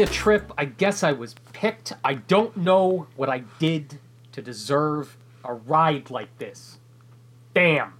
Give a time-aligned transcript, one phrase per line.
[0.00, 0.52] a trip.
[0.56, 1.92] I guess I was picked.
[2.04, 3.98] I don't know what I did
[4.32, 6.78] to deserve a ride like this.
[7.54, 7.94] Damn.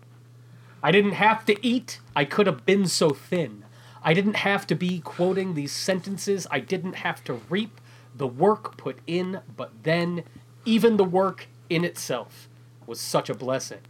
[0.83, 2.01] I didn't have to eat.
[2.15, 3.65] I could have been so thin.
[4.03, 6.47] I didn't have to be quoting these sentences.
[6.51, 7.81] I didn't have to reap
[8.15, 10.23] the work put in, but then,
[10.65, 12.49] even the work in itself
[12.87, 13.81] was such a blessing.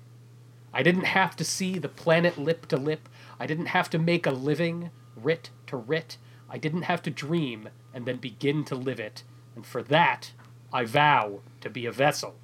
[0.73, 3.09] I didn't have to see the planet lip to lip.
[3.39, 6.17] I didn't have to make a living, writ to writ.
[6.49, 9.25] I didn't have to dream and then begin to live it.
[9.57, 10.33] And for that,
[10.71, 12.35] I vow to be a vessel.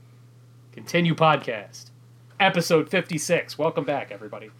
[0.72, 1.90] Continue podcast.
[2.40, 3.58] Episode 56.
[3.58, 4.50] Welcome back, everybody.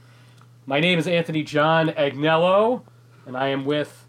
[0.66, 2.82] My name is Anthony John Agnello,
[3.24, 4.06] and I am with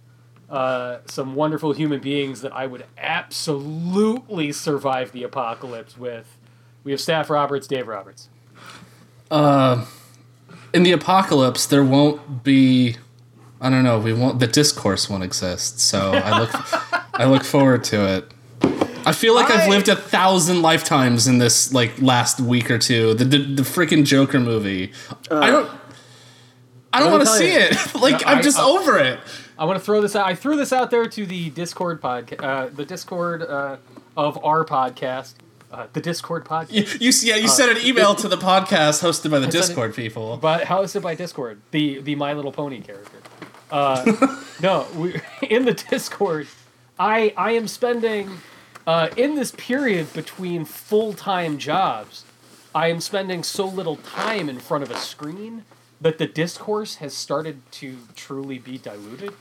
[0.50, 6.38] uh, some wonderful human beings that I would absolutely survive the apocalypse with.
[6.84, 8.28] We have Staff Roberts, Dave Roberts.
[9.32, 9.86] Uh,
[10.74, 12.98] in the apocalypse, there won't be.
[13.64, 13.98] I don't know.
[13.98, 14.40] We won't.
[14.42, 15.80] The discourse won't exist.
[15.80, 16.52] So I look.
[17.14, 18.32] I look forward to it.
[19.06, 22.78] I feel like I, have lived a thousand lifetimes in this like last week or
[22.78, 23.14] two.
[23.14, 24.92] The the, the freaking Joker movie.
[25.32, 25.72] Uh, I don't.
[26.92, 27.96] I don't want to see you, it.
[28.02, 29.20] like no, I'm just I, over it.
[29.58, 30.28] I want to throw this out.
[30.28, 33.78] I threw this out there to the Discord podcast, uh, the Discord uh,
[34.18, 35.36] of our podcast.
[35.72, 36.72] Uh, the Discord podcast.
[36.72, 39.92] You, you yeah, you uh, sent an email to the podcast hosted by the Discord
[39.92, 43.23] it, people, but hosted by Discord, the the My Little Pony character.
[43.74, 46.48] Uh, no, we, in the Discord,
[47.00, 48.30] I I am spending
[48.86, 52.24] uh, in this period between full time jobs.
[52.76, 55.66] I am spending so little time in front of a screen
[56.00, 59.34] that the discourse has started to truly be diluted.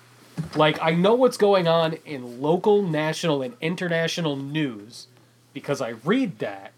[0.57, 5.09] Like I know what's going on in local, national, and international news
[5.53, 6.73] because I read that,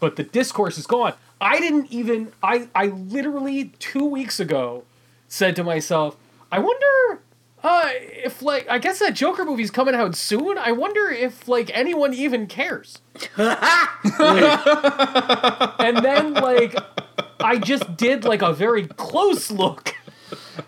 [0.00, 1.14] but the discourse is gone.
[1.40, 4.84] I didn't even I I literally 2 weeks ago
[5.28, 6.16] said to myself,
[6.52, 7.22] I wonder
[7.62, 10.58] uh if like I guess that Joker movie's coming out soon.
[10.58, 13.00] I wonder if like anyone even cares.
[13.36, 13.48] and
[16.04, 16.74] then like
[17.40, 19.94] I just did like a very close look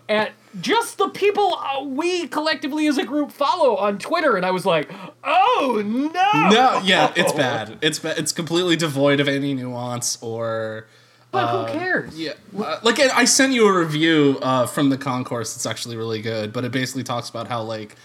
[0.09, 4.51] at just the people uh, we collectively as a group follow on Twitter, and I
[4.51, 4.91] was like,
[5.23, 7.77] "Oh no!" No, yeah, it's bad.
[7.81, 8.17] It's bad.
[8.19, 10.87] It's completely devoid of any nuance or.
[11.33, 12.17] But uh, who cares?
[12.17, 15.55] Yeah, uh, like I sent you a review uh, from the concourse.
[15.55, 17.95] It's actually really good, but it basically talks about how like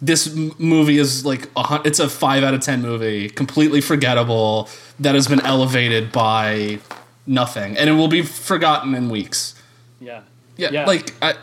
[0.00, 4.68] this movie is like a, it's a five out of ten movie, completely forgettable
[5.00, 6.78] that has been elevated by
[7.26, 9.60] nothing, and it will be forgotten in weeks.
[10.00, 10.22] Yeah.
[10.56, 10.86] Yeah, yeah.
[10.86, 11.34] like I,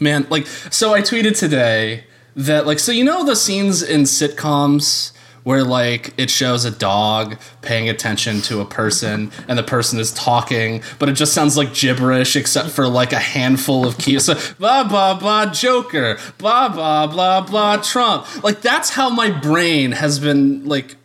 [0.00, 5.12] man, like so I tweeted today that like so you know the scenes in sitcoms
[5.44, 10.12] where like it shows a dog paying attention to a person and the person is
[10.12, 14.34] talking but it just sounds like gibberish except for like a handful of keys so,
[14.58, 20.18] blah blah blah joker blah blah blah blah trump like that's how my brain has
[20.18, 20.96] been like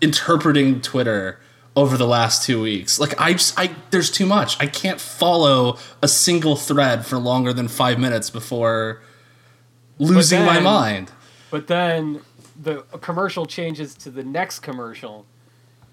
[0.00, 1.38] interpreting twitter
[1.76, 3.00] over the last two weeks.
[3.00, 4.60] Like I just I there's too much.
[4.60, 9.02] I can't follow a single thread for longer than five minutes before
[9.98, 11.10] losing then, my mind.
[11.50, 12.20] But then
[12.64, 15.26] the commercial changes to the next commercial,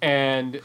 [0.02, 0.62] and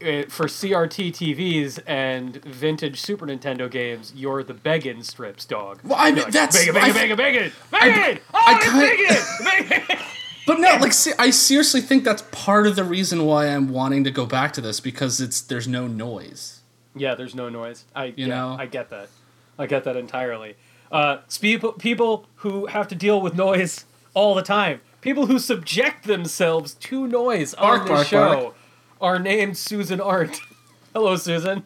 [0.00, 5.80] it, for CRT TVs and vintage Super Nintendo games, you're the Beggin strips dog.
[5.84, 8.20] Well, I mean, that's Beggin, Beggin, Beggin, Beggin, Beggin.
[8.32, 10.04] Oh, I, Beggin, Beggin.
[10.48, 14.10] But no, like I seriously think that's part of the reason why I'm wanting to
[14.10, 16.62] go back to this because it's there's no noise.
[16.96, 17.84] Yeah, there's no noise.
[17.94, 19.10] I you yeah, know I get that.
[19.58, 20.56] I get that entirely.
[20.90, 26.04] Uh, people people who have to deal with noise all the time, people who subject
[26.04, 28.54] themselves to noise bark, on the show, bark.
[29.00, 30.40] are named Susan Arendt.
[30.92, 31.64] Hello, Susan.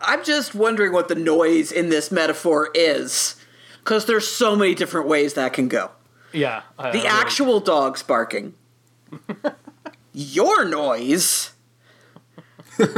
[0.00, 3.36] I'm just wondering what the noise in this metaphor is,
[3.78, 5.90] because there's so many different ways that can go.
[6.32, 6.62] Yeah.
[6.78, 8.54] Uh, the actual dogs barking.
[10.12, 11.52] Your noise,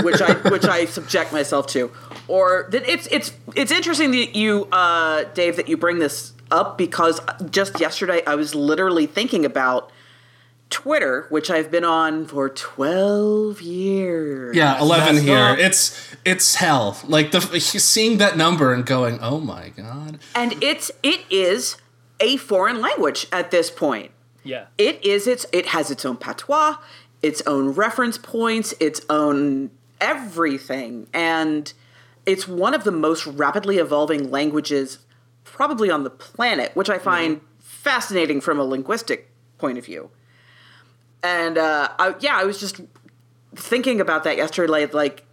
[0.02, 1.92] which I which I subject myself to,
[2.26, 6.78] or that it's it's it's interesting that you, uh, Dave, that you bring this up
[6.78, 7.20] because
[7.50, 9.90] just yesterday I was literally thinking about
[10.70, 14.56] Twitter, which I've been on for twelve years.
[14.56, 15.36] Yeah, eleven That's here.
[15.36, 15.58] Not...
[15.58, 16.98] It's it's hell.
[17.06, 20.18] Like the seeing that number and going, oh my god.
[20.34, 21.76] And it's it is
[22.20, 24.10] a foreign language at this point.
[24.42, 24.66] Yeah.
[24.78, 26.76] It is its it has its own patois,
[27.22, 29.70] its own reference points, its own
[30.00, 31.08] everything.
[31.12, 31.72] And
[32.26, 34.98] it's one of the most rapidly evolving languages
[35.54, 37.46] probably on the planet, which I find mm-hmm.
[37.60, 40.10] fascinating from a linguistic point of view.
[41.22, 42.80] And uh, I, yeah, I was just
[43.54, 45.24] thinking about that yesterday, like, like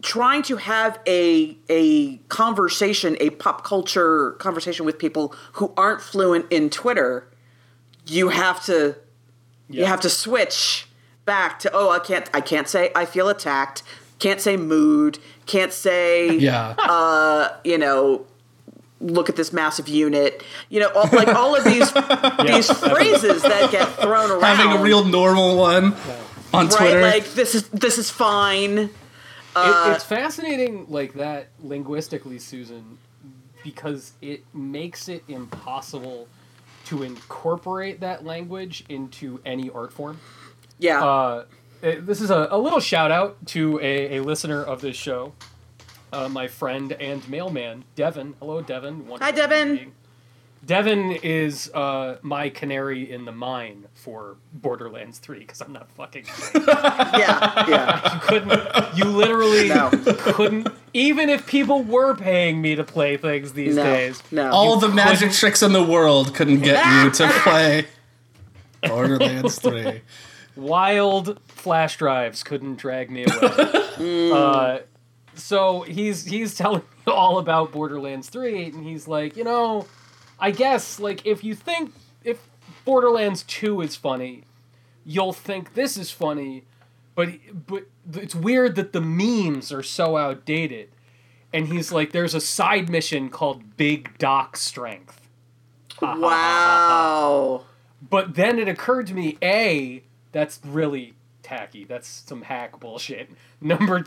[0.00, 6.46] trying to have a a conversation, a pop culture conversation with people who aren't fluent
[6.50, 7.28] in Twitter,
[8.06, 8.96] you have to
[9.68, 10.88] you have to switch
[11.26, 13.82] back to oh I can't I can't say I feel attacked,
[14.18, 17.56] can't say mood, can't say Yeah.
[17.62, 18.26] you know
[19.04, 21.92] look at this massive unit you know all, like all of these
[22.46, 25.94] these phrases that get thrown around Having a real normal one
[26.52, 27.00] on Twitter, right Twitter.
[27.02, 28.78] like this is this is fine.
[28.78, 28.90] It,
[29.56, 32.98] Uh, it's fascinating, like that linguistically, Susan,
[33.62, 36.26] because it makes it impossible
[36.86, 40.18] to incorporate that language into any art form.
[40.78, 41.04] yeah.
[41.04, 41.44] Uh,
[41.80, 45.32] this is a, a little shout out to a, a listener of this show,
[46.14, 48.34] uh, my friend and mailman, Devin.
[48.40, 49.06] Hello, Devin.
[49.08, 49.76] Wonderful Hi, Devin.
[49.76, 49.92] being.
[50.64, 56.24] Devin is uh, my canary in the mine for Borderlands 3 because I'm not fucking.
[56.54, 58.96] yeah yeah You couldn't.
[58.96, 59.90] You literally No.
[59.90, 60.68] couldn't.
[60.94, 64.88] Even if people were paying me to play things these no days, no All the
[64.88, 67.86] magic tricks in the world couldn't get you to play
[68.82, 70.00] Borderlands 3.
[70.56, 74.30] wild flash drives couldn't drag me away.
[74.32, 74.78] uh,
[75.36, 79.86] so he's he's telling me all about Borderlands 3, and he's like, you know,
[80.38, 81.92] I guess like if you think
[82.22, 82.48] if
[82.84, 84.44] Borderlands 2 is funny,
[85.04, 86.64] you'll think this is funny,
[87.14, 87.30] but
[87.66, 90.90] but it's weird that the memes are so outdated.
[91.52, 95.20] And he's like, there's a side mission called Big Doc Strength.
[96.02, 97.64] wow
[98.10, 100.02] But then it occurred to me, A,
[100.32, 101.84] that's really tacky.
[101.84, 103.30] That's some hack bullshit.
[103.60, 104.04] Number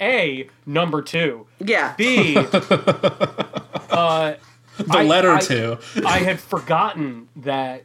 [0.00, 1.46] A, number two.
[1.58, 2.46] yeah B, uh,
[4.78, 5.78] The I- letter I- to.
[6.06, 7.82] I had forgotten that,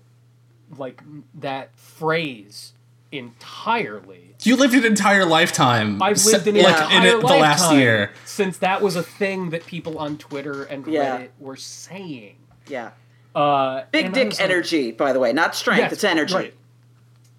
[0.77, 1.01] like,
[1.35, 2.73] that phrase
[3.11, 4.35] entirely.
[4.43, 6.01] You lived an entire lifetime.
[6.03, 8.11] I've lived an like in it the last year.
[8.25, 11.17] since that was a thing that people on Twitter and Yeah.
[11.19, 12.35] Reddit were saying.
[12.67, 12.91] yeah
[13.35, 16.53] Uh, big dick was like, energy by the way not strength yes, it's energy right.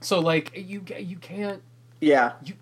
[0.05, 1.63] So like you you can't
[2.01, 2.55] yeah you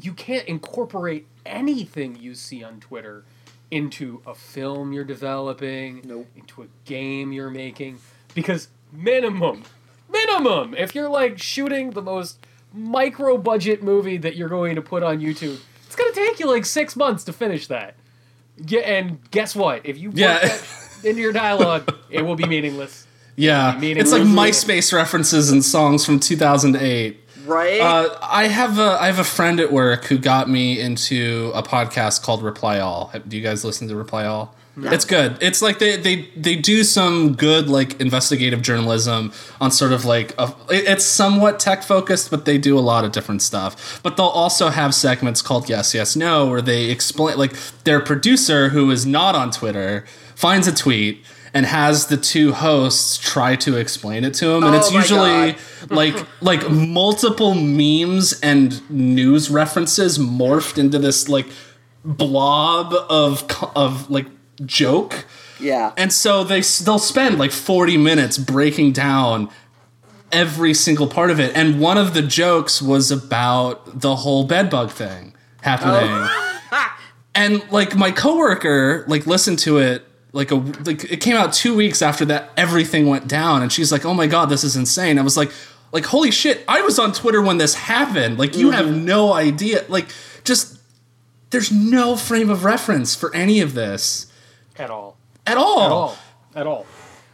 [0.00, 3.24] you can't incorporate anything you see on Twitter
[3.70, 6.26] into a film you're developing, Nope.
[6.36, 7.98] into a game you're making,
[8.34, 9.64] because minimum,
[10.10, 12.38] minimum, if you're like shooting the most
[12.72, 16.64] micro budget movie that you're going to put on YouTube, it's gonna take you like
[16.64, 17.94] six months to finish that.
[18.66, 19.84] Yeah, and guess what?
[19.84, 20.38] If you put Yeah.
[20.38, 20.66] that
[21.02, 23.06] into your dialogue, it will be meaningless.
[23.36, 23.78] Yeah.
[23.80, 24.22] It's like.
[24.22, 27.20] MySpace references and songs from 2008.
[27.46, 31.50] right Uh, I have a I have a friend at work who got me into
[31.54, 33.12] a podcast called Reply All.
[33.28, 34.54] Do you guys listen to Reply All?
[34.76, 35.38] It's good.
[35.40, 40.34] It's like they, they they do some good like investigative journalism on sort of like
[40.36, 44.00] a, it's somewhat tech focused, but they do a lot of different stuff.
[44.02, 47.54] But they'll also have segments called Yes Yes No, where they explain like
[47.84, 50.04] their producer who is not on Twitter
[50.34, 54.74] finds a tweet and has the two hosts try to explain it to him, and
[54.74, 55.56] Oh it's usually
[55.88, 61.46] like like multiple memes and news references morphed into this like
[62.04, 63.46] blob of
[63.76, 64.26] of like
[64.66, 65.24] joke.
[65.60, 65.92] Yeah.
[65.96, 69.48] And so they they'll spend like 40 minutes breaking down
[70.32, 71.56] every single part of it.
[71.56, 76.10] And one of the jokes was about the whole bedbug thing happening.
[76.10, 76.50] Oh.
[77.36, 81.74] And like my coworker like listened to it like a like it came out two
[81.74, 85.18] weeks after that everything went down and she's like oh my god this is insane.
[85.18, 85.50] I was like
[85.92, 88.38] like holy shit i was on twitter when this happened.
[88.38, 89.04] Like you have mm-hmm.
[89.04, 90.08] no idea like
[90.42, 90.78] just
[91.50, 94.26] there's no frame of reference for any of this.
[94.76, 95.16] At all.
[95.46, 95.80] at all.
[95.82, 96.18] At all.
[96.56, 96.86] At all.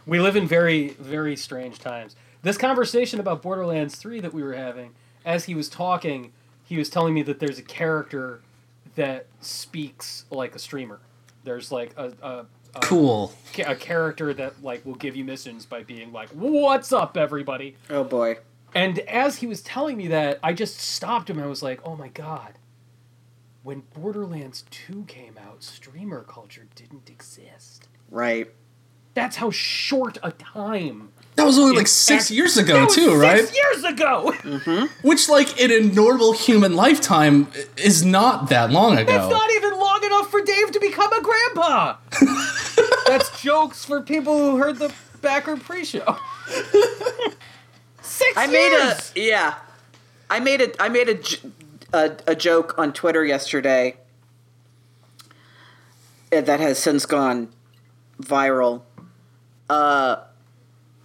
[0.05, 2.15] We live in very very strange times.
[2.43, 4.93] This conversation about borderlands 3 that we were having
[5.25, 6.31] as he was talking
[6.71, 8.41] he was telling me that there's a character
[8.95, 10.99] that speaks like a streamer.
[11.43, 13.33] There's like a, a, a, cool.
[13.65, 17.75] a character that like will give you missions by being like what's up everybody?
[17.89, 18.37] Oh boy.
[18.73, 21.39] And as he was telling me that i just stopped him.
[21.39, 22.53] I was like oh my god.
[23.63, 27.87] When borderlands 2 came out streamer culture didn't exist.
[28.09, 28.51] Right.
[29.13, 31.10] That's how short a time.
[31.35, 34.33] That was only like six act- years ago was too six right years ago.
[35.01, 37.47] which like in a normal human lifetime
[37.77, 41.21] is not that long ago That's not even long enough for Dave to become a
[41.21, 41.95] grandpa.
[43.07, 46.17] That's jokes for people who heard the backer pre-show.
[48.01, 49.55] Six I made a yeah.
[50.29, 51.39] I made a I made a, j-
[51.93, 53.95] a, a joke on Twitter yesterday
[56.31, 57.49] uh, that has since gone
[58.21, 58.81] viral.
[59.69, 60.17] Uh,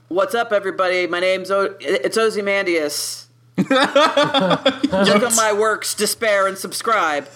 [0.09, 1.07] what's up, everybody?
[1.07, 3.29] My name's o- it's Ozymandias.
[3.57, 7.27] Look at my works, despair, and subscribe.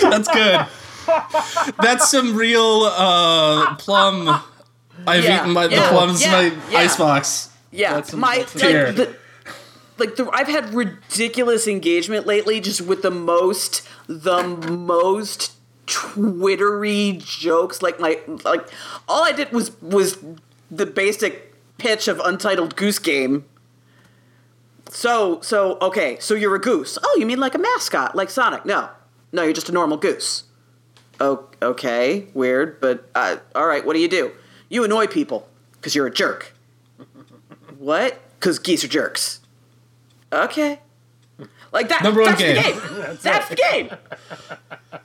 [0.00, 0.66] That's good.
[1.80, 4.42] That's some real uh, plum.
[5.06, 6.78] I've Yeah, eaten my, the plums yeah, in my yeah.
[6.78, 7.50] icebox.
[7.70, 9.16] Yeah, That's my like, the,
[9.96, 15.52] like the I've had ridiculous engagement lately, just with the most the most
[15.86, 17.80] twittery jokes.
[17.80, 18.68] Like my like
[19.08, 20.18] all I did was was
[20.70, 23.44] the basic pitch of Untitled Goose Game.
[24.88, 26.98] So so okay, so you're a goose.
[27.02, 28.64] Oh, you mean like a mascot, like Sonic?
[28.64, 28.88] No,
[29.32, 30.44] no, you're just a normal goose.
[31.20, 33.84] Oh, okay, weird, but uh, all right.
[33.84, 34.32] What do you do?
[34.68, 36.54] You annoy people because you're a jerk.
[37.78, 38.20] What?
[38.38, 39.40] Because geese are jerks.
[40.30, 40.80] Okay.
[41.72, 42.02] Like that.
[42.02, 42.56] Number one that's game.
[42.56, 43.18] the game.
[43.22, 43.90] That's, the game.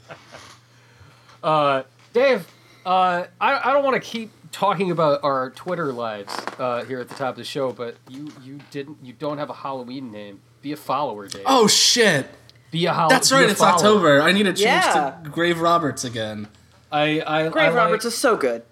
[1.44, 2.48] Uh, Dave,
[2.88, 7.10] uh, I, I don't want to keep talking about our Twitter lives uh, here at
[7.10, 10.40] the top of the show, but you you didn't you don't have a Halloween name.
[10.62, 11.44] Be a follower, Dave.
[11.46, 12.28] Oh shit!
[12.72, 13.50] be a Hall- That's right.
[13.50, 13.74] It's follower.
[13.76, 14.22] October.
[14.22, 15.18] I need to change Yeah.
[15.24, 16.48] to Grave Roberts again.
[16.92, 18.64] I I, Grave I like- Roberts is so good.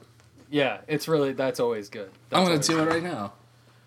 [0.50, 2.10] yeah, it's really that's always good.
[2.30, 2.88] That's I'm gonna do good.
[2.88, 3.34] it right now.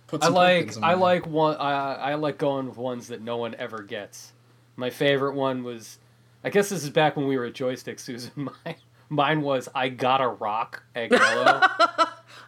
[0.08, 0.96] Put I like I there.
[0.96, 4.32] like one I I like going with ones that no one ever gets.
[4.76, 5.98] My favorite one was
[6.44, 8.30] I guess this is back when we were at Joystiq, Susan.
[8.36, 8.76] Mine
[9.08, 11.60] mine was I got a rock at Yellow.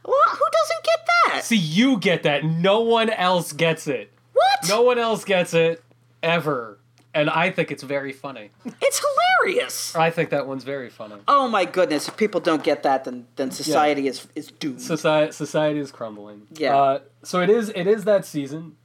[0.05, 1.45] Well, who doesn't get that?
[1.45, 2.45] See, you get that.
[2.45, 4.13] No one else gets it.
[4.33, 4.69] What?
[4.69, 5.83] No one else gets it
[6.23, 6.79] ever.
[7.15, 8.51] And I think it's very funny.
[8.81, 9.97] It's hilarious.
[9.97, 11.17] I think that one's very funny.
[11.27, 12.07] Oh my goodness!
[12.07, 14.81] If people don't get that, then then society is is doomed.
[14.81, 16.47] Society, society is crumbling.
[16.55, 16.77] Yeah.
[16.77, 17.71] Uh, so it is.
[17.71, 18.77] It is that season,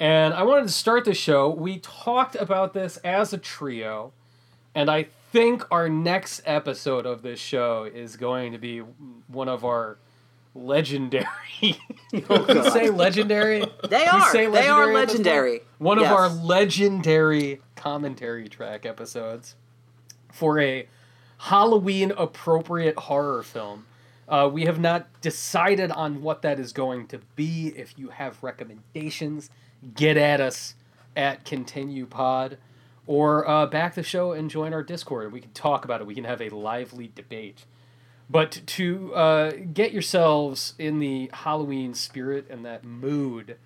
[0.00, 1.50] and I wanted to start the show.
[1.50, 4.12] We talked about this as a trio,
[4.74, 9.64] and I think our next episode of this show is going to be one of
[9.64, 9.98] our
[10.54, 11.26] legendary.
[11.60, 11.74] you
[12.28, 13.64] know, we say legendary.
[13.88, 14.30] They are.
[14.30, 14.94] say They are at this point?
[14.94, 15.60] legendary.
[15.78, 19.54] One of our legendary commentary track episodes
[20.32, 20.88] for a
[21.38, 23.86] Halloween appropriate horror film.
[24.28, 27.68] Uh, we have not decided on what that is going to be.
[27.68, 29.48] If you have recommendations,
[29.94, 30.74] get at us
[31.16, 32.58] at Continue Pod
[33.08, 35.32] or uh, back the show and join our Discord.
[35.32, 36.06] We can talk about it.
[36.06, 37.64] We can have a lively debate.
[38.30, 43.56] But to uh, get yourselves in the Halloween spirit and that mood,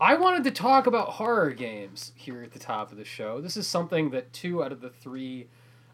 [0.00, 3.40] I wanted to talk about horror games here at the top of the show.
[3.40, 5.48] This is something that two out of the three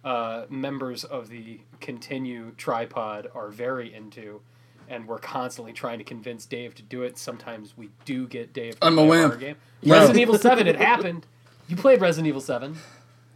[0.05, 4.43] uh, members of the Continue tripod are very into,
[4.91, 7.17] and we're constantly trying to convince Dave to do it.
[7.17, 8.79] Sometimes we do get Dave.
[8.81, 9.33] To I'm a play wimp.
[9.33, 9.57] horror Game.
[9.87, 10.67] Resident Evil Seven.
[10.67, 11.27] It happened.
[11.71, 12.77] You played Resident Evil Seven.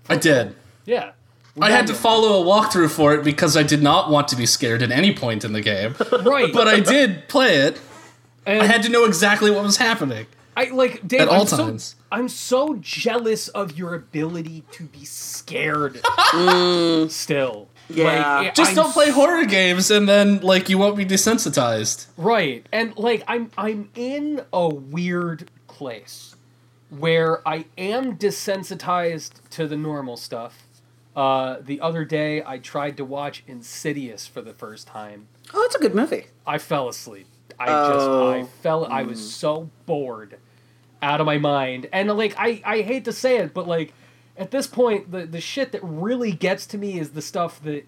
[0.08, 0.54] I did.
[0.84, 1.12] Yeah.
[1.60, 4.44] I had to follow a walkthrough for it because I did not want to be
[4.44, 5.94] scared at any point in the game.
[6.24, 6.52] Right.
[6.52, 7.80] but I did play it.
[8.44, 10.26] and I had to know exactly what was happening.
[10.56, 11.22] I like Dave.
[11.22, 11.94] At all I'm so- times.
[12.10, 15.94] I'm so jealous of your ability to be scared.
[16.32, 17.08] Mm.
[17.10, 18.38] Still, Yeah.
[18.40, 22.06] Like, Just I'm don't play horror games and then like you won't be desensitized.
[22.16, 22.66] Right.
[22.72, 26.33] And like I'm I'm in a weird place
[26.98, 30.66] where I am desensitized to the normal stuff.
[31.14, 35.28] Uh, the other day I tried to watch Insidious for the first time.
[35.52, 36.26] Oh, it's a good movie.
[36.46, 37.26] I fell asleep.
[37.58, 37.92] I Oh.
[37.92, 40.38] just I fell I was so bored
[41.00, 41.88] out of my mind.
[41.92, 43.92] And like I I hate to say it, but like
[44.36, 47.86] at this point the the shit that really gets to me is the stuff that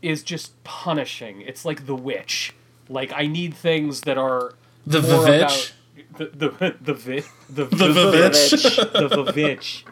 [0.00, 1.42] is just punishing.
[1.42, 2.54] It's like The Witch.
[2.88, 4.54] Like I need things that are
[4.86, 5.72] The more Vivitch?
[6.20, 8.52] About- The the the vi, the The Vivitch.
[8.52, 8.92] Vivitch.
[8.92, 9.82] the Vivitch.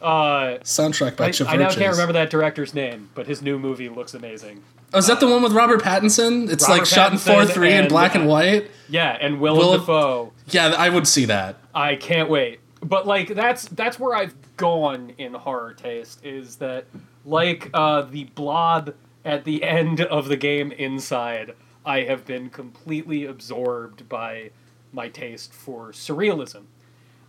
[0.00, 3.88] Uh, Soundtrack by I, I now can't remember that director's name, but his new movie
[3.88, 4.62] looks amazing.
[4.92, 6.50] Oh, is that the one with Robert Pattinson?
[6.50, 8.68] It's Robert like shot in 4 3 in and, black uh, and white.
[8.88, 10.32] Yeah, and Willem Willem- Dafoe.
[10.48, 11.56] Yeah, I would see that.
[11.74, 12.58] I can't wait.
[12.82, 16.84] But like that's that's where I've gone in horror taste is that
[17.24, 21.54] like uh, the blob at the end of the game inside,
[21.86, 24.50] I have been completely absorbed by
[24.92, 26.64] my taste for surrealism.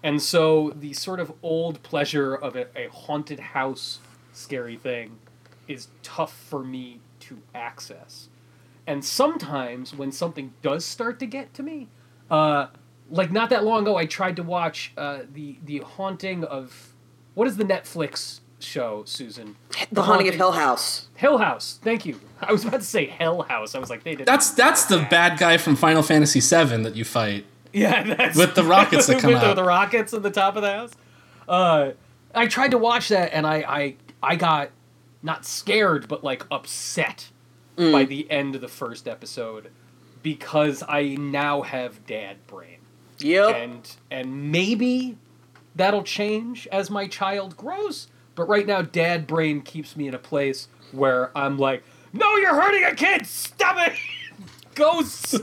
[0.04, 4.00] And so the sort of old pleasure of a, a haunted house
[4.34, 5.18] scary thing
[5.68, 8.28] is tough for me to access.
[8.86, 11.88] And sometimes when something does start to get to me,
[12.30, 12.68] uh,
[13.10, 16.94] like not that long ago, I tried to watch uh, the the haunting of
[17.34, 19.56] what is the Netflix show, Susan?
[19.92, 21.08] The Haunting of Hill House.
[21.16, 21.80] Hill House.
[21.82, 22.20] Thank you.
[22.42, 23.76] I was about to say Hell House.
[23.76, 24.26] I was like, they did.
[24.26, 27.46] That's that's the bad guy from Final Fantasy VII that you fight.
[27.74, 29.56] Yeah, that's With the rockets that come with the- out.
[29.56, 30.92] The, rockets at the top of the house.
[31.48, 31.92] Uh,
[32.34, 34.70] I tried to watch that, and I I I got
[35.22, 37.30] not scared, but like upset
[37.78, 37.92] Mm.
[37.92, 39.72] by the end of the first episode
[40.22, 42.78] because I now have dad brain.
[43.18, 43.56] Yep.
[43.56, 45.18] And and maybe
[45.76, 48.08] that'll change as my child grows.
[48.36, 52.54] But right now, dad brain keeps me in a place where I'm like, no, you're
[52.54, 53.26] hurting a kid.
[53.26, 53.94] Stop it,
[54.76, 55.34] ghosts,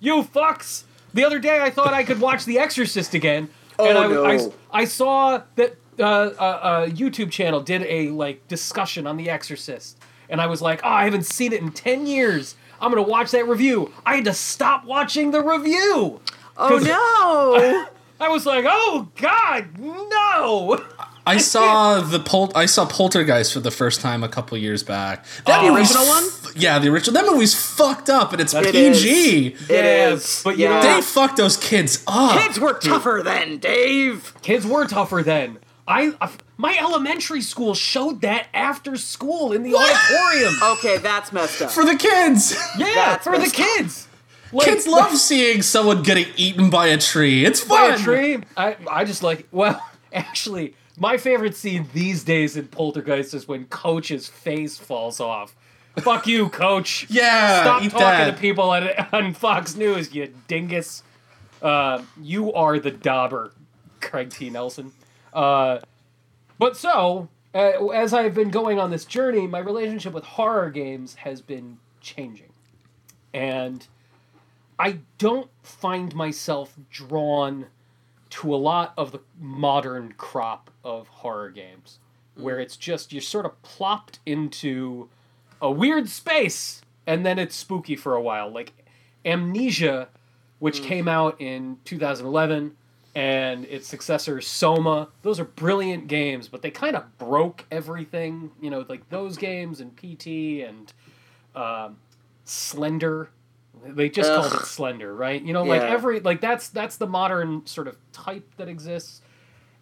[0.00, 0.84] you fucks.
[1.14, 3.48] The other day, I thought I could watch The Exorcist again.
[3.78, 4.52] Oh, and Oh, I, no.
[4.72, 6.44] I, I saw that uh, a,
[6.84, 9.98] a YouTube channel did a like discussion on The Exorcist,
[10.28, 12.54] and I was like, oh, I haven't seen it in ten years.
[12.80, 13.92] I'm gonna watch that review.
[14.04, 16.20] I had to stop watching the review.
[16.58, 17.86] Oh no!
[18.24, 20.84] I was like, oh God, no!
[21.26, 25.24] I saw the pol- I saw Poltergeist for the first time a couple years back.
[25.46, 25.66] That Oh.
[25.66, 26.24] The movie's original one?
[26.24, 27.20] f- yeah, the original.
[27.20, 29.48] That movie's fucked up, and it's It PG.
[29.54, 29.70] is.
[29.70, 30.40] It is.
[30.44, 32.40] but you know, They fucked those kids up.
[32.40, 34.32] Kids were tougher then, Dave.
[34.42, 35.58] kids were tougher then.
[35.88, 40.54] I, I- my elementary school showed that after school in the auditorium.
[40.78, 41.70] Okay, that's messed up.
[41.70, 42.56] for the kids.
[42.78, 43.66] yeah, That's for the messed up.
[43.76, 44.08] kids.
[44.52, 47.44] Like, kids love seeing someone getting eaten by a tree.
[47.44, 47.90] It's fun.
[47.90, 48.38] by a tree.
[48.56, 49.46] I, I just like.
[49.52, 49.80] Well,
[50.12, 55.54] actually, my favorite scene these days in Poltergeist is when Coach's face falls off.
[55.98, 57.06] Fuck you, Coach.
[57.10, 58.34] Yeah, Stop talking that.
[58.34, 61.02] to people on, on Fox News, you dingus.
[61.62, 63.52] Uh, you are the dauber,
[64.00, 64.50] Craig T.
[64.50, 64.92] Nelson.
[65.32, 65.78] Uh,
[66.58, 71.14] but so, uh, as I've been going on this journey, my relationship with horror games
[71.14, 72.52] has been changing.
[73.32, 73.86] And
[74.78, 77.66] I don't find myself drawn
[78.30, 81.98] to a lot of the modern crop of horror games
[82.34, 85.08] where it's just you're sort of plopped into
[85.60, 88.50] a weird space and then it's spooky for a while.
[88.50, 88.72] Like
[89.24, 90.08] amnesia
[90.58, 92.74] which came out in 2011
[93.14, 95.08] and its successor soma.
[95.22, 99.80] Those are brilliant games but they kind of broke everything you know like those games
[99.80, 100.26] and pt
[100.66, 100.92] and
[101.54, 101.96] um,
[102.44, 103.30] slender
[103.84, 105.88] they just called it slender right you know like Yeah.
[105.88, 109.20] every like that's that's the modern sort of type that exists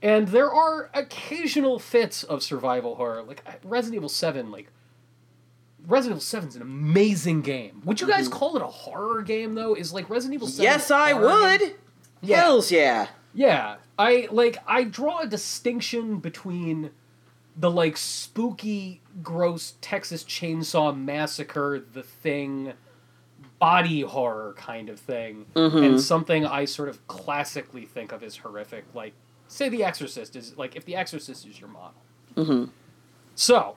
[0.02, 4.70] and there are occasional fits of survival horror like resident evil 7 like
[5.86, 9.54] resident evil 7 is an amazing game would you guys call it a horror game
[9.54, 10.72] though is like resident evil 7 Mm-hmm.
[10.72, 11.68] yes, I horror game?
[11.68, 11.76] would.
[12.22, 12.36] Yeah.
[12.40, 13.08] Hells yeah.
[13.36, 16.90] Yeah, I like I draw a distinction between
[17.56, 22.74] the like spooky, gross Texas Chainsaw Massacre, the thing,
[23.64, 28.84] body horror kind of thing, and something I sort of classically think of as horrific,
[28.94, 29.14] like
[29.48, 32.68] say The Exorcist is like if The Exorcist is your model.
[33.34, 33.76] So,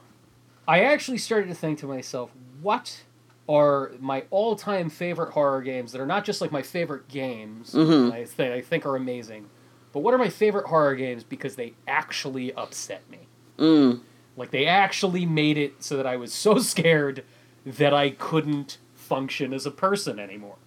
[0.68, 3.04] I actually started to think to myself, what
[3.50, 8.10] are my all-time favorite horror games that are not just like my favorite games Mm-hmm.
[8.10, 9.48] that I, th- I think are amazing,
[9.94, 13.20] but what are my favorite horror games because they actually upset me?
[13.58, 14.02] Mm.
[14.36, 17.24] Like they actually made it so that I was so scared
[17.66, 20.58] that I couldn't function as a person anymore.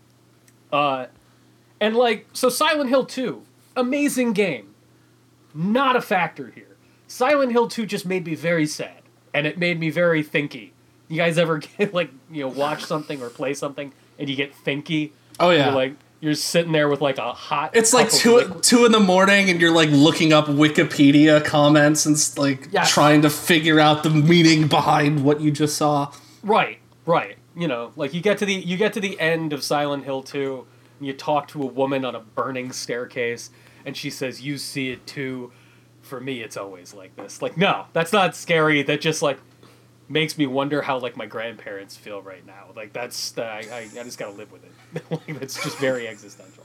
[0.73, 1.07] Uh,
[1.81, 3.43] and like so, Silent Hill Two,
[3.77, 4.75] amazing game,
[5.55, 6.77] not a factor here.
[7.07, 9.03] Silent Hill Two just made me very sad,
[9.35, 10.71] and it made me very thinky.
[11.09, 14.53] You guys ever get like you know watch something or play something and you get
[14.65, 15.11] thinky?
[15.39, 15.67] Oh yeah.
[15.67, 17.71] You're like you're sitting there with like a hot.
[17.75, 22.05] it's like two liquid- two in the morning, and you're like looking up Wikipedia comments
[22.07, 22.93] and like Yes.
[22.93, 26.13] trying to figure out the meaning behind what you just saw.
[26.43, 27.37] Right, right.
[27.57, 30.23] You know, like you get to the you get to the end of Silent Hill
[30.23, 30.67] 2
[30.99, 33.51] and you talk to a woman on a burning staircase
[33.85, 35.53] and she says you see it too.
[36.03, 37.43] For me it's always like this.
[37.43, 38.83] Like no, that's not scary.
[38.83, 39.39] That just like
[40.09, 42.67] makes me wonder how like my grandparents feel right now.
[42.75, 45.05] Like that's uh, I I, I just got to live with it.
[45.11, 46.65] like it's just very existential.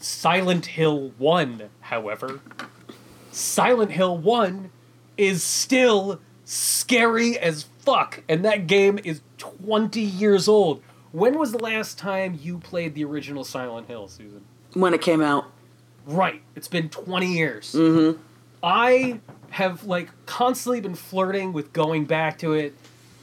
[0.00, 2.40] Silent Hill 1, however,
[3.32, 4.70] Silent Hill 1
[5.16, 10.82] is still scary as fuck, and that game is 20 years old.
[11.12, 14.44] When was the last time you played the original Silent Hill, Susan?
[14.74, 15.46] When it came out.
[16.06, 17.72] Right, it's been 20 years.
[17.72, 18.20] Mm-hmm.
[18.62, 19.20] I
[19.50, 22.74] have like constantly been flirting with going back to it,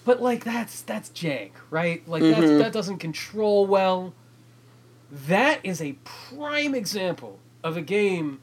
[0.04, 2.08] but like that's that's jank, right?
[2.08, 4.14] Like that's, that doesn't control well.
[5.12, 8.40] That is a prime example of a game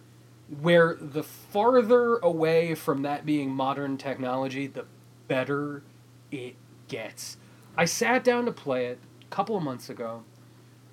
[0.61, 4.85] where the farther away from that being modern technology, the
[5.29, 5.83] better
[6.31, 6.57] it
[6.89, 7.37] gets.
[7.77, 10.25] I sat down to play it a couple of months ago,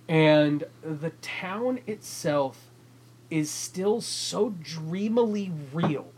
[0.08, 2.70] and the town itself
[3.30, 6.12] is still so dreamily real.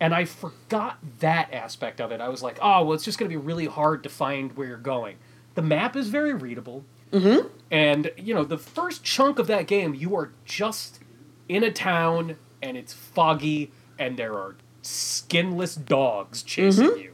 [0.00, 2.20] And I forgot that aspect of it.
[2.22, 4.66] I was like, oh, well, it's just going to be really hard to find where
[4.66, 5.16] you're going.
[5.54, 6.84] The map is very readable.
[7.12, 7.48] Mm-hmm.
[7.70, 11.00] And, you know, the first chunk of that game, you are just
[11.48, 17.12] in a town and it's foggy and there are skinless dogs chasing you.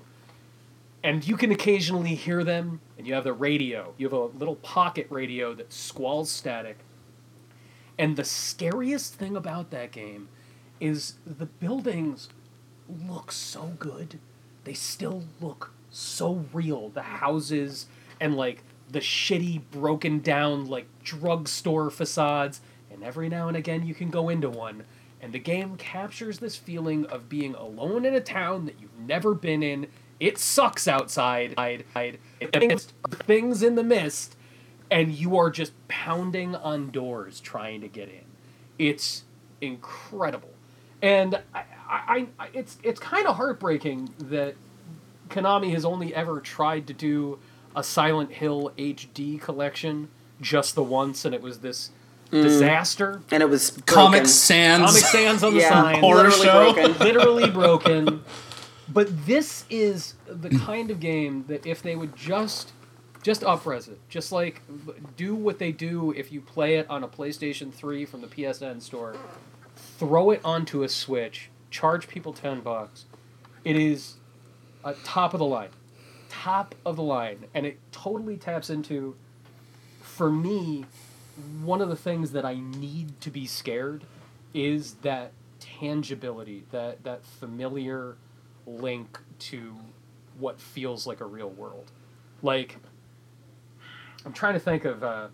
[1.06, 3.94] And you can occasionally hear them, and you have the radio.
[3.96, 6.78] You have a little pocket radio that squalls static.
[7.96, 10.28] And the scariest thing about that game
[10.80, 12.28] is the buildings
[12.88, 14.18] look so good.
[14.64, 16.88] They still look so real.
[16.88, 17.86] The houses
[18.20, 23.94] and like the shitty broken down like drugstore facades and every now and again you
[23.94, 24.84] can go into one
[25.20, 29.34] and the game captures this feeling of being alone in a town that you've never
[29.34, 29.86] been in.
[30.18, 31.54] It sucks outside.
[32.52, 32.92] Things,
[33.26, 34.36] things in the mist
[34.90, 38.24] and you are just pounding on doors trying to get in.
[38.78, 39.24] It's
[39.60, 40.50] incredible,
[41.02, 44.54] and I, I, I it's it's kind of heartbreaking that
[45.28, 47.38] Konami has only ever tried to do
[47.74, 50.08] a Silent Hill HD collection
[50.40, 51.90] just the once, and it was this
[52.30, 52.42] mm.
[52.42, 53.22] disaster.
[53.30, 53.94] and it was broken.
[53.94, 54.84] Comic Sans.
[54.84, 56.72] Comic Sans on the Yeah, sign, Horror literally show.
[56.74, 56.98] broken.
[56.98, 58.24] literally broken.
[58.88, 62.72] But this is the kind of game that if they would just
[63.22, 64.62] just upres it, just like
[65.16, 68.80] do what they do if you play it on a PlayStation 3 from the PSN
[68.80, 69.16] store,
[69.74, 73.06] throw it onto a Switch, charge people 10 bucks.
[73.64, 74.14] It is
[74.84, 75.70] a top of the line.
[76.28, 79.16] Top of the line and it totally taps into
[80.00, 80.84] for me
[81.62, 84.04] one of the things that I need to be scared
[84.54, 88.16] is that tangibility, that that familiar
[88.66, 89.76] link to
[90.38, 91.90] what feels like a real world.
[92.42, 92.76] Like
[94.24, 95.28] I'm trying to think of uh,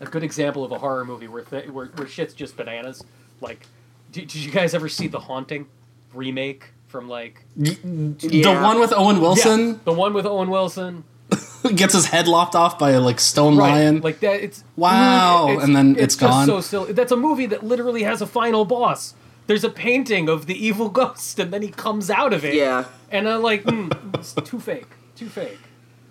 [0.00, 3.02] a good example of a horror movie where th- where, where shit's just bananas.
[3.40, 3.66] Like,
[4.12, 5.66] did, did you guys ever see the Haunting
[6.12, 9.68] remake from like The one with Owen Wilson?
[9.68, 11.04] Yeah, the one with Owen Wilson?
[11.74, 14.00] gets his head lopped off by a like stone Right, lion.
[14.00, 14.42] like that.
[14.42, 16.46] It's Wow, it's- and then it's just gone.
[16.46, 16.92] So silly.
[16.92, 19.14] That's a movie that literally has a final boss.
[19.48, 22.54] There's a painting of the evil ghost, and then he comes out of it.
[22.54, 22.84] Yeah.
[23.10, 25.58] And I'm like, mm, it's too fake, too fake.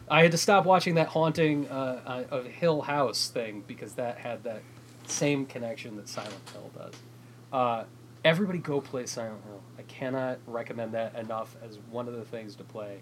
[0.09, 4.17] I had to stop watching that haunting uh, uh, of Hill House thing because that
[4.17, 4.63] had that
[5.05, 6.93] same connection that Silent Hill does.
[7.53, 7.83] Uh,
[8.25, 9.61] everybody go play Silent Hill.
[9.77, 13.01] I cannot recommend that enough as one of the things to play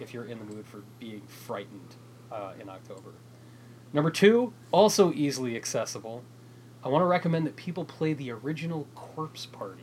[0.00, 1.94] if you're in the mood for being frightened
[2.32, 3.12] uh, in October.
[3.92, 6.24] Number two, also easily accessible.
[6.82, 9.82] I want to recommend that people play the original Corpse Party.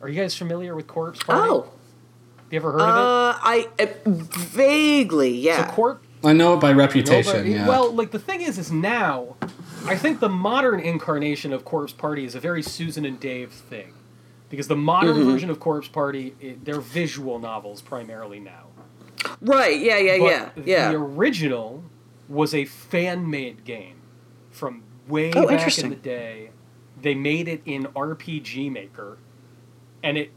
[0.00, 1.48] Are you guys familiar with Corpse Party?
[1.50, 3.00] Oh, Have you ever heard of it?
[3.00, 5.66] uh, I uh, vaguely, yeah.
[5.68, 7.32] So Corp I know it by reputation.
[7.32, 7.68] Nobody- yeah.
[7.68, 9.36] Well, like the thing is, is now,
[9.86, 13.92] I think the modern incarnation of Corpse Party is a very Susan and Dave thing,
[14.50, 15.30] because the modern Mm-hmm.
[15.30, 18.64] version of Corpse Party, it, they're visual novels primarily now.
[19.40, 20.90] right, yeah, yeah, But yeah, yeah.
[20.92, 21.84] The original
[22.28, 23.96] was a fan-made game
[24.50, 26.50] from way Oh, back in the day.
[27.00, 29.18] They made it in RPG Maker,
[30.02, 30.30] and it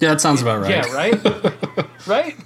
[0.00, 0.70] yeah, that sounds about right.
[0.70, 1.24] yeah, right?
[2.06, 2.36] right?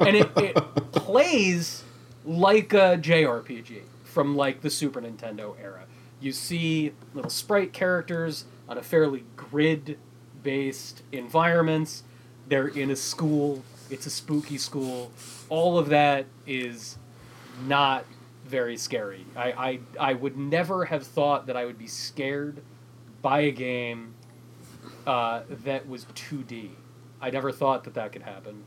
[0.00, 0.54] And it, it
[0.92, 1.82] plays
[2.24, 5.84] like a JRPG from like the Super Nintendo era.
[6.20, 9.98] You see little sprite characters on a fairly grid
[10.42, 12.04] based environments.
[12.48, 13.64] They're in a school.
[13.90, 15.10] It's a spooky school.
[15.48, 16.98] All of that is
[17.66, 18.04] not
[18.46, 19.24] very scary.
[19.36, 19.80] I, I,
[20.10, 22.62] I would never have thought that I would be scared
[23.22, 24.14] by a game
[25.06, 26.70] uh, that was 2D.
[27.20, 28.64] I never thought that that could happen.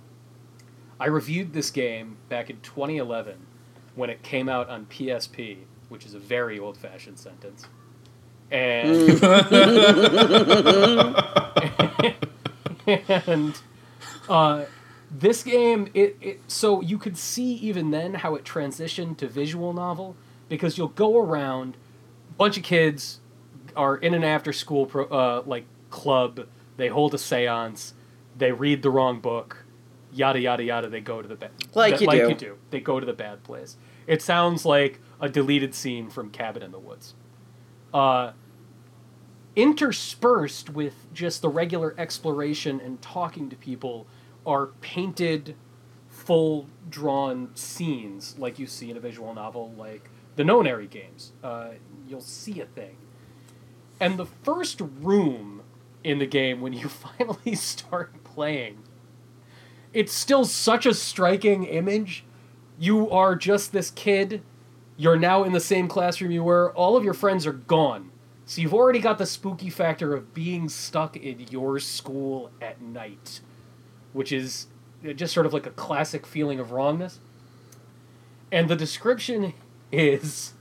[1.00, 3.38] I reviewed this game back in 2011
[3.96, 7.68] when it came out on PSP, which is a very old fashioned sentence.
[8.52, 9.24] And,
[13.08, 13.62] and
[14.28, 14.66] uh,
[15.12, 19.74] this game, it, it so you could see even then how it transitioned to visual
[19.74, 20.16] novel
[20.48, 21.78] because you'll go around,
[22.38, 23.20] bunch of kids
[23.76, 26.48] are in an after school pro, uh, like club.
[26.78, 27.94] They hold a séance.
[28.38, 29.66] They read the wrong book.
[30.12, 30.90] Yada yada yada.
[30.90, 31.52] They go to the bad.
[31.74, 32.30] Like you like do.
[32.30, 32.58] you do.
[32.70, 33.78] They go to the bad place.
[34.08, 37.14] It sounds like a deleted scene from Cabin in the Woods.
[37.94, 38.32] Uh,
[39.56, 44.08] interspersed with just the regular exploration and talking to people
[44.46, 45.56] are painted,
[46.10, 51.34] full drawn scenes like you see in a visual novel, like the Nonary games.
[51.44, 51.70] Uh,
[52.08, 52.98] you'll see a thing.
[54.00, 55.64] And the first room
[56.04, 58.84] in the game, when you finally start playing,
[59.94, 62.24] it's still such a striking image.
[62.80, 64.42] You are just this kid.
[64.96, 66.72] You're now in the same classroom you were.
[66.74, 68.12] All of your friends are gone.
[68.46, 73.42] So you've already got the spooky factor of being stuck in your school at night,
[74.14, 74.68] which is
[75.16, 77.20] just sort of like a classic feeling of wrongness.
[78.52, 79.54] And the description
[79.92, 80.54] is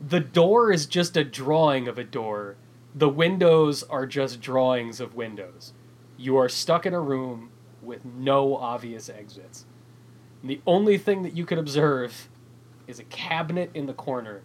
[0.00, 2.56] the door is just a drawing of a door.
[2.94, 5.72] The windows are just drawings of windows.
[6.16, 9.64] You are stuck in a room with no obvious exits.
[10.40, 12.28] And the only thing that you can observe
[12.86, 14.42] is a cabinet in the corner.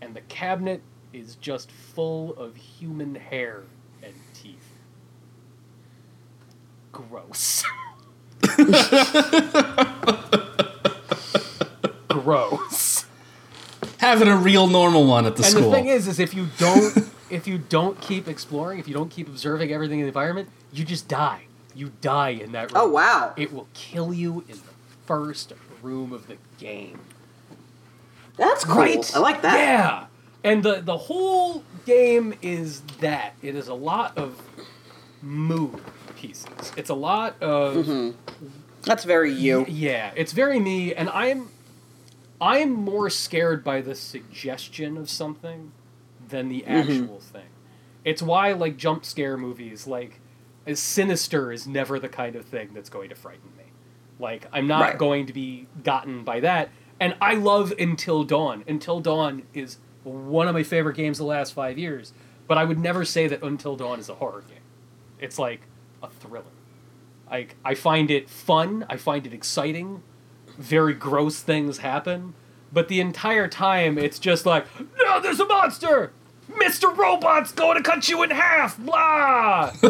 [0.00, 0.82] And the cabinet
[1.12, 3.64] is just full of human hair
[4.02, 4.72] and teeth.
[6.92, 7.64] Gross.
[12.08, 13.06] Gross.
[13.98, 15.70] Having a real normal one at the And school.
[15.70, 19.10] the thing is, is if you don't, if you don't keep exploring, if you don't
[19.10, 21.44] keep observing everything in the environment, you just die.
[21.74, 22.90] You die in that oh, room.
[22.90, 23.34] Oh wow.
[23.36, 24.72] It will kill you in the
[25.06, 25.52] first
[25.82, 27.00] room of the game.
[28.36, 28.82] That's cool.
[28.82, 29.56] I like that.
[29.56, 30.06] Yeah.
[30.44, 33.34] And the the whole game is that.
[33.42, 34.40] It is a lot of
[35.22, 35.80] mood
[36.16, 36.72] pieces.
[36.76, 38.16] It's a lot of Mm-hmm.
[38.82, 39.64] That's very you.
[39.68, 41.48] yeah, it's very me, and I'm
[42.40, 45.70] I'm more scared by the suggestion of something
[46.28, 46.90] than the Mm-hmm.
[46.90, 47.46] actual thing.
[48.04, 50.20] It's why like jump scare movies, like
[50.66, 53.64] as sinister is never the kind of thing that's going to frighten me.
[54.18, 54.98] Like I'm not Right.
[54.98, 56.70] going to be gotten by that.
[57.00, 58.64] And I love Until Dawn.
[58.68, 62.12] Until Dawn is one of my favorite games the last five years,
[62.48, 64.58] but I would never say that Until Dawn is a horror game.
[65.22, 65.60] It's like
[66.02, 66.44] a thriller.
[67.30, 68.84] Like I find it fun.
[68.90, 70.02] I find it exciting.
[70.58, 72.34] Very gross things happen,
[72.72, 74.66] but the entire time it's just like,
[74.98, 76.12] no, there's a monster.
[76.50, 76.94] Mr.
[76.94, 78.76] Robot's going to cut you in half.
[78.76, 79.72] Blah.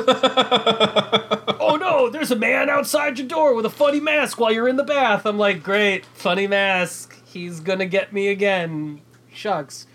[1.58, 4.76] oh no, there's a man outside your door with a funny mask while you're in
[4.76, 5.24] the bath.
[5.24, 7.18] I'm like, great, funny mask.
[7.24, 9.00] He's gonna get me again.
[9.32, 9.86] Shucks.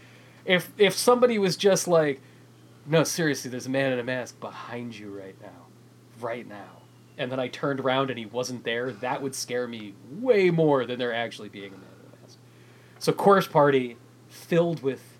[0.45, 2.21] If if somebody was just like,
[2.87, 5.67] no, seriously, there's a man in a mask behind you right now,
[6.19, 6.81] right now,
[7.17, 10.85] and then I turned around and he wasn't there, that would scare me way more
[10.85, 12.37] than there actually being a man in a mask.
[12.99, 13.97] So, Corpse Party,
[14.27, 15.17] filled with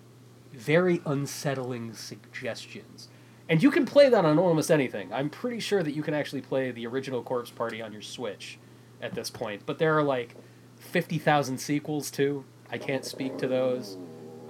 [0.52, 3.08] very unsettling suggestions.
[3.48, 5.12] And you can play that on almost anything.
[5.12, 8.58] I'm pretty sure that you can actually play the original Corpse Party on your Switch
[9.00, 9.62] at this point.
[9.64, 10.34] But there are like
[10.76, 12.44] 50,000 sequels too.
[12.70, 13.96] I can't speak to those.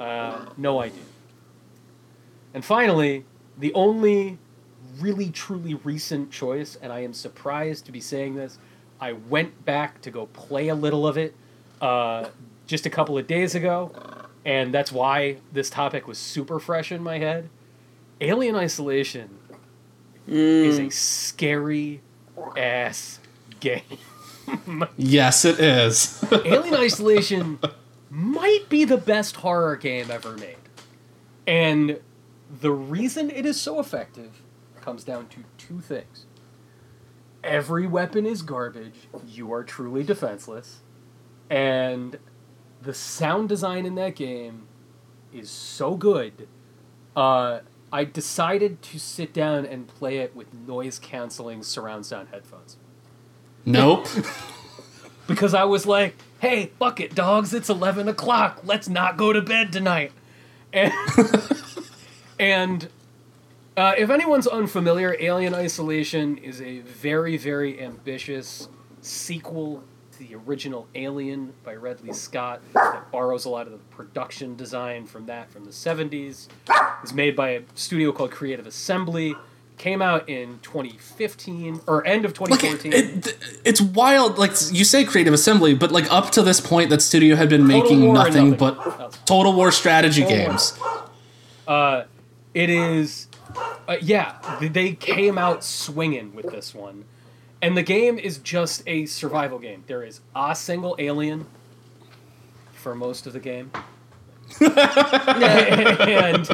[0.01, 1.03] Uh, no idea.
[2.59, 3.25] And finally,
[3.57, 4.37] the only
[4.99, 8.59] really truly recent choice, and I am surprised to be saying this,
[9.01, 11.37] I went back to go play a little of it
[11.81, 12.31] uh,
[12.67, 13.93] just a couple of days ago,
[14.45, 17.49] and that's why this topic was super fresh in my head.
[18.21, 19.39] Alien Isolation
[20.27, 22.01] is a scary
[22.57, 23.21] ass
[23.61, 23.83] game.
[24.97, 26.25] yes, it is.
[26.33, 27.61] Alien Isolation
[28.11, 30.57] might be the best horror game ever made.
[31.47, 32.01] And
[32.61, 34.43] the reason it is so effective
[34.81, 36.27] comes down to two things.
[37.45, 40.81] Every weapon is garbage, you are truly defenseless,
[41.49, 42.19] and
[42.83, 44.67] the sound design in that game
[45.33, 46.49] is so good.
[47.15, 47.61] Uh,
[47.93, 52.77] I decided to sit down and play it with noise canceling surround sound headphones
[53.65, 54.07] nope.
[55.27, 57.53] because I was like, "Hey, fuck it, dogs!
[57.55, 58.61] It's eleven o'clock.
[58.65, 60.13] Let's not go to bed tonight."
[60.73, 60.93] And,
[62.39, 62.89] and
[63.77, 68.69] uh, if anyone's unfamiliar, Alien Isolation is a very, very ambitious
[69.01, 74.57] sequel to the original Alien by Ridley Scott that borrows a lot of the production
[74.57, 76.49] design from that from the '70s.
[77.03, 79.37] It's made by a studio called Creative Assembly.
[79.77, 82.93] Came out in 2015 or end of 2014.
[82.93, 84.37] it, it's wild.
[84.37, 87.61] Like you say, Creative Assembly, but like up to this point, that studio had been
[87.69, 88.77] Total making nothing nothing.
[88.77, 90.47] but Total War strategy Total War.
[90.49, 90.79] games.
[91.69, 92.05] Uh,
[92.55, 93.29] it is,
[93.87, 97.05] uh, yeah, they came out swinging with this one.
[97.61, 99.83] And the game is just a survival game.
[99.87, 101.47] There is a single alien
[102.75, 103.73] for most of the game.
[104.61, 106.49] and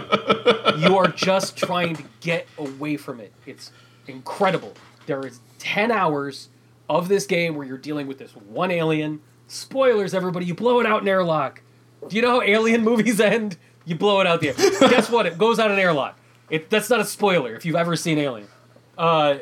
[0.79, 3.33] you are just trying to get away from it.
[3.47, 3.71] It's
[4.07, 4.75] incredible.
[5.07, 6.49] There is 10 hours
[6.89, 9.21] of this game where you're dealing with this one alien.
[9.47, 11.61] Spoilers, everybody, you blow it out in airlock.
[12.09, 13.57] Do you know how alien movies end?
[13.85, 14.55] You blow it out the air.
[14.90, 15.27] Guess what?
[15.27, 16.18] It goes out an airlock.
[16.51, 18.49] It, that's not a spoiler if you've ever seen Alien.
[18.97, 19.38] Uh,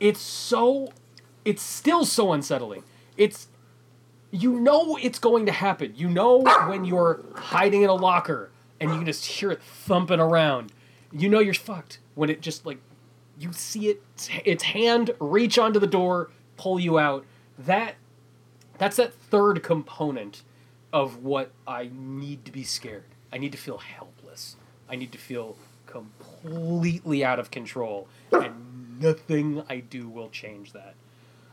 [0.00, 0.92] it's so.
[1.44, 2.84] It's still so unsettling.
[3.16, 3.48] It's.
[4.30, 5.92] You know it's going to happen.
[5.94, 10.18] You know when you're hiding in a locker and you can just hear it thumping
[10.18, 10.72] around.
[11.12, 12.78] You know you're fucked when it just like
[13.38, 14.02] you see it
[14.44, 17.24] its hand reach onto the door, pull you out.
[17.58, 17.94] That
[18.78, 20.42] that's that third component
[20.92, 23.13] of what I need to be scared.
[23.34, 24.54] I need to feel helpless.
[24.88, 30.94] I need to feel completely out of control, and nothing I do will change that.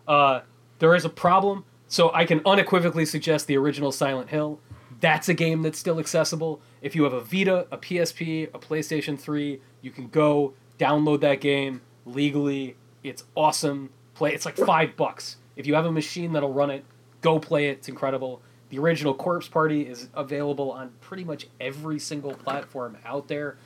[0.08, 0.42] Uh,
[0.78, 4.60] there is a problem, so I can unequivocally suggest the original Silent Hill.
[5.00, 6.62] That's a game that's still accessible.
[6.84, 11.42] If you have a Vita, a PSP, a PlayStation 3, you can go download that
[11.42, 12.76] game legally.
[13.02, 13.90] It's awesome.
[14.14, 15.38] Play it's like five bucks.
[15.56, 16.86] If you have a machine that'll run it,
[17.22, 17.80] go play it.
[17.80, 18.44] It's incredible.
[18.72, 23.58] The original Corpse Party is available on pretty much every single platform out there.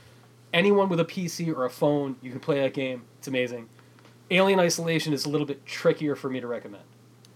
[0.51, 3.03] Anyone with a PC or a phone, you can play that game.
[3.19, 3.69] It's amazing.
[4.31, 6.83] Alien Isolation is a little bit trickier for me to recommend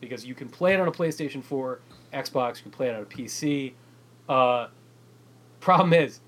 [0.01, 1.79] because you can play it on a PlayStation 4,
[2.11, 3.73] Xbox, you can play it on a PC.
[4.27, 4.69] Uh,
[5.59, 6.21] problem is,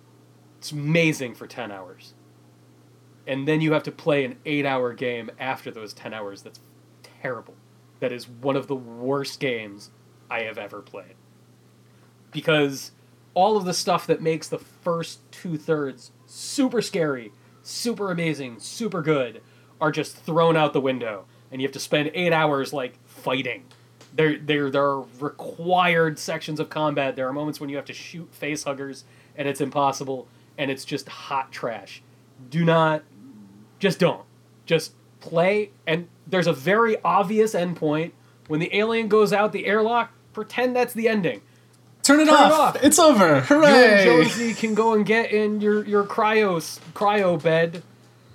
[0.59, 2.13] it's amazing for 10 hours.
[3.25, 6.43] And then you have to play an 8 hour game after those 10 hours.
[6.43, 6.59] That's
[7.01, 7.55] terrible.
[7.99, 9.89] That is one of the worst games
[10.29, 11.15] I have ever played.
[12.31, 12.91] Because
[13.33, 19.01] all of the stuff that makes the first two thirds super scary, super amazing, super
[19.01, 19.41] good
[19.79, 21.25] are just thrown out the window.
[21.51, 23.65] And you have to spend 8 hours like fighting.
[24.13, 27.15] There, there, there are required sections of combat.
[27.15, 30.85] There are moments when you have to shoot face huggers, and it's impossible, and it's
[30.85, 32.01] just hot trash.
[32.49, 33.03] Do not,
[33.79, 34.25] just don't.
[34.65, 38.11] Just play, and there's a very obvious endpoint.
[38.47, 41.41] When the alien goes out the airlock, pretend that's the ending.
[42.03, 42.75] Turn it, Turn it off.
[42.75, 42.83] off.
[42.83, 43.41] It's over.
[43.41, 43.69] Hooray!
[43.69, 46.57] You and Jonesy can go and get in your your cryo
[46.93, 47.83] cryo bed.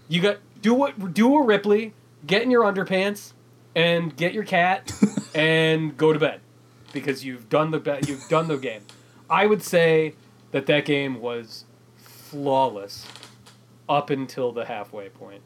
[0.09, 1.92] You got do what do a Ripley,
[2.26, 3.33] get in your underpants,
[3.74, 4.92] and get your cat,
[5.35, 6.40] and go to bed,
[6.92, 8.83] because you've done the be- you've done the game.
[9.29, 10.14] I would say
[10.52, 11.64] that that game was
[11.96, 13.07] flawless
[13.88, 15.18] up until the halfway point.
[15.18, 15.42] point,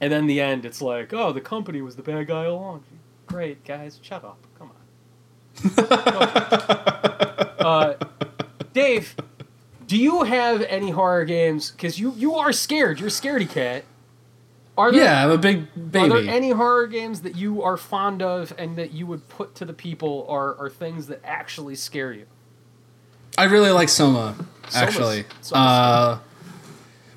[0.00, 0.64] and then the end.
[0.64, 2.84] It's like, oh, the company was the bad guy all along.
[3.26, 4.38] Great guys, shut up.
[4.58, 4.74] Come on.
[7.64, 7.94] uh,
[8.72, 9.14] Dave,
[9.86, 11.70] do you have any horror games?
[11.70, 12.98] Because you you are scared.
[13.00, 13.84] You're a scaredy cat.
[14.76, 15.98] Are there, yeah, I'm a big baby.
[16.12, 19.54] Are there any horror games that you are fond of and that you would put
[19.56, 22.26] to the people, or are things that actually scare you?
[23.38, 24.34] I really like Soma,
[24.68, 25.24] Soma's- actually.
[25.40, 26.18] Soma's Uh,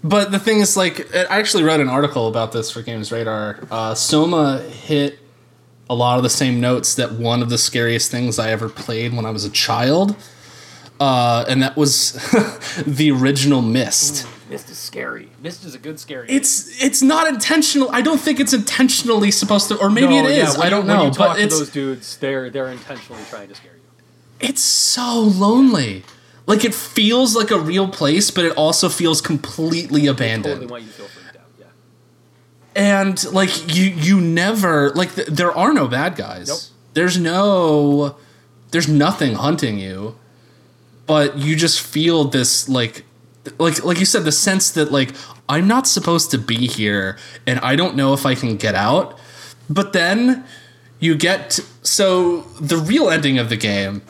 [0.03, 3.59] but the thing is, like, I actually read an article about this for Games Radar.
[3.71, 5.19] Uh, Soma hit
[5.89, 9.15] a lot of the same notes that one of the scariest things I ever played
[9.15, 10.15] when I was a child,
[10.99, 12.13] uh, and that was
[12.85, 14.25] the original Myst.
[14.49, 15.29] Myst is scary.
[15.41, 16.27] Myst is a good scary.
[16.29, 17.89] It's it's not intentional.
[17.91, 20.91] I don't think it's intentionally supposed to, or maybe No, it yeah, I don't you,
[20.93, 23.81] when know, but to it's those dudes, they're they're intentionally trying to scare you.
[24.39, 26.03] it's so lonely.
[26.45, 30.61] Like it feels like a real place, but it also feels completely abandoned.
[30.61, 31.43] Totally you feel freaked out.
[31.59, 31.65] Yeah.
[32.75, 36.59] and like you you never like th- there are no bad guys Nope.
[36.93, 38.15] there's no
[38.71, 40.15] there's nothing hunting you
[41.07, 43.03] but you just feel this like
[43.57, 45.13] like like you said the sense that like
[45.47, 49.17] i'm not supposed to be here and i don't know if i can get out.
[49.69, 50.45] But then
[50.99, 54.01] you get t- so the real ending of the game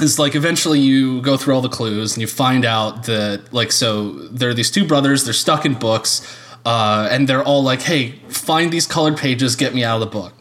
[0.00, 3.72] is like eventually you go through all the clues and you find out that like
[3.72, 7.82] so there are these two brothers they're stuck in books uh, and they're all like
[7.82, 10.32] hey find these colored pages get me out of the book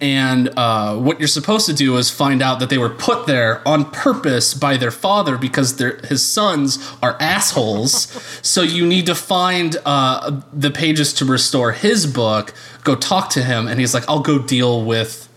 [0.00, 3.66] and uh, what you're supposed to do is find out that they were put there
[3.66, 7.94] on purpose by their father because their his sons are assholes.
[8.42, 12.52] so you need to find uh, the pages to restore his book.
[12.84, 15.30] Go talk to him, and he's like, "I'll go deal with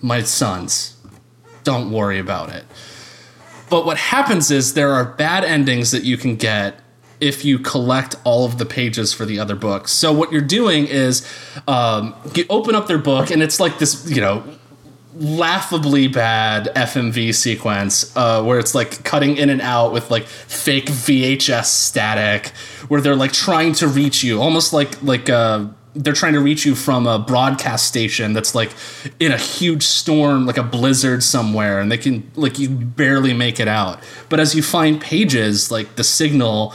[0.00, 0.96] my sons.
[1.62, 2.64] Don't worry about it."
[3.68, 6.79] But what happens is there are bad endings that you can get
[7.20, 9.92] if you collect all of the pages for the other books.
[9.92, 11.26] So what you're doing is
[11.68, 14.42] um, you open up their book, and it's like this, you know,
[15.14, 20.86] laughably bad FMV sequence uh, where it's like cutting in and out with like fake
[20.86, 22.48] VHS static,
[22.88, 26.64] where they're like trying to reach you, almost like like uh, they're trying to reach
[26.64, 28.70] you from a broadcast station that's like
[29.18, 33.58] in a huge storm, like a blizzard somewhere, and they can like you barely make
[33.58, 34.00] it out.
[34.28, 36.74] But as you find pages, like the signal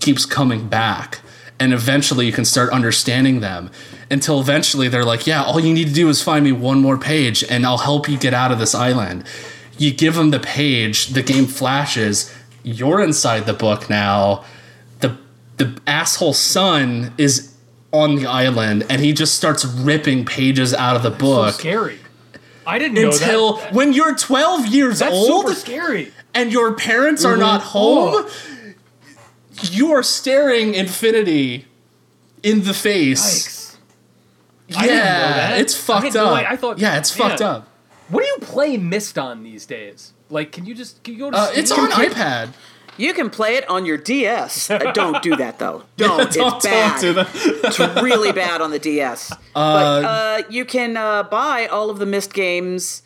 [0.00, 1.20] keeps coming back
[1.58, 3.70] and eventually you can start understanding them
[4.10, 6.98] until eventually they're like yeah all you need to do is find me one more
[6.98, 9.24] page and i'll help you get out of this island
[9.78, 14.44] you give them the page the game flashes you're inside the book now
[15.00, 15.16] the
[15.56, 17.54] the asshole son is
[17.92, 21.98] on the island and he just starts ripping pages out of the So book scary.
[22.66, 23.72] I didn't know until that.
[23.72, 26.12] when you're 12 years That's old super scary.
[26.34, 27.40] and your parents are mm-hmm.
[27.40, 28.30] not home, oh.
[29.62, 31.66] You are staring infinity
[32.42, 33.36] in the face.
[33.46, 33.76] Yikes.
[34.68, 35.60] Yeah, I didn't know that.
[35.60, 36.34] it's fucked had up.
[36.36, 36.48] idea.
[36.50, 37.48] I thought- yeah, it's fucked man.
[37.48, 37.68] up.
[38.08, 40.12] What do you play Myst on these days?
[40.30, 41.36] Like, can you just can you go to?
[41.36, 42.50] Uh, it's on iPad.
[42.98, 44.70] You can play it on your DS.
[44.70, 45.82] Uh, don't do that though.
[45.96, 46.32] Don't.
[46.32, 47.00] Don't it's bad.
[47.00, 47.28] do that.
[47.34, 49.32] it's really bad on the DS.
[49.54, 53.02] but uh, you can uh, buy all of the Myst games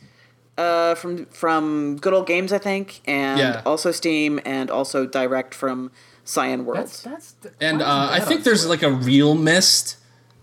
[0.57, 3.63] uh, from from Good Old Games, I think, and Yeah.
[3.67, 5.91] also Steam, and also direct from
[6.31, 7.03] Cyan That's Worlds.
[7.03, 7.35] that's.
[7.61, 8.83] And uh, isn't I think there's Switch?
[8.83, 9.97] like a real Myst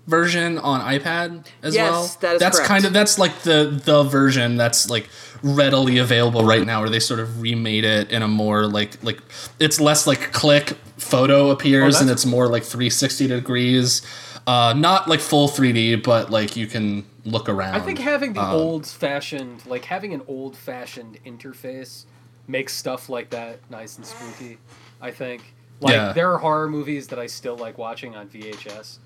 [0.06, 2.18] version on iPad as Yes, well.
[2.22, 2.68] that is that's correct.
[2.70, 5.10] kind of that's like the the version that's like
[5.44, 9.20] readily available right now, where they sort of remade it in a more like like
[9.60, 14.02] it's less like click photo appears Oh, and it's more like 360 degrees.
[14.48, 17.76] Uh, not like full 3D, but like you can look around.
[17.76, 22.06] I think having the Um, old fashioned, like having an old fashioned interface
[22.48, 24.58] makes stuff like that nice and spooky.
[25.02, 25.54] I think.
[25.80, 26.14] Like Yeah.
[26.14, 28.98] there are horror movies that I still like watching on VHS.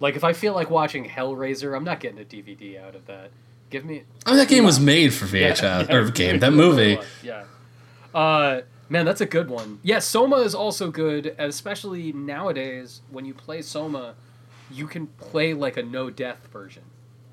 [0.00, 3.30] Like if I feel like watching Hellraiser, I'm not getting a DVD out of that.
[3.70, 6.38] Give me I mean, that game was made for VHS Yeah, or game.
[6.40, 6.98] That movie.
[7.22, 7.44] Yeah.
[8.14, 9.80] Uh, man, that's a good one.
[9.82, 14.14] Yeah, Soma is also good, especially nowadays when you play Soma,
[14.70, 16.82] you can play like a no death version,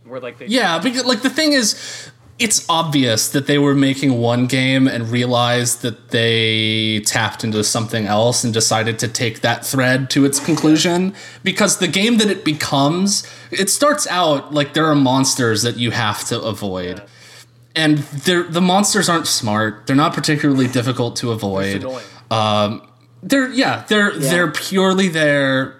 [0.06, 4.18] where like they Yeah, because like the thing is, it's obvious that they were making
[4.20, 9.64] one game and realized that they tapped into something else and decided to take that
[9.66, 11.14] thread to its conclusion.
[11.44, 15.92] Because the game that it becomes, it starts out like there are monsters that you
[15.92, 17.04] have to avoid.
[17.76, 19.86] And the monsters aren't smart.
[19.88, 21.76] They're not particularly difficult to avoid.
[21.78, 22.06] It's annoying.
[22.32, 22.88] Um,
[23.24, 24.32] they're yeah, they're Yeah.
[24.32, 25.80] they're purely there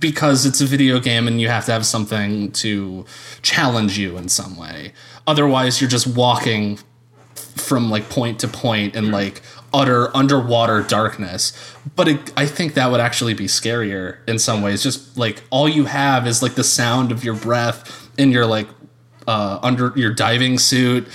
[0.00, 3.04] because it's a video game and you have to have something to
[3.42, 4.92] challenge you in some way.
[5.26, 6.78] Otherwise, you're just walking
[7.34, 9.42] from like point to point in like
[9.74, 11.52] utter underwater darkness.
[11.94, 14.82] But it, I think that would actually be scarier in some ways.
[14.82, 18.68] Just like all you have is like the sound of your breath in your like
[19.26, 21.08] uh, under your diving suit.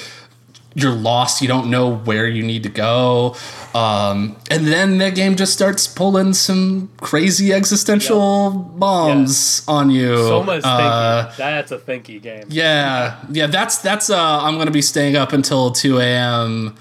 [0.73, 1.41] You're lost.
[1.41, 3.35] You don't know where you need to go.
[3.75, 10.15] Um, and then the game just starts pulling some crazy existential bombs on you.
[10.17, 11.35] Soma's Uh, thinky.
[11.37, 12.45] That's a thinky game.
[12.49, 13.47] yeah, yeah.
[13.47, 14.09] That's that's.
[14.09, 16.75] Uh, I'm gonna be staying up until 2 a.m.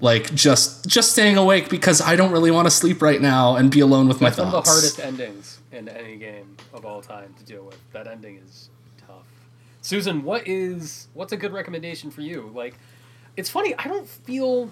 [0.00, 3.70] Like just just staying awake because I don't really want to sleep right now and
[3.70, 4.52] be alone with my thoughts.
[4.52, 7.78] one of the hardest endings in any game of all time to deal with.
[7.92, 8.68] That ending is
[9.06, 9.24] tough.
[9.82, 12.50] Susan, what is what's a good recommendation for you?
[12.54, 12.74] Like,
[13.36, 13.74] it's funny.
[13.78, 14.70] I don't feel,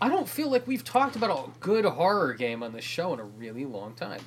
[0.00, 3.20] I don't feel like we've talked about a good horror game on this show in
[3.20, 4.20] a really long time.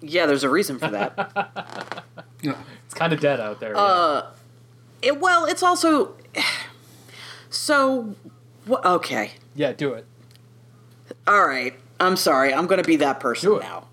[0.00, 2.04] Yeah, there's a reason for that.
[2.42, 2.54] Yeah.
[2.84, 3.72] It's kind of dead out there.
[3.72, 3.80] yeah.
[3.80, 4.30] Uh,
[5.02, 6.14] it, well, it's also
[7.50, 8.14] so.
[8.68, 10.04] wh- Okay, yeah, do it.
[11.26, 11.74] all right.
[11.98, 12.52] I'm sorry.
[12.52, 13.88] I'm going to be that person now.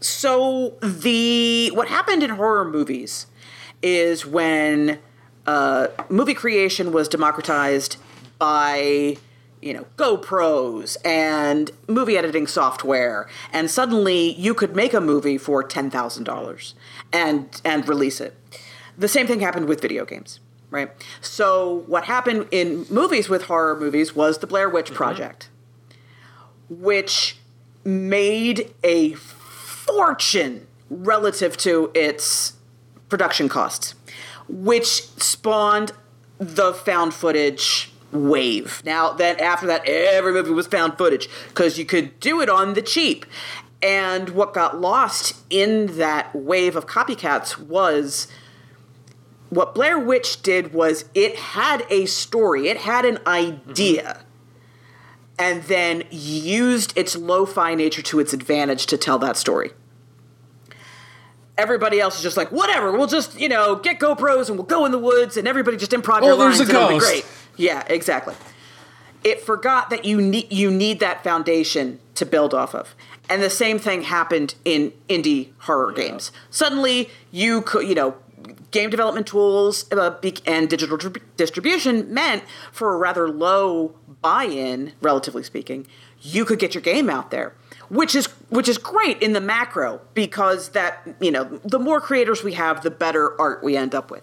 [0.00, 3.26] So the what happened in horror movies
[3.82, 4.98] is when
[5.46, 7.96] uh, movie creation was democratized
[8.38, 9.16] by
[9.60, 15.62] you know GoPros and movie editing software, and suddenly you could make a movie for
[15.62, 16.74] ten thousand dollars
[17.12, 18.34] and and release it.
[18.96, 20.40] The same thing happened with video games,
[20.70, 20.90] right?
[21.20, 25.48] So what happened in movies with horror movies was the Blair Witch Project
[26.78, 27.36] which
[27.84, 32.54] made a fortune relative to its
[33.08, 33.94] production costs,
[34.52, 35.92] which spawned
[36.38, 38.82] the found footage wave.
[38.84, 42.74] Now, then after that, every movie was found footage because you could do it on
[42.74, 43.24] the cheap.
[43.82, 48.28] And what got lost in that wave of copycats was
[49.48, 54.22] what Blair Witch did was it had a story, it had an idea mm-hmm.
[55.38, 59.72] and then used its lo-fi nature to its advantage to tell that story.
[61.62, 64.84] Everybody else is just like, whatever, we'll just, you know, get GoPros and we'll go
[64.84, 66.94] in the woods and everybody just improv Oh, your there's lines a and it'll be
[66.94, 67.06] ghost.
[67.06, 67.26] great.
[67.56, 68.34] Yeah, exactly.
[69.22, 72.96] It forgot that you need you need that foundation to build off of.
[73.30, 76.32] And the same thing happened in indie horror games.
[76.50, 78.16] Suddenly, you could, you know,
[78.72, 82.42] game development tools uh, and digital dri- distribution meant
[82.72, 85.86] for a rather low buy-in, relatively speaking,
[86.20, 87.54] you could get your game out there,
[87.92, 92.42] which is which is great in the macro because that you know the more creators
[92.42, 94.22] we have, the better art we end up with.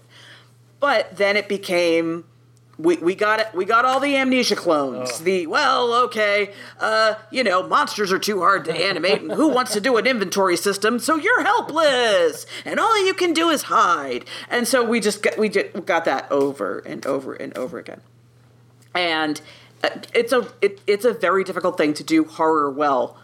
[0.79, 2.25] But then it became
[2.79, 5.19] we, we got it we got all the amnesia clones.
[5.19, 9.73] The well okay uh you know monsters are too hard to animate and who wants
[9.73, 10.97] to do an inventory system?
[10.97, 14.25] So you're helpless and all you can do is hide.
[14.49, 18.01] And so we just got we just got that over and over and over again.
[18.95, 19.39] And
[19.83, 23.15] uh, it's a it, it's a very difficult thing to do horror well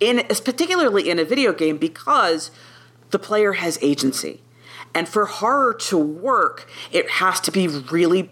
[0.00, 2.50] in particularly in a video game because
[3.10, 4.42] the player has agency.
[4.94, 8.30] And for horror to work it has to be really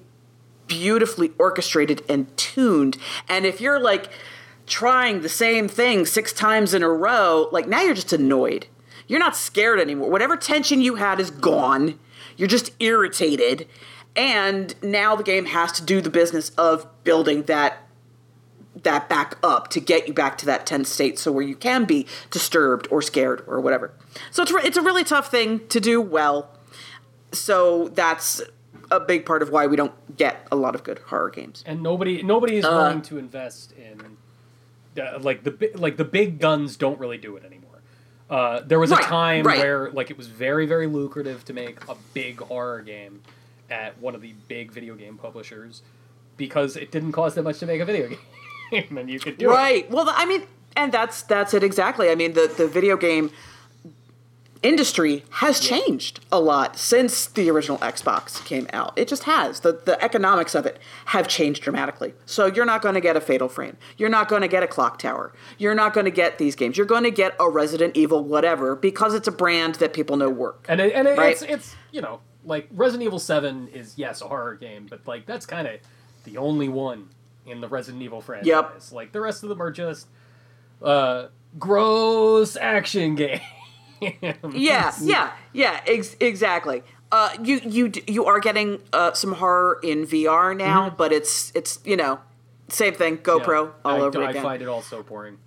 [0.66, 2.96] beautifully orchestrated and tuned.
[3.28, 4.10] And if you're like
[4.66, 8.66] trying the same thing six times in a row like now you're just annoyed.
[9.06, 10.10] You're not scared anymore.
[10.10, 11.98] Whatever tension you had is gone.
[12.36, 13.66] You're just irritated.
[14.14, 17.87] And now the game has to do the business of building that
[18.82, 21.84] that back up to get you back to that tense state so where you can
[21.84, 23.92] be disturbed or scared or whatever.
[24.30, 26.50] So it's, re- it's a really tough thing to do well.
[27.32, 28.42] So that's
[28.90, 31.62] a big part of why we don't get a lot of good horror games.
[31.66, 34.16] And nobody nobody is willing to invest in
[35.00, 37.68] uh, like the like the big guns don't really do it anymore.
[38.30, 39.58] Uh, there was a time right.
[39.58, 43.22] where like it was very very lucrative to make a big horror game
[43.70, 45.82] at one of the big video game publishers
[46.36, 48.18] because it didn't cost that much to make a video game
[48.72, 49.54] and you could do it.
[49.54, 49.90] right.
[49.90, 50.42] Well i mean
[50.76, 52.10] and that's that's it exactly.
[52.10, 53.30] I mean the the video game
[54.60, 58.92] industry has changed a lot since the original xbox came out.
[58.96, 59.60] It just has.
[59.60, 62.12] The the economics of it have changed dramatically.
[62.26, 63.76] So you're not going to get a fatal frame.
[63.98, 65.32] You're not going to get a clock tower.
[65.58, 66.76] You're not going to get these games.
[66.76, 70.28] You're going to get a resident evil whatever because it's a brand that people know
[70.28, 70.66] work.
[70.68, 71.32] And it, and it, Right.
[71.32, 75.24] it's it's you know like Resident Evil Seven is yes a horror game, but like
[75.24, 75.78] that's kind of
[76.24, 77.10] the only one
[77.50, 78.92] in the Resident Evil franchise.
[78.92, 80.08] Like the rest of them are just
[80.82, 81.26] uh,
[81.58, 83.40] gross action games.
[84.54, 86.82] Yeah, yeah, yeah, ex- exactly.
[87.10, 91.80] Uh, you you you are getting uh, some horror in VR now, but it's it's
[91.84, 92.20] you know
[92.68, 93.18] same thing.
[93.18, 93.66] GoPro Mm-hmm.
[93.66, 93.72] Yeah.
[93.92, 94.42] all I, over I again.
[94.42, 95.38] find it all so boring.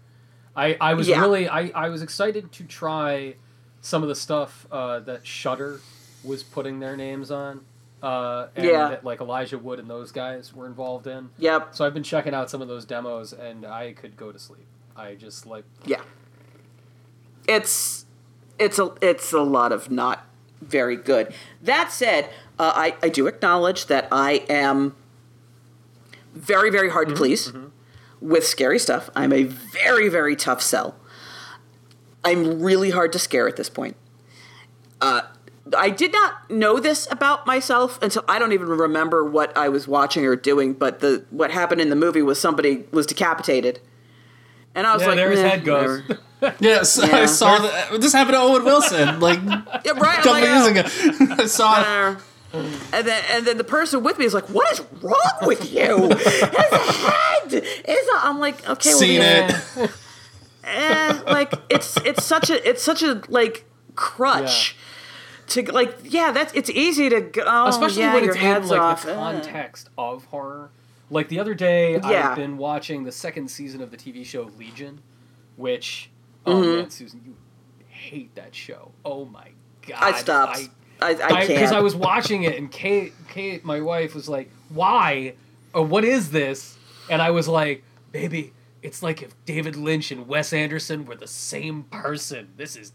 [0.55, 1.21] I, I was Yeah.
[1.21, 3.35] really I, I was excited to try
[3.79, 5.79] some of the stuff uh, that Shutter
[6.25, 7.61] was putting their names on.
[8.01, 8.89] Uh, and Yeah.
[8.89, 11.29] that like Elijah Wood and those guys were involved in.
[11.37, 11.75] Yep.
[11.75, 14.65] So I've been checking out some of those demos and I could go to sleep.
[14.95, 16.01] I just like Yeah.
[17.47, 18.05] It's
[18.59, 20.25] it's a it's a lot of not
[20.61, 21.33] very good.
[21.61, 22.25] That said,
[22.59, 24.95] uh, I I do acknowledge that I am
[26.33, 27.51] very very hard to please
[28.19, 29.09] with scary stuff.
[29.15, 30.95] I'm a very very tough sell.
[32.23, 33.95] I'm really hard to scare at this point.
[35.01, 35.21] Uh,
[35.78, 39.88] I did not know this about myself until I don't even remember what I was
[39.88, 40.74] watching or doing.
[40.74, 43.80] But the what happened in the movie was somebody was decapitated,
[44.76, 46.01] and I was Yeah, like, there his head goes.
[46.01, 46.22] whatever."
[46.59, 47.18] Yes, Yeah.
[47.18, 48.01] I saw that.
[48.01, 49.39] This happened to Owen Wilson like
[49.86, 50.18] Yeah, right.
[50.18, 51.36] I'm couple like, years "Oh." ago.
[51.43, 51.88] I saw it.
[51.88, 52.16] Uh,
[52.91, 56.09] And then, and then the person with me is like, "What is wrong with you?
[56.09, 59.91] His head is." A, I'm like, "Okay, well, Seen yeah, it.
[60.64, 63.64] eh, like it's it's such a it's such a like
[63.95, 64.76] crutch
[65.51, 68.47] to like yeah that's it's easy to go oh, especially yeah, when your it's in
[68.47, 69.05] head's like off.
[69.05, 70.71] the context of horror.
[71.09, 72.29] Like the other day, Yeah.
[72.29, 75.01] I've been watching the second season of the TV show Legion,
[75.57, 76.09] which
[76.45, 76.75] oh Mm-hmm.
[76.77, 77.35] man, Susan, you
[77.87, 78.91] hate that show.
[79.03, 79.49] Oh my
[79.87, 80.57] god, I stopped.
[81.01, 84.29] I, I, I, can't because I, was watching it, and Kate, Kate, my wife, was
[84.29, 85.33] like, "Why?
[85.73, 86.77] Or what is this?"
[87.09, 91.27] And I was like, "Baby, it's like if David Lynch and Wes Anderson were the
[91.27, 92.49] same person.
[92.55, 92.93] This is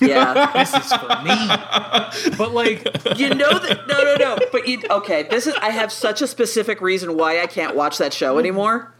[0.00, 0.52] yeah.
[0.54, 2.84] this is for me." but like,
[3.18, 6.26] you know that no no no but you okay this is i have such a
[6.26, 8.92] specific reason why i can't watch that show anymore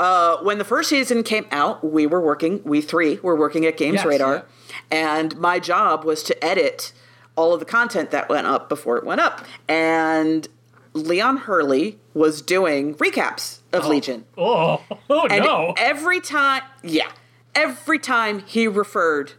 [0.00, 3.76] uh, when the first season came out we were working we three were working at
[3.76, 4.44] games Yes, radar
[4.90, 6.92] and my job was to edit
[7.36, 10.48] all of the content that went up before it went up and
[10.94, 14.80] leon hurley was doing recaps of legion oh,
[15.10, 15.74] oh and no.
[15.76, 17.10] every time, yeah,
[17.54, 19.32] every time he referred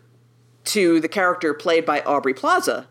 [0.66, 2.88] to the character played by Aubrey Plaza,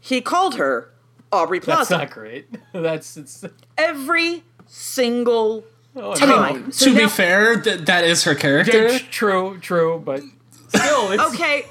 [0.00, 0.92] he called her
[1.32, 1.78] Aubrey Plaza.
[1.78, 2.04] That's Plaza.
[2.04, 2.46] not great.
[2.72, 3.44] That's it's.
[3.76, 5.64] every single
[5.96, 6.64] Oh, time.
[6.66, 6.70] no.
[6.70, 8.88] So to now- be fair, that that is her character.
[8.88, 10.20] Yeah, true, true, but
[10.68, 11.64] still, it's, okay,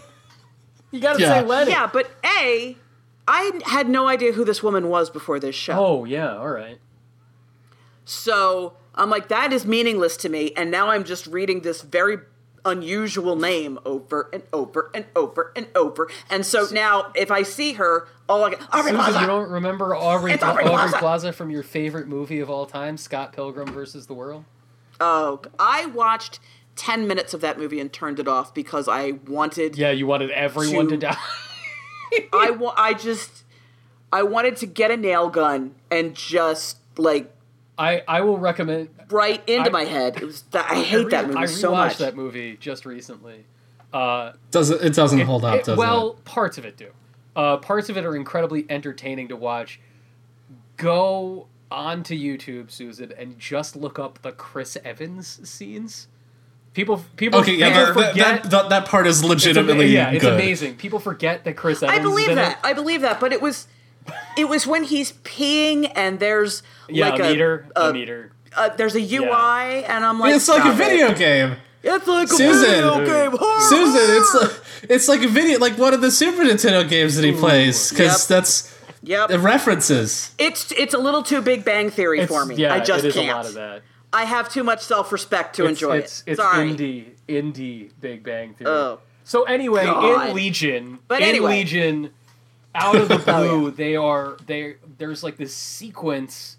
[0.92, 1.42] You gotta Yeah.
[1.42, 1.72] say Lenny.
[1.72, 2.10] yeah, but
[2.40, 2.76] A,
[3.28, 5.74] I had no idea who this woman was before this show.
[5.74, 6.78] Oh yeah, all right.
[8.06, 10.52] So I'm like, that is meaningless to me.
[10.56, 12.18] And now I'm just reading this very
[12.68, 16.10] unusual name over and over and over and over.
[16.30, 19.20] And so now if I see her, all I get, Aubrey Susan, Plaza.
[19.22, 20.98] you don't remember Aubrey, Aubrey Aubrey Plaza.
[20.98, 21.34] Plaza.
[21.34, 24.46] from your favorite movie of all time, Scott Pilgrim versus the World?
[25.00, 26.40] Oh, I watched
[26.76, 30.32] 10 minutes of that movie and turned it off because I wanted, Yeah, you wanted
[30.32, 31.18] everyone to To- die.
[32.34, 33.44] I, wa- I just,
[34.12, 37.32] I wanted to get a nail gun and just like
[37.78, 38.90] I I will recommend.
[39.10, 40.18] right into I- my head.
[40.18, 41.98] It was that, I hate re- that movie I so rewatched much.
[42.00, 43.46] that movie just recently.
[43.94, 44.82] Uh, Does it?
[44.84, 46.26] It doesn't hold up, It- does well, it?
[46.26, 46.88] parts of it do.
[47.36, 49.80] Uh, parts of it are incredibly entertaining to watch.
[50.78, 56.08] Go onto YouTube, Susan, and just look up the Chris Evans scenes.
[56.74, 58.44] People, people, Okay, yeah, people that, that, forget.
[58.44, 60.34] that, that, that part is it's ama- legitimately yeah, it's good.
[60.34, 60.76] amazing.
[60.76, 62.00] People forget that Chris Evans.
[62.00, 62.52] I believe is in that.
[62.54, 62.58] It.
[62.64, 63.20] I believe that.
[63.20, 63.68] But it was,
[64.38, 68.32] it was when he's peeing and there's Yeah, like a meter, a, a, meter.
[68.56, 71.56] uh, there's a UI and I'm like, It's like a "Stop it." video game.
[71.84, 72.70] It's like a Susan.
[72.70, 73.38] video game.
[73.62, 77.24] Susan, it's like it's like a video, like one of the Super Nintendo games that
[77.26, 78.28] he plays, because Yep.
[78.28, 78.74] that's
[79.04, 79.30] Yep.
[79.30, 80.32] the references.
[80.38, 82.56] It's it's a little too Big Bang Theory It's, for me.
[82.56, 83.30] yeah, I just it is can't.
[83.30, 83.82] a lot of that.
[84.12, 86.32] I have too much self respect to it's, enjoy it's, it.
[86.32, 86.72] It's Sorry.
[86.72, 88.70] indie, indie Big Bang Theory.
[88.72, 89.00] Oh.
[89.24, 90.30] So anyway, God.
[90.30, 91.58] in Legion, But in anyway.
[91.60, 92.10] Legion,
[92.76, 94.76] out of the Oh, blue, they are they.
[94.98, 96.58] There's like this sequence,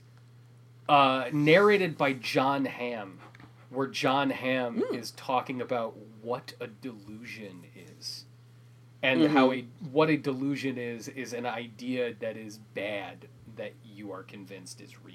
[0.89, 3.19] uh, narrated by Jon Hamm,
[3.71, 4.95] where Jon Hamm Hmm.
[4.95, 7.65] is talking about what a delusion
[7.99, 8.25] is,
[9.03, 9.37] and Mm-hmm.
[9.37, 14.23] how a what a delusion is is an idea that is bad that you are
[14.23, 15.15] convinced is real.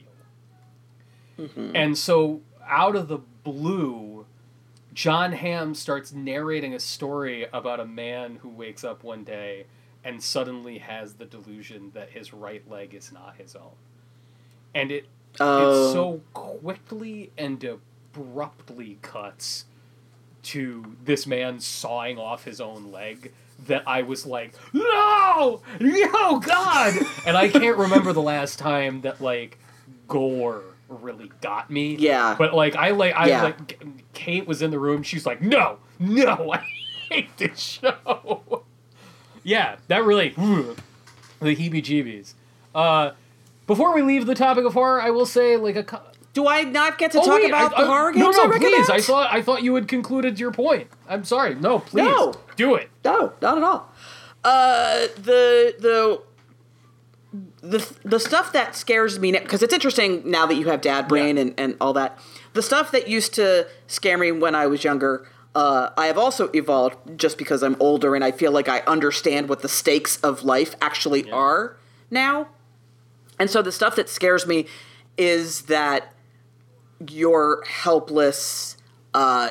[1.39, 1.75] Mm-hmm.
[1.75, 4.25] And so, out of the blue,
[4.93, 9.65] Jon Hamm starts narrating a story about a man who wakes up one day
[10.03, 13.71] and suddenly has the delusion that his right leg is not his own.
[14.75, 15.05] And it
[15.39, 15.89] Oh.
[15.89, 16.39] it so oh.
[16.61, 19.65] quickly and abruptly cuts
[20.43, 23.31] to this man sawing off his own leg
[23.67, 26.93] that I was like, no, no, God!
[27.25, 29.57] and I can't remember the last time that like
[30.07, 31.95] gore really got me.
[31.95, 32.35] Yeah.
[32.37, 33.43] But like I like I Yeah.
[33.43, 33.81] like
[34.13, 35.01] Kate was in the room.
[35.01, 36.63] She's like, no, no, I
[37.09, 38.63] hate this show.
[39.43, 42.33] Yeah, that really the heebie-jeebies.
[42.73, 43.11] Uh,
[43.67, 45.83] before we leave the topic of horror, I will say like a.
[45.83, 46.01] co-
[46.33, 48.37] Do I not get to Oh, talk wait, about I- the I- horror No, games
[48.37, 48.89] no, I please.
[48.89, 50.87] I thought I thought you had concluded your point.
[51.07, 51.55] I'm sorry.
[51.55, 52.03] No, please.
[52.03, 52.33] No.
[52.55, 52.89] Do it.
[53.05, 53.89] No, not at all.
[54.43, 56.21] Uh, the the
[57.61, 61.35] the the stuff that scares me because it's interesting now that you have dad brain
[61.37, 61.43] Yeah.
[61.43, 62.19] and and all that.
[62.53, 65.27] The stuff that used to scare me when I was younger.
[65.55, 69.49] Uh, I have also evolved just because I'm older and I feel like I understand
[69.49, 71.77] what the stakes of life actually are
[72.09, 72.47] now.
[73.37, 74.65] And so the stuff that scares me
[75.17, 76.13] is that
[77.07, 78.77] you're helpless.
[79.13, 79.49] Uh,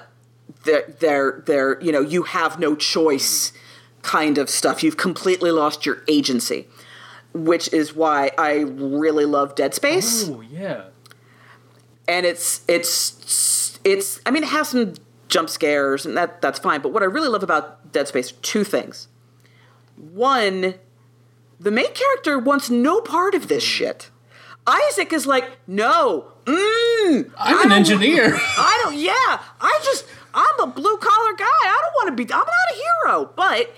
[0.65, 3.53] they're, they're, they're, you know, you have no choice
[4.03, 4.83] kind of stuff.
[4.83, 6.67] You've completely lost your agency,
[7.33, 10.29] which is why I really love Dead Space.
[10.29, 10.87] Oh yeah.
[12.09, 14.95] And it's, it's, it's, I mean, it has some
[15.33, 16.81] jump scares and that, that's fine.
[16.81, 19.09] But what I really love about Dead Space two things.
[19.97, 20.75] One,
[21.59, 24.11] the main character wants no part of this shit.
[24.67, 28.35] Isaac is like, no, mm, I'm an engineer.
[28.37, 28.97] I don't.
[28.97, 30.05] Yeah, I just
[30.35, 31.45] I'm a blue collar guy.
[31.45, 32.33] I don't want to be.
[32.33, 33.31] I'm not a hero.
[33.35, 33.75] But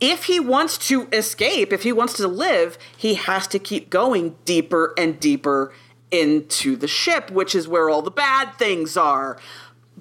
[0.00, 4.36] if he wants to escape, if he wants to live, he has to keep going
[4.44, 5.72] deeper and deeper
[6.10, 9.38] into the ship, which is where all the bad things are.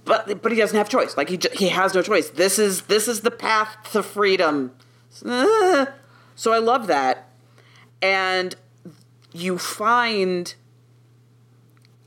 [0.05, 1.15] But but he doesn't have choice.
[1.15, 2.29] Like he j- he has no choice.
[2.29, 4.71] This is this is the path to freedom.
[5.13, 7.27] So I love that,
[8.01, 8.55] and
[9.33, 10.53] you find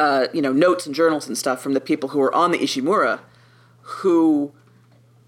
[0.00, 2.58] uh, you know, notes and journals and stuff from the people who are on the
[2.58, 3.20] Ishimura
[3.82, 4.52] who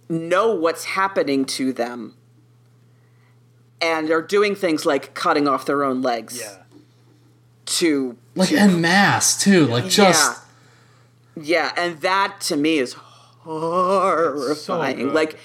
[0.08, 2.14] know what's happening to them
[3.80, 6.62] and are doing things like cutting off their own legs Yeah.
[7.66, 9.66] to Like en masse too.
[9.66, 10.38] Like just yeah.
[11.40, 14.98] Yeah, and that to me is horrifying.
[14.98, 15.14] good.
[15.14, 15.38] like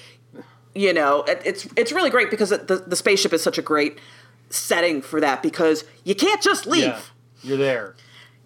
[0.74, 3.98] you know, it, it's it's really great because the the spaceship is such a great
[4.50, 6.84] setting for that because you can't just leave.
[6.84, 7.00] Yeah.
[7.42, 7.94] You're there.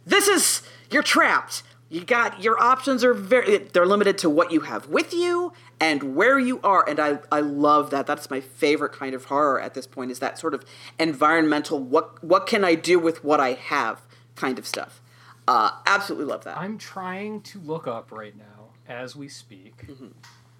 [0.04, 1.62] this is you're trapped.
[1.88, 6.16] You got your options are very they're limited to what you have with you and
[6.16, 8.06] where you are and I I love that.
[8.06, 10.64] That's my favorite kind of horror at this point is that sort of
[10.98, 14.02] environmental what what can I do with what I have
[14.34, 15.00] kind of stuff.
[15.48, 16.56] Uh absolutely love that.
[16.58, 20.06] I'm trying to look up right now as we speak Mm-hmm.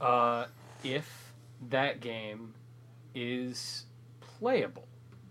[0.00, 0.46] uh,
[0.84, 1.32] if
[1.70, 2.54] that game
[3.14, 3.84] is
[4.20, 4.86] playable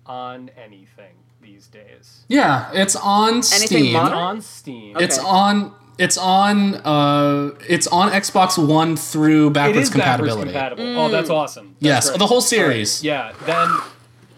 [0.06, 2.26] on anything these days.
[2.28, 3.94] yeah, it's on Steam.
[3.94, 4.18] modern?
[4.18, 4.98] On Steam.
[5.00, 10.52] It's on it's on uh it's on Xbox One through It backwards is backwards compatibility.
[10.52, 11.00] compatible.
[11.00, 11.76] Oh, that's awesome.
[11.80, 12.20] That's Yes, great.
[12.20, 13.04] the whole series.
[13.04, 13.70] Yeah, then,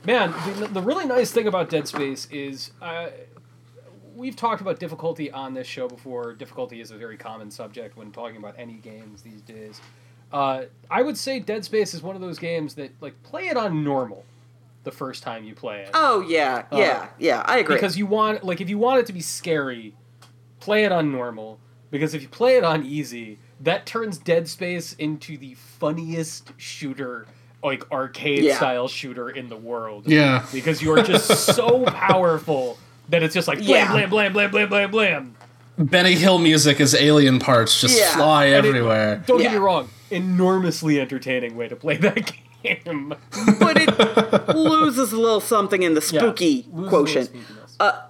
[0.06, 3.08] man, the, the really nice thing about Dead Space is uh,
[4.18, 6.34] we've talked about difficulty on this show before.
[6.34, 9.80] Difficulty is a very common subject when talking about any games these days.
[10.34, 13.56] Uh, I would say Dead Space is one of those games that like play it
[13.56, 14.26] on normal
[14.84, 17.76] the first time you play it oh yeah, yeah, yeah, I agree.
[17.76, 19.94] because you want like if you want it to be scary,
[20.60, 21.60] play it on normal.
[21.90, 27.26] Because if you play it on easy, that turns Dead Space into the funniest shooter,
[27.64, 28.58] like arcade Yeah.
[28.58, 30.06] style shooter in the world.
[30.06, 30.46] Yeah.
[30.52, 32.78] Because you are just so powerful
[33.10, 33.92] that it's just like blam Yeah.
[33.92, 35.36] blam blam blam blam blam blam.
[35.80, 38.16] Benny Hill music is alien parts just Yeah.
[38.16, 39.24] fly And it- everywhere.
[39.28, 42.32] Don't get me wrong, enormously entertaining way to play that
[42.64, 43.14] game.
[43.60, 47.30] but it loses a little something in the spooky loses a little quotient.
[47.34, 48.02] spookiness.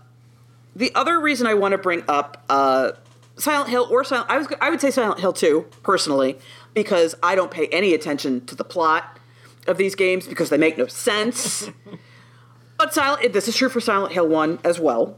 [0.76, 2.92] The other reason I want to bring up uh,
[3.36, 6.38] Silent Hill or Silent, I was I would say Silent Hill 2 personally
[6.76, 9.18] because I don't pay any attention to the plot
[9.66, 11.70] of these games because they make no sense.
[12.78, 15.18] but Silent, this is true for Silent Hill 1 as well.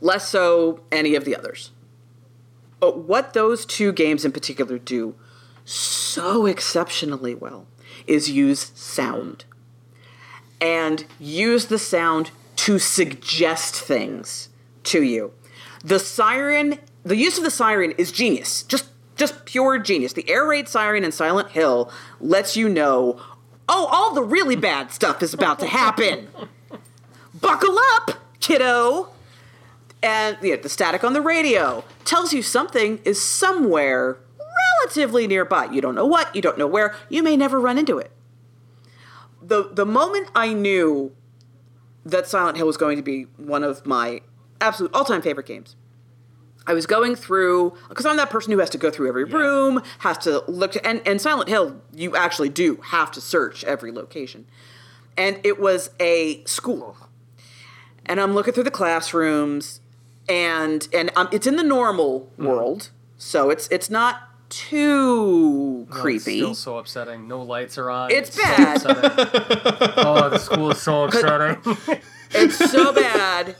[0.00, 1.70] Less so any of the others.
[2.78, 5.14] But what those two games in particular do
[5.64, 7.66] so exceptionally well
[8.06, 9.44] is use sound
[10.60, 14.48] and use the sound to suggest things
[14.84, 15.32] to you.
[15.84, 18.62] The siren, the use of the siren is genius.
[18.62, 18.86] Just
[19.16, 20.14] just pure genius.
[20.14, 23.20] The air raid siren in Silent Hill lets you know,
[23.70, 26.28] oh, all the really bad stuff is about to happen.
[27.40, 28.10] Buckle up,
[28.40, 29.08] kiddo.
[30.02, 34.18] And know, the static on the radio tells you something is somewhere
[34.82, 35.66] relatively nearby.
[35.66, 38.10] You don't know what, you don't know where, you may never run into it.
[39.42, 41.12] The the moment I knew
[42.04, 44.22] that Silent Hill was going to be one of my
[44.60, 45.76] absolute all-time favorite games.
[46.70, 49.82] I was going through because I'm that person who has to go through every room,
[49.98, 54.46] has to look, and and Silent Hill, you actually do have to search every location,
[55.16, 56.96] and it was a school,
[58.06, 59.80] and I'm looking through the classrooms,
[60.28, 66.38] and and um, it's in the normal world, so it's it's not too it's creepy.
[66.38, 67.26] still so upsetting.
[67.26, 68.12] No lights are on.
[68.12, 68.76] It's so bad.
[68.76, 69.10] upsetting.
[69.96, 71.76] oh, the school is so upsetting.
[72.32, 73.56] It's so bad.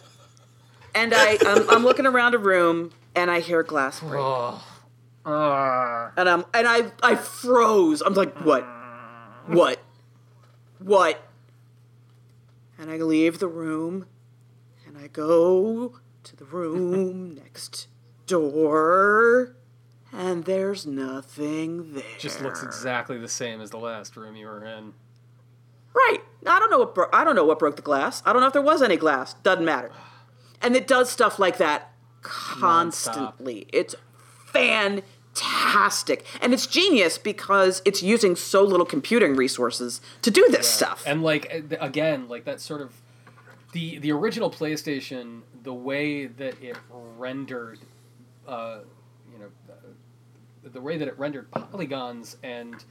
[0.94, 4.62] And I, I'm, I'm looking around a room and I hear glass break, oh.
[5.24, 8.00] Uh, and I'm, and I, I froze.
[8.00, 8.66] I'm like, what,
[9.46, 9.80] what,
[10.78, 11.22] what?
[12.78, 14.06] And I leave the room,
[14.86, 17.88] and I go to the room next
[18.26, 19.54] door,
[20.12, 22.02] and there's nothing there.
[22.18, 24.94] just looks exactly the same as the last room you were in.
[25.92, 26.20] Right.
[26.46, 28.22] I don't know what bro- I don't know what broke the glass.
[28.24, 29.34] I don't know if there was any glass.
[29.34, 29.90] Doesn't matter.
[30.62, 31.89] And it does stuff like that
[32.22, 33.66] constantly.
[33.72, 33.94] It's
[34.46, 36.24] fantastic.
[36.40, 41.02] And it's genius because it's using so little computing resources to do this stuff.
[41.06, 42.92] And like uh, again, like that sort of
[43.72, 46.76] the the original PlayStation, the way that it
[47.16, 47.78] rendered,
[48.46, 48.78] uh,
[49.32, 49.48] you know,
[50.62, 52.84] the way that it rendered polygons and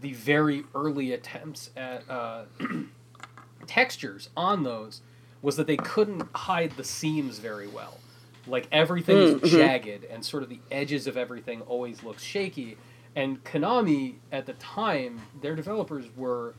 [0.00, 2.44] the very early attempts at uh,
[3.66, 5.02] textures on those
[5.42, 7.98] was that they couldn't hide the seams very well.
[8.46, 12.76] Like everything is jagged and sort of the edges of everything always looks shaky.
[13.14, 16.54] And Konami at the time, their developers were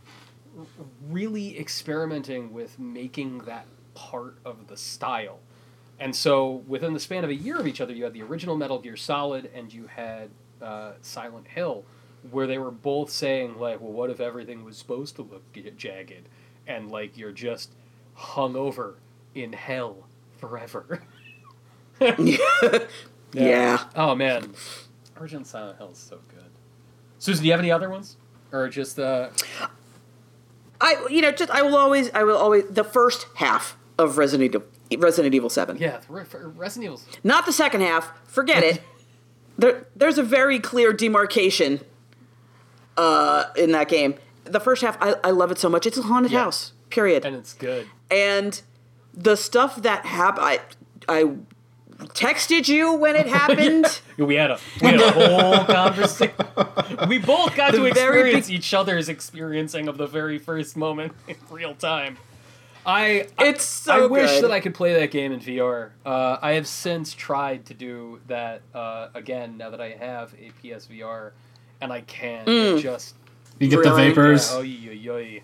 [1.09, 3.65] really experimenting with making that
[3.95, 5.39] part of the style.
[5.99, 8.55] And so within the span of a year of each other, you had the original
[8.55, 10.29] Metal Gear Solid and you had
[10.61, 11.83] uh, Silent Hill,
[12.31, 15.43] where they were both saying like, "Well, what if everything was supposed to look
[15.77, 16.29] jagged,
[16.67, 17.73] and like you're just
[18.15, 18.95] hung over
[19.35, 20.07] in hell
[20.37, 21.03] forever."
[22.19, 22.77] yeah.
[23.33, 23.83] yeah.
[23.95, 24.53] Oh man,
[25.19, 26.43] Original Silent Hill is so good.
[27.19, 28.17] Susan, do you have any other ones,
[28.51, 29.29] or just uh?
[30.81, 34.53] I you know, just I will always I will always the first half of Resident
[34.55, 34.67] Evil
[35.01, 35.77] Resident Evil 7.
[35.77, 38.11] Yeah, Re- Re- Resident Evil's Not the second half.
[38.27, 38.81] Forget it.
[39.55, 41.81] There, there's a very clear demarcation
[42.97, 44.15] uh, in that game.
[44.45, 45.85] The first half, I, I love it so much.
[45.85, 46.45] It's a haunted Yeah.
[46.45, 46.73] house.
[46.89, 47.23] Period.
[47.23, 47.87] and it's good.
[48.09, 48.59] And
[49.13, 50.59] the stuff that happened, I,
[51.07, 51.35] I
[51.99, 53.85] texted you when it happened.
[54.17, 56.35] We had a we had a whole conversation.
[57.07, 61.13] We both got The to experience big- each other's experiencing of the very first moment
[61.27, 62.17] in real time.
[62.85, 65.91] I It's so I wish that I could play that game in VR.
[66.05, 70.51] Uh, I have since tried to do that uh, again now that I have a
[70.61, 71.31] PSVR,
[71.81, 72.47] and I can't.
[72.47, 73.15] It just
[73.59, 74.51] You get the vapors.
[74.51, 75.39] yeah, oh, yo, yo, yo.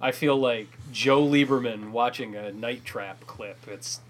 [0.00, 3.58] I feel like Joe Lieberman watching a Night Trap clip.
[3.68, 4.00] It's,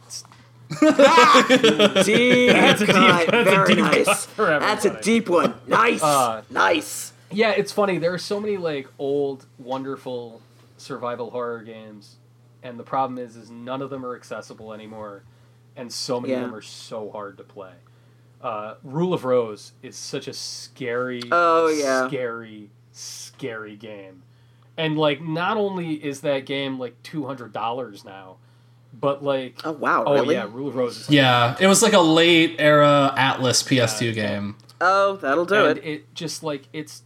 [0.80, 3.26] it's deep That's a deep- cut.
[3.30, 4.26] that's a Very deep nice.
[4.36, 5.54] That's a deep one.
[5.66, 6.02] Nice.
[6.02, 7.12] Uh, nice.
[7.30, 7.98] Yeah, it's funny.
[7.98, 10.40] There are so many like old, wonderful
[10.76, 12.16] survival horror games,
[12.62, 15.22] and the problem is, is none of them are accessible anymore,
[15.76, 17.72] and so many of them are so hard to play.
[18.42, 22.08] Uh, Rule of Rose is such a scary, Oh, yeah.
[22.08, 24.24] scary, scary game,
[24.76, 28.36] and like not only is that game like two hundred dollars now,
[28.92, 30.34] but like Oh, wow, oh really?
[30.34, 34.56] yeah, Rule of roses Yeah, it was like a late era Atlus PS2 game.
[34.80, 35.84] Oh, that'll do and it.
[35.84, 37.02] it just like it's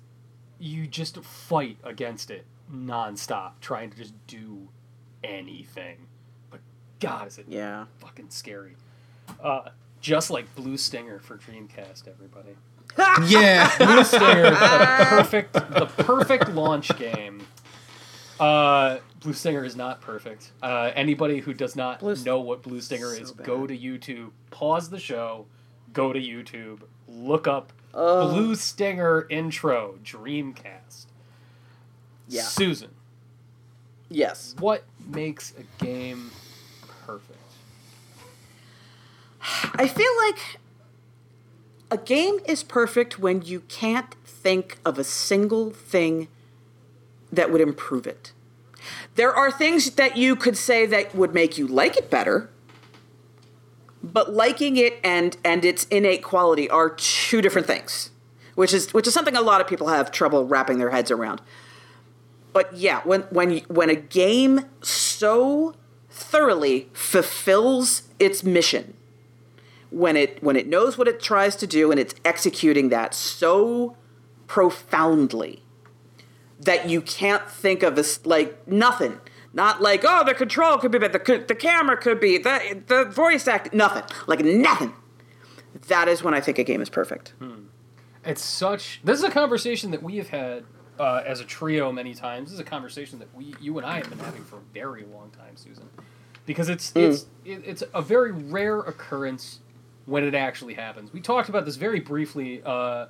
[0.59, 4.69] you just fight against it nonstop, trying to just do
[5.23, 6.07] anything.
[6.51, 6.61] But
[7.01, 7.85] God, is it Yeah.
[7.99, 8.77] fucking scary?
[9.43, 9.69] Uh,
[10.01, 12.57] just like Blue Stinger for Dreamcast, everybody.
[13.31, 13.77] Yeah.
[13.79, 14.57] Blue Stinger, the
[15.09, 17.47] perfect, the perfect launch game.
[18.39, 20.53] Uh, Blue Stinger is not perfect.
[20.63, 23.47] Uh, anybody who does not Blue- know what Blue Stinger so is, bad.
[23.47, 25.47] go to YouTube, pause the show,
[25.93, 28.31] go to YouTube, look up Oh.
[28.33, 31.07] Blue Stinger intro Dreamcast.
[32.29, 32.43] Yeah.
[32.43, 32.91] Susan,
[34.11, 34.55] Yes.
[34.59, 36.31] what makes a game
[37.07, 37.39] perfect?
[39.75, 40.59] I feel like
[41.89, 46.27] A game is perfect when you can't think of a single thing
[47.37, 48.33] that would improve it.
[49.15, 52.51] There are things that you could say that would make you like it better,
[54.03, 58.11] but liking it and and its innate quality are two different things,
[58.55, 61.41] which is which is something a lot of people have trouble wrapping their heads around.
[62.53, 65.75] But yeah, when when when a game so
[66.11, 68.95] thoroughly fulfills its mission,
[69.91, 73.97] when it when it knows what it tries to do and it's executing that so
[74.47, 75.63] profoundly
[76.61, 79.21] that you can't think of as like nothing.
[79.53, 83.05] Not like oh the control could be better, the, the camera could be the the
[83.05, 84.93] voice act nothing like nothing.
[85.89, 87.33] That is when I think a game is perfect.
[88.25, 89.01] It's such.
[89.05, 90.65] This is a conversation that we have had
[90.99, 92.49] uh, as a trio many times.
[92.49, 95.05] This is a conversation that we, you and I, have been having for a very
[95.05, 95.89] long time, Susan,
[96.45, 99.61] because it's it's it, it's a very rare occurrence
[100.07, 101.13] when it actually happens.
[101.13, 103.07] We talked about this very briefly uh,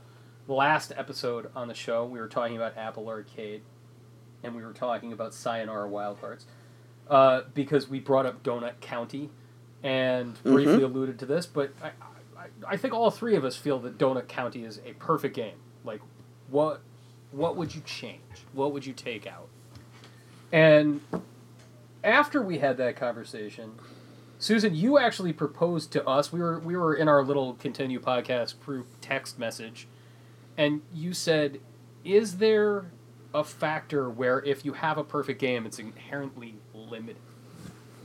[0.49, 2.05] last episode on the show.
[2.05, 3.62] We were talking about Apple Arcade,
[4.42, 6.47] and we were talking about Sayonara Wild Hearts
[7.09, 9.30] uh, because we brought up Donut County
[9.82, 11.88] and briefly alluded to this, but I,
[12.36, 15.57] I, I think all three of us feel that Donut County is a perfect game.
[15.84, 16.01] Like,
[16.51, 16.80] what
[17.30, 18.20] what would you change?
[18.53, 19.49] What would you take out?
[20.53, 21.01] And
[22.03, 23.72] after we had that conversation,
[24.38, 26.32] Susan, you actually proposed to us.
[26.32, 29.86] We were we were in our little continue podcast group text message,
[30.57, 31.61] and you said,
[32.05, 32.87] "Is there
[33.35, 37.23] a factor where if you have a perfect game, it's inherently limited?"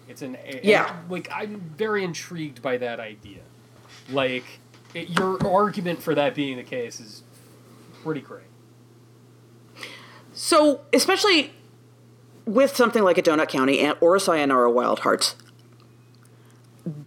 [0.08, 1.02] It's an Yeah.
[1.10, 3.42] Like I'm very intrigued by that idea.
[4.10, 4.44] Like
[4.94, 7.24] it, your argument for that being the case is
[8.04, 8.44] pretty great.
[10.34, 11.54] So, especially
[12.46, 15.36] with something like a Donut County and or a Sayonara Wild Hearts,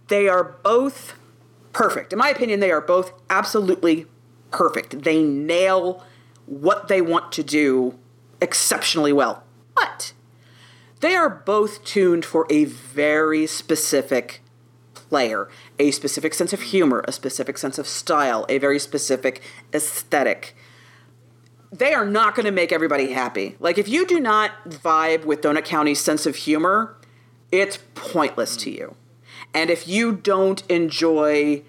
[0.07, 1.15] they are both
[1.73, 2.13] perfect.
[2.13, 4.07] In my opinion, they are both absolutely
[4.51, 5.03] perfect.
[5.03, 6.03] They nail
[6.45, 7.97] what they want to do
[8.41, 9.43] exceptionally well.
[9.75, 10.13] But
[11.01, 14.41] they are both tuned for a very specific
[14.93, 19.41] player, a specific sense of humor, a specific sense of style, a very specific
[19.73, 20.55] aesthetic
[21.77, 23.55] they are not going to make everybody happy.
[23.59, 26.95] Like if you do not vibe with Donut County's sense of humor,
[27.51, 28.95] it's pointless to you.
[29.53, 31.63] And if you don't enjoy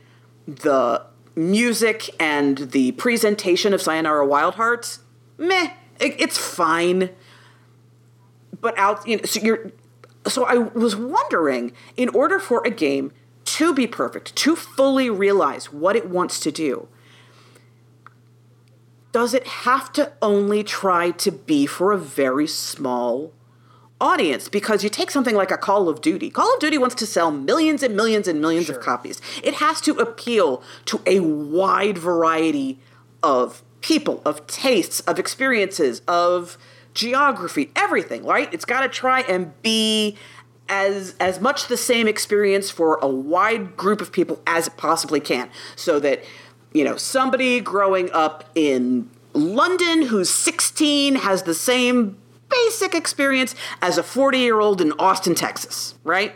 [0.46, 1.04] the
[1.36, 5.00] music and the presentation of Sayonara Wild Hearts,
[5.38, 7.10] meh, it, it's fine.
[8.60, 9.70] But out, you know, so you're.
[10.26, 13.12] So I was wondering, in order for a game
[13.44, 16.88] to be perfect, to fully realize what it wants to do,
[19.12, 23.32] does it have to only try to be for a very small
[24.00, 24.48] audience?
[24.48, 26.30] Because you take something like a Call of Duty.
[26.30, 28.76] Call of Duty wants to sell millions and millions and millions Sure.
[28.76, 29.20] of copies.
[29.42, 32.78] It has to appeal to a wide variety
[33.22, 36.58] of people, of tastes, of experiences, of
[36.94, 38.52] geography, everything, right?
[38.52, 40.16] It's got to try and be
[40.68, 45.20] as as much the same experience for a wide group of people as it possibly
[45.20, 46.24] can so that
[46.72, 52.16] you know somebody growing up in London who's 16 has the same
[52.64, 56.34] basic experience as a 40 year old in Austin, Texas, right?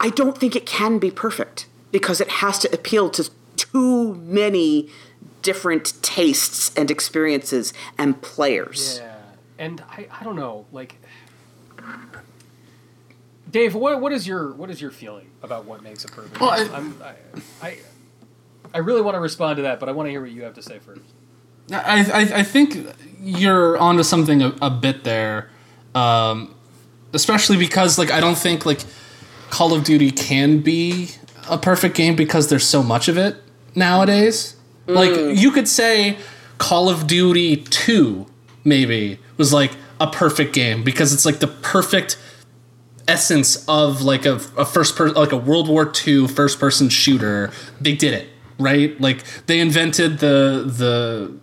[0.00, 4.88] I don't think it can be perfect because it has to appeal to too many
[5.42, 8.98] different tastes and experiences and players.
[9.02, 9.16] Yeah,
[9.58, 10.96] and I, I don't know, like
[13.50, 16.40] Dave, what what is your what is your feeling about what makes a perfect?
[16.40, 16.50] Well.
[16.50, 17.78] I- I'm, I, I
[18.74, 20.54] I really want to respond to that, but I want to hear what you have
[20.54, 21.02] to say first.
[21.72, 22.76] I, I, I think
[23.20, 25.50] you're onto something a, a bit there,
[25.94, 26.54] um,
[27.12, 28.80] especially because like I don't think like
[29.50, 31.10] Call of Duty can be
[31.48, 33.36] a perfect game because there's so much of it
[33.74, 34.56] nowadays.
[34.86, 36.18] Like you could say
[36.58, 38.26] Call of Duty Two
[38.64, 42.18] maybe was like a perfect game because it's like the perfect
[43.08, 47.50] essence of like a, a first person like a World War II first person shooter.
[47.80, 49.00] They did it right.
[49.00, 51.38] Like they invented the the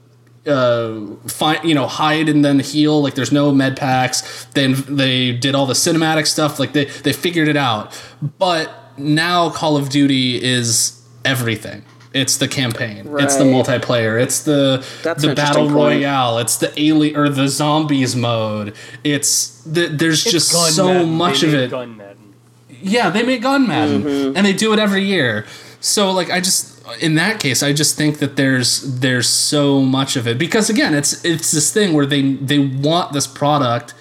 [0.48, 5.32] uh find you know hide and then heal like there's no med packs then they
[5.32, 7.92] did all the cinematic stuff like they they figured it out
[8.38, 11.84] but now call of duty is everything
[12.14, 16.02] it's the campaign it's the multiplayer it's the That's the battle interesting point.
[16.02, 18.74] royale it's the alien or the zombies mode
[19.04, 21.10] it's the, there's just Gun so Madden.
[21.12, 22.34] much They of it Gun Madden.
[22.70, 24.38] yeah, they make Gun Madden, Mm-hmm.
[24.38, 25.46] and they do it every year.
[25.82, 30.16] So like, I just in that case, I just think that there's there's so much
[30.16, 33.94] of it because again, it's it's this thing where they they want this product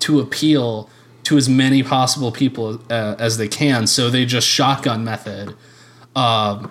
[0.00, 0.88] to appeal
[1.24, 3.86] to as many possible people uh, as they can.
[3.86, 5.54] So they just shotgun method.
[6.16, 6.70] Um,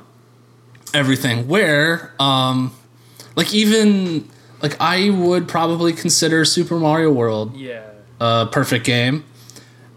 [0.94, 1.48] everything.
[1.48, 2.74] Where, um,
[3.36, 4.28] like even
[4.62, 7.84] like I would probably consider Super Mario World Yeah.
[8.20, 9.24] a perfect game,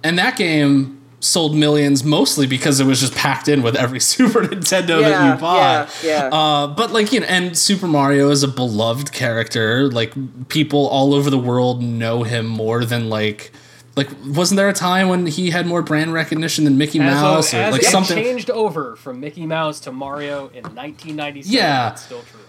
[0.03, 4.43] and that game sold millions mostly because it was just packed in with every Super
[4.43, 5.89] Nintendo that you bought.
[6.03, 6.35] yeah, yeah.
[6.35, 9.89] Uh, but like you know, and Super Mario is a beloved character.
[9.91, 10.12] Like
[10.49, 13.53] people all over the world know him more than like.
[13.97, 17.53] Like, wasn't there a time when he had more brand recognition than Mickey As, Mouse
[17.53, 18.16] of, or as like it something?
[18.16, 21.93] changed over from Mickey Mouse to Mario in 1997, Yeah.
[21.93, 22.41] it's still true.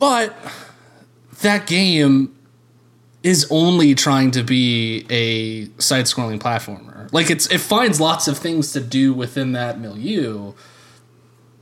[0.00, 0.34] But
[1.42, 2.34] that game
[3.22, 7.12] is only trying to be a side-scrolling platformer.
[7.12, 10.54] Like it's it finds lots of things to do within that milieu,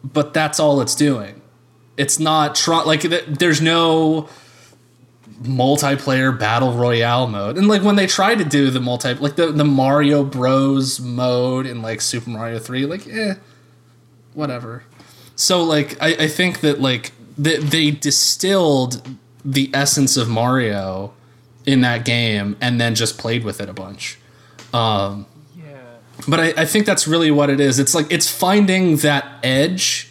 [0.02, 1.40] but that's all it's doing.
[1.96, 4.28] It's not like th- there's no
[5.42, 7.56] multiplayer battle royale mode.
[7.56, 11.66] And like when they try to do the multi like the the Mario Bros mode
[11.66, 13.34] in like Super Mario 3 like eh
[14.34, 14.84] whatever.
[15.36, 19.06] So like I, I think that like they, they distilled
[19.44, 21.14] the essence of Mario
[21.66, 24.18] in that game and then just played with it a bunch.
[24.72, 25.64] Um, Yeah.
[26.28, 27.78] but I, I think that's really what it is.
[27.78, 30.10] It's like it's finding that edge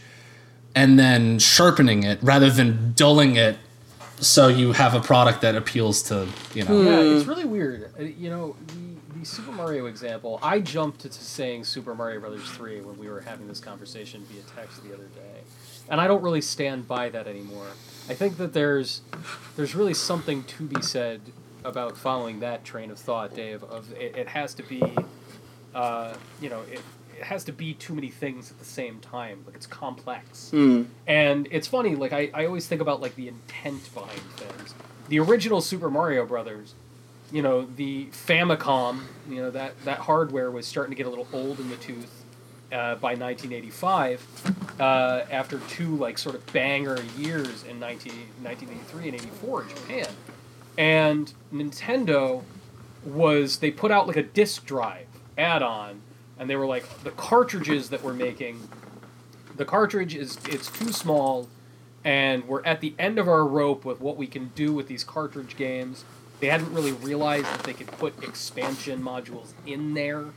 [0.76, 3.58] and then sharpening it rather than dulling it
[4.20, 6.82] so you have a product that appeals to, you know.
[6.82, 7.18] Yeah, Hmm.
[7.18, 7.90] it's really weird.
[7.98, 12.50] Uh, You know, the, the Super Mario example, I jumped to saying Super Mario Brothers
[12.52, 15.40] 3 when we were having this conversation via text the other day.
[15.90, 17.68] And I don't really stand by that anymore.
[18.10, 19.02] I think that there's
[19.56, 21.22] there's really something to be said
[21.70, 24.84] about following that train of thought, Dave, of it, it has to be
[25.74, 26.82] uh, you know, it,
[27.18, 29.44] it has to be too many things at the same time.
[29.46, 30.52] Like it's complex.
[31.08, 34.74] And it's funny, like I, I always think about like the intent behind things.
[35.10, 36.76] The original Super Mario Brothers,
[37.32, 41.28] you know, the Famicom, you know, that, that hardware was starting to get a little
[41.34, 42.24] old in the tooth
[42.72, 48.14] uh, by 1985, uh, after two like sort of banger years in 19,
[48.44, 50.08] 1983 and 84 in Japan.
[50.80, 52.44] And Nintendo
[53.04, 55.08] was they put out like a disk drive
[55.38, 56.02] add-on
[56.38, 58.68] and they were like the cartridges that we're making
[59.56, 61.48] the cartridge is it's too small
[62.04, 65.04] and we're at the end of our rope with what we can do with these
[65.04, 66.06] cartridge games.
[66.40, 70.28] They hadn't really realized that they could put expansion modules in there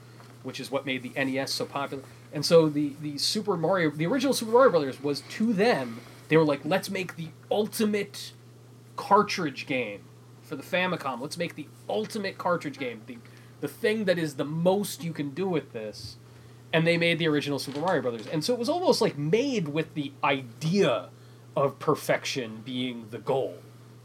[0.43, 2.03] which is what made the nes so popular.
[2.32, 6.36] And so the, the super mario the original super mario brothers was to them they
[6.36, 8.32] were like let's make the ultimate
[8.97, 10.01] cartridge game
[10.43, 13.18] for the famicom let's make the ultimate cartridge game the,
[13.61, 16.16] the thing that is the most you can do with this
[16.72, 18.26] and they made the original Super Mario Brothers.
[18.26, 21.11] And so it was almost like made with the idea
[21.55, 23.59] of perfection being the goal,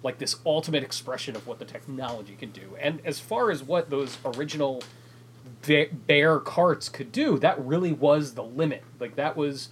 [0.04, 2.76] like this ultimate expression of what the technology can do.
[2.80, 4.84] And as far as what those original
[6.08, 8.84] bare carts could do, that really was the limit.
[9.00, 9.70] Like that was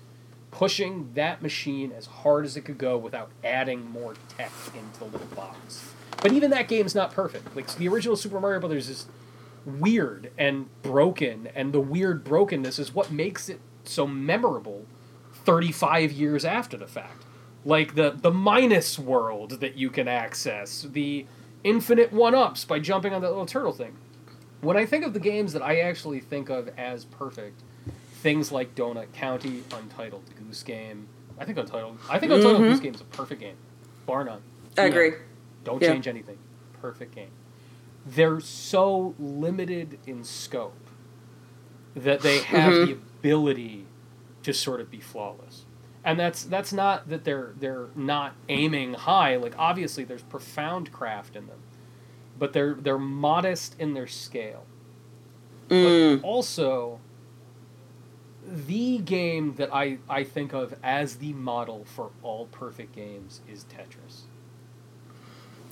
[0.52, 5.06] pushing that machine as hard as it could go without adding more tech into the
[5.06, 5.92] little box.
[6.26, 7.56] But even that game's not perfect.
[7.56, 9.06] Like the original Super Mario Brothers is
[9.64, 14.88] weird and broken, and the weird brokenness is what makes it so memorable
[15.34, 17.26] 35 years after the fact.
[17.64, 21.28] Like the, the minus world that you can access, the
[21.64, 23.96] infinite one ups by jumping on that little turtle thing.
[24.62, 27.62] When I think of the games that I actually think of as perfect,
[28.16, 31.08] things like Donut County, Untitled Goose Game,
[31.38, 32.84] I think Untitled, I think Untitled Goose mm-hmm.
[32.84, 33.58] Game is a perfect game,
[34.08, 34.42] bar none.
[34.76, 35.12] I agree.
[35.66, 35.92] Don't Yeah.
[35.92, 36.38] change anything.
[36.82, 37.32] Perfect game.
[38.06, 40.74] They're so limited in scope
[41.96, 42.86] that they have Mm-hmm.
[42.86, 43.86] the ability
[44.44, 45.66] to sort of be flawless.
[46.04, 49.36] And that's that's not that they're they're not aiming high.
[49.38, 51.58] Like obviously there's profound craft in them.
[52.38, 54.66] But they're they're modest in their scale.
[55.70, 56.22] Mm.
[56.22, 57.00] But also
[58.48, 63.64] the game that I, I think of as the model for all perfect games is
[63.66, 64.26] Tetris.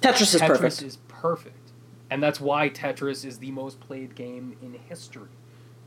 [0.03, 0.81] Tetris is Tetris perfect.
[0.83, 1.71] is perfect.
[2.09, 5.29] And that's why Tetris is the most played game in history.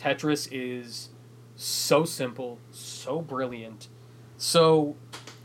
[0.01, 1.11] Tetris is
[1.55, 3.89] so simple, so brilliant,
[4.37, 4.97] so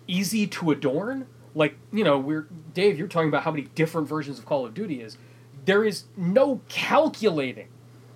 [0.07, 1.27] easy to adorn.
[1.53, 4.73] Like, you know, we're Dave, you're talking about how many different versions of Call of
[4.73, 5.17] Duty is.
[5.65, 7.67] There is no calculating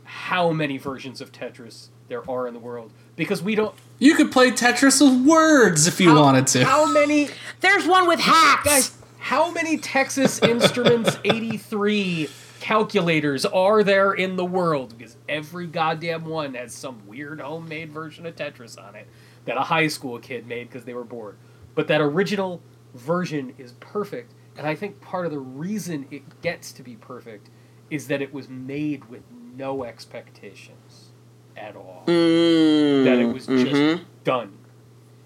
[0.03, 4.31] how many versions of Tetris there are in the world because we don't You could
[4.31, 6.65] play Tetris with words if you how- wanted to.
[6.65, 7.29] How many
[7.61, 8.63] There's one with hats.
[8.65, 14.95] Guys, how many Texas Instruments 83 calculators are there in the world?
[14.95, 19.07] Because every goddamn one has some weird homemade version of Tetris on it
[19.45, 21.37] that a high school kid made because they were bored.
[21.73, 22.61] But that original
[22.93, 24.31] version is perfect.
[24.57, 27.49] And I think part of the reason it gets to be perfect
[27.89, 29.23] is that it was made with
[29.57, 31.09] no expectations
[31.57, 32.03] at all.
[32.05, 34.01] Mm, That it was just mhm.
[34.23, 34.59] done.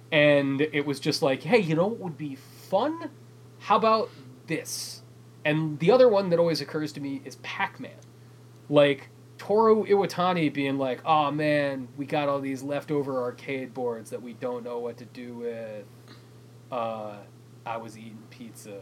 [0.10, 3.10] and it was just like, hey, you know what would be fun?
[3.60, 4.10] How about
[4.47, 5.01] this?
[5.45, 7.91] And the other one that always occurs to me is Pac Man.
[8.70, 14.22] Like, Toru Iwatani being like, oh man, we got all these leftover arcade boards that
[14.22, 15.86] we don't know what to do with.
[16.72, 17.16] Uh,
[17.66, 18.82] I was eating pizza,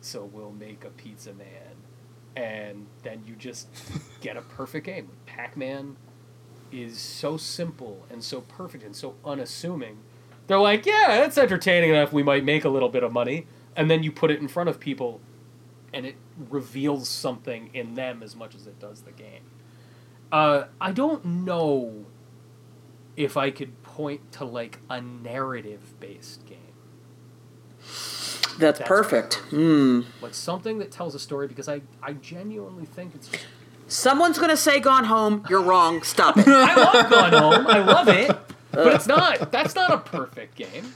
[0.00, 1.76] so we'll make a pizza man.
[2.34, 3.68] And then you just
[4.20, 5.08] get a perfect game.
[5.24, 5.96] Pac Man
[6.72, 9.98] is so simple and so perfect and so unassuming.
[10.46, 12.12] They're like, yeah, it's entertaining enough.
[12.12, 13.46] We might make a little bit of money.
[13.76, 15.20] And then you put it in front of people,
[15.92, 16.16] and it
[16.50, 19.42] reveals something in them as much as it does the game.
[20.30, 22.06] Uh, I don't know
[23.16, 26.58] if I could point to like a narrative based game.
[27.78, 29.34] That's, That's perfect.
[29.36, 29.50] perfect.
[29.50, 30.00] Hmm.
[30.20, 33.44] Like something that tells a story because I, I genuinely think it's just
[33.88, 36.02] Someone's gonna say "Gone Home." You're wrong.
[36.02, 36.44] Stop it.
[36.48, 37.66] I love Gone Home.
[37.66, 38.28] I love it,
[38.70, 39.52] but it's not.
[39.52, 40.94] That's not a perfect game.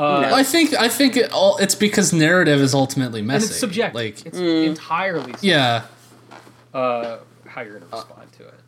[0.00, 0.34] Uh, No.
[0.34, 3.44] I think I think it all it's because narrative is ultimately messy.
[3.44, 3.94] and it's subjective.
[3.94, 5.82] Like it's entirely subjective, yeah,
[6.72, 8.60] uh, how you're gonna respond to it.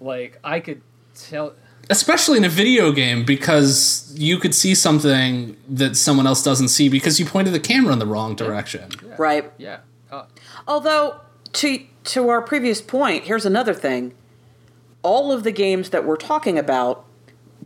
[0.00, 0.82] Like I could
[1.14, 1.54] tell.
[1.88, 6.88] especially in a video game because you could see something that someone else doesn't see
[6.88, 8.90] because you pointed the camera in the wrong direction.
[9.16, 9.50] Right.
[9.56, 9.78] Yeah.
[10.10, 10.24] Uh,
[10.68, 11.20] Although
[11.54, 14.12] to to our previous point, here's another thing.
[15.02, 17.04] All of the games that we're talking about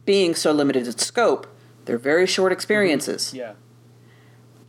[0.05, 1.47] being so limited in scope,
[1.91, 2.59] they're very short mm-hmm.
[2.59, 3.35] experiences.
[3.35, 3.55] yeah.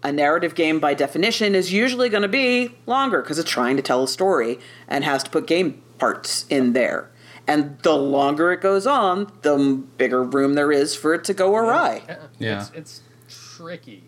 [0.01, 3.83] A narrative game by definition is usually going to be longer because it's trying to
[3.83, 4.57] tell a story
[4.87, 7.11] and has to put game parts in there.
[7.45, 11.55] And the longer it goes on, the bigger room there is for it to go
[11.55, 12.01] awry.
[12.09, 12.17] Uh, yeah.
[12.39, 12.61] Yeah.
[12.61, 14.05] It's, it's tricky.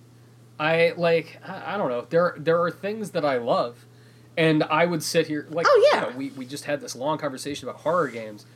[0.60, 1.40] I like.
[1.46, 2.08] I, I don't know.
[2.10, 3.86] There there are things that I love,
[4.36, 5.68] and I would sit here like.
[5.70, 6.06] Oh, yeah.
[6.06, 8.48] you know, we we just had this long conversation about horror games.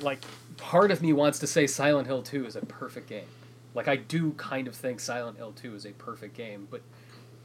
[0.00, 0.18] Like,
[0.58, 3.28] part of me wants to say Silent Hill Two is a perfect game.
[3.74, 6.82] Like, I do kind of think Silent Hill Two is a perfect game, but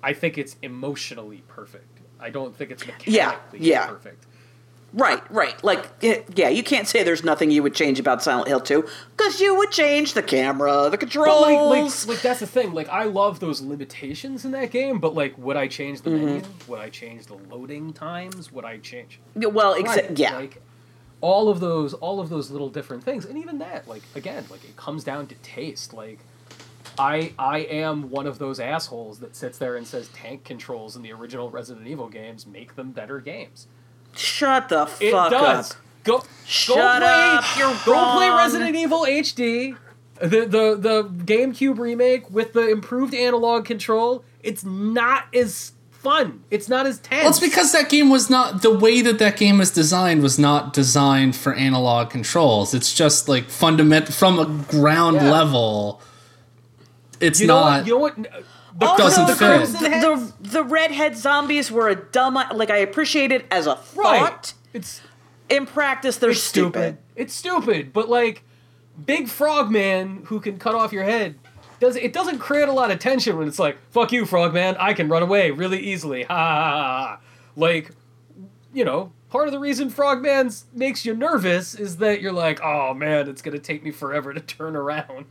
[0.01, 1.99] I think it's emotionally perfect.
[2.19, 3.87] I don't think it's mechanically yeah.
[3.87, 4.25] perfect.
[4.93, 5.63] Right, right.
[5.63, 8.87] Like, eh, yeah, you can't say there's nothing you would change about Silent Hill 2
[9.15, 11.41] because you would change the camera, the controls.
[11.41, 12.73] like, like, like that's the thing.
[12.73, 14.99] Like, I love those limitations in that game.
[14.99, 16.25] But like, would I change the mm-hmm.
[16.25, 16.43] menu?
[16.67, 18.51] Would I change the loading times?
[18.51, 19.19] Would I change?
[19.35, 20.35] well, exa- Right, yeah.
[20.35, 20.61] Like,
[21.21, 24.63] all of those, all of those little different things, and even that, like, again, like
[24.63, 25.93] it comes down to taste.
[25.93, 26.19] Like,
[26.97, 31.01] I, I am one of those assholes that sits there and says tank controls in
[31.01, 33.67] the original Resident Evil games make them better games.
[34.15, 35.71] Shut the It fuck does.
[35.71, 35.77] up.
[36.03, 38.29] Go, Shut go play, up, you're Go play.
[38.29, 39.77] Resident Evil HD,
[40.19, 44.23] the the the GameCube remake with the improved analog control.
[44.41, 46.43] It's not as fun.
[46.49, 47.21] It's not as tense.
[47.23, 50.39] Well, it's because that game was not the way that that game was designed was
[50.39, 52.73] not designed for analog controls.
[52.73, 55.31] It's just like fundament from a ground Yeah.
[55.31, 56.01] level.
[57.19, 57.77] It's you know not.
[57.79, 58.15] what, you know what.
[58.79, 59.55] The, Also, doesn't the, fit.
[59.57, 62.35] Crimson The, Heads- the, the redhead zombies were a dumb.
[62.53, 64.19] Like I appreciate it as a right.
[64.21, 64.53] thought.
[64.73, 65.01] It's
[65.49, 66.71] In practice, they're it's stupid.
[66.79, 66.97] stupid.
[67.15, 68.43] It's stupid, but like
[69.05, 71.35] Big Frog Man who can cut off your head
[71.79, 74.93] does it doesn't create a lot of tension when it's like fuck you Frogman, I
[74.93, 76.23] can run away really easily.
[76.23, 76.81] Ha ha ha.
[77.07, 77.19] ha.
[77.55, 77.91] Like
[78.73, 82.93] you know, part of the reason Frogman makes you nervous is that you're like, "Oh
[82.93, 85.25] man, it's going to take me forever to turn around."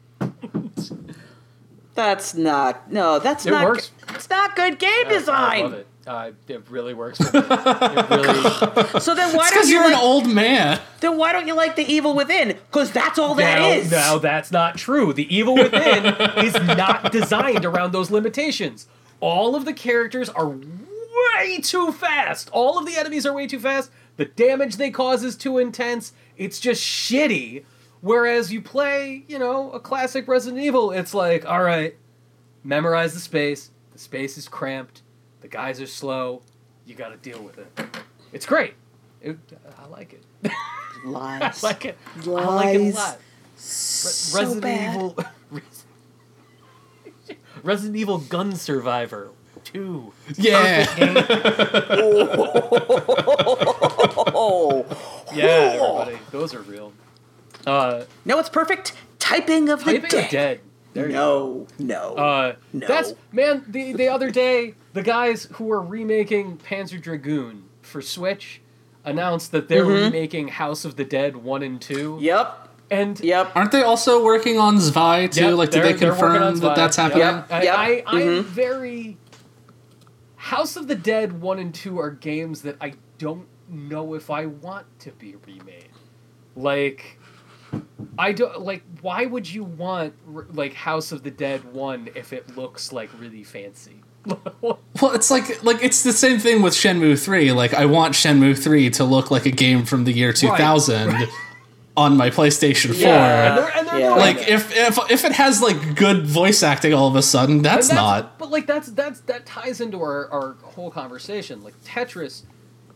[1.94, 2.92] That's not.
[2.92, 3.64] No, that's It not.
[3.64, 3.90] works.
[4.10, 5.84] It's not good game I design.
[6.08, 6.50] Love it.
[6.50, 7.46] Uh, it really works for me.
[7.48, 10.80] It really So then why don't because you you're an like, old man.
[11.00, 12.48] then why don't you like the evil within?
[12.48, 13.90] Because that's all that now, is.
[13.90, 15.12] now that's not true.
[15.12, 16.06] The evil within
[16.44, 18.86] is not designed around those limitations.
[19.20, 22.48] All of the characters are way too fast.
[22.52, 23.90] All of the enemies are way too fast.
[24.16, 26.12] The damage they cause is too intense.
[26.36, 27.64] It's just shitty.
[28.00, 31.96] Whereas you play, you know, a classic Resident Evil, it's like, all right,
[32.62, 33.70] memorize the space.
[33.92, 35.02] The space is cramped.
[35.40, 36.42] The guys are slow.
[36.86, 37.66] You got to deal with it.
[38.32, 38.74] It's great.
[39.20, 39.38] It,
[39.78, 40.22] I like it.
[41.04, 41.62] I Lies.
[41.62, 41.96] like it.
[42.16, 42.94] I like it a Lies.
[42.94, 43.18] lot.
[43.18, 43.22] Re-
[43.56, 44.94] so Resident bad.
[44.96, 45.16] Evil.
[47.62, 49.30] Resident Evil Gun Survivor
[49.64, 50.12] 2.
[50.36, 50.86] Yeah.
[54.34, 54.84] Oh.
[55.34, 55.44] Yeah,
[55.74, 56.18] everybody.
[56.30, 56.92] Those are real.
[57.66, 58.92] Uh, No, it's perfect.
[59.18, 60.24] Typing of the Typing dead.
[60.24, 60.60] of Dead.
[60.98, 62.14] There you No, no.
[62.16, 62.86] Uh, No.
[62.86, 68.60] That's, man, the, the other day, the guys who were remaking Panzer Dragoon for Switch
[69.04, 72.18] announced that they're remaking House of the Dead 1 and 2.
[72.20, 72.64] yep.
[72.90, 73.52] And Yep.
[73.54, 75.42] Aren't they also working on Zwei too?
[75.42, 77.18] Yep, like, did they're- they they're working on confirm that that's happening?
[77.20, 77.46] Yep.
[77.52, 77.74] I, Yep.
[77.78, 78.44] I, I'm Mhm.
[78.44, 79.16] very.
[80.36, 84.46] House of the Dead 1 and 2 are games that I don't know if I
[84.46, 85.88] want to be remade.
[86.56, 87.17] Like,
[88.18, 88.82] I don't like.
[89.00, 90.14] Why would you want
[90.54, 94.02] like House of the Dead one if it looks like really fancy?
[94.60, 97.52] Well, it's like like it's the same thing with Shenmue 3.
[97.52, 101.28] Like I want Shenmue 3 to look like a game from the year 2000
[101.96, 102.96] on my PlayStation 4.
[102.96, 103.48] Yeah.
[103.48, 104.14] and they're, and they're Yeah.
[104.14, 107.88] Like if if if it has like good voice acting all of a sudden, that's,
[107.88, 108.38] And not.
[108.38, 111.62] But like that's that's that ties into our our whole conversation.
[111.62, 112.42] Like Tetris,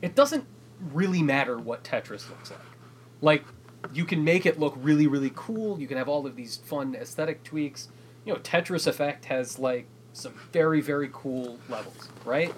[0.02, 0.44] it doesn't
[0.92, 2.60] really matter what Tetris looks like.
[3.20, 3.44] Like
[3.92, 5.78] you can make it look really really cool.
[5.80, 7.88] You can have all of these fun aesthetic tweaks.
[8.24, 12.52] You know, Tetris Effect has like some very very cool levels, right?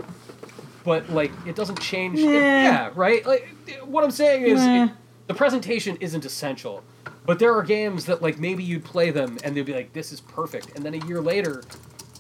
[0.85, 2.19] But like it doesn't change.
[2.19, 3.25] it- yeah, right.
[3.27, 3.49] Like
[3.85, 4.61] what I'm saying is.
[4.91, 4.97] It,
[5.27, 6.85] the presentation isn't essential,
[7.25, 10.13] but there are games that like maybe you'd play them and they'd be like, "This
[10.13, 11.63] is perfect," and then a year later,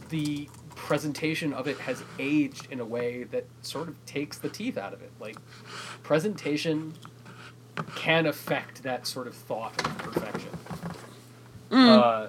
[0.08, 4.78] the presentation of it has aged in a way that sort of takes the teeth
[4.78, 5.10] out of it.
[5.20, 5.36] Like
[6.02, 6.94] presentation
[7.96, 10.50] can affect that sort of thought of perfection.
[11.70, 12.28] Uh,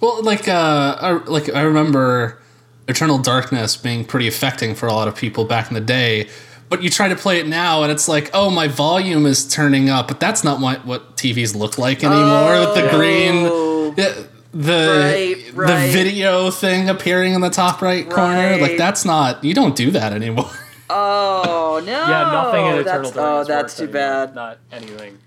[0.00, 2.40] Well, like uh, I, like I remember
[2.88, 6.28] Eternal Darkness being pretty affecting for a lot of people back in the day.
[6.68, 9.90] But you try to play it now, and it's like, oh, my volume is turning
[9.90, 12.60] up, but that's not what what TVs look like anymore.
[12.60, 12.96] with the Oh.
[12.96, 13.42] green,
[13.96, 15.92] the the, Right, the right.
[15.92, 19.44] video thing appearing in the top right, corner, like that's not.
[19.44, 20.50] You don't do that anymore.
[20.92, 21.92] Oh no!
[22.08, 23.16] yeah, nothing in Eternal that's, Darkness.
[23.16, 24.00] Oh, that's too anymore.
[24.26, 24.34] bad.
[24.34, 25.18] Not anything.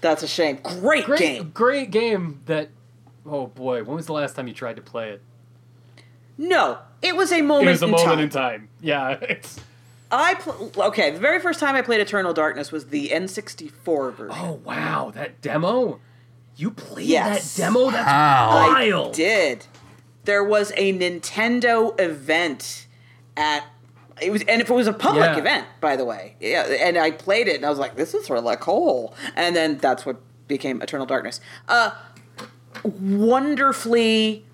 [0.00, 0.58] That's a shame.
[0.62, 1.50] Great, Great game.
[1.54, 2.40] great game.
[2.46, 2.70] That.
[3.24, 5.22] Oh boy, when was the last time you tried to play it?
[6.38, 8.18] No, it was a moment It was a in moment time.
[8.20, 8.68] in time.
[8.80, 9.60] Yeah, it's.
[10.10, 11.10] I pl- okay.
[11.10, 14.36] The very first time I played Eternal Darkness was the N64 version.
[14.38, 16.00] Oh wow, that demo!
[16.56, 17.54] You played Yes.
[17.56, 17.90] that demo?
[17.90, 18.72] That's Wow.
[18.76, 19.66] I did.
[20.24, 22.86] There was a Nintendo event
[23.36, 23.64] at
[24.22, 25.38] it was, and if it was a public Yeah.
[25.38, 26.62] event, by the way, yeah.
[26.62, 30.04] And I played it, and I was like, "This is really cool." And then that's
[30.06, 30.16] what
[30.48, 31.40] became Eternal Darkness.
[31.68, 31.90] Uh,
[32.84, 34.44] wonderfully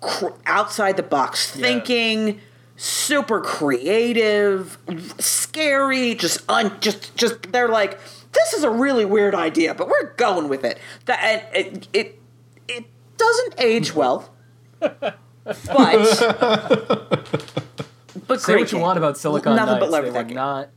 [0.00, 1.66] cr- outside the box Yeah.
[1.66, 2.40] thinking,
[2.76, 4.78] super creative,
[5.18, 7.98] scary, just un, just just they're like,
[8.32, 10.78] this is a really weird idea, but we're going with it.
[11.06, 12.20] That and it it,
[12.68, 12.84] it
[13.16, 14.30] doesn't age well,
[14.80, 15.18] but
[18.26, 20.68] but Say great what you want about Silicon Nothing Knights, love they were not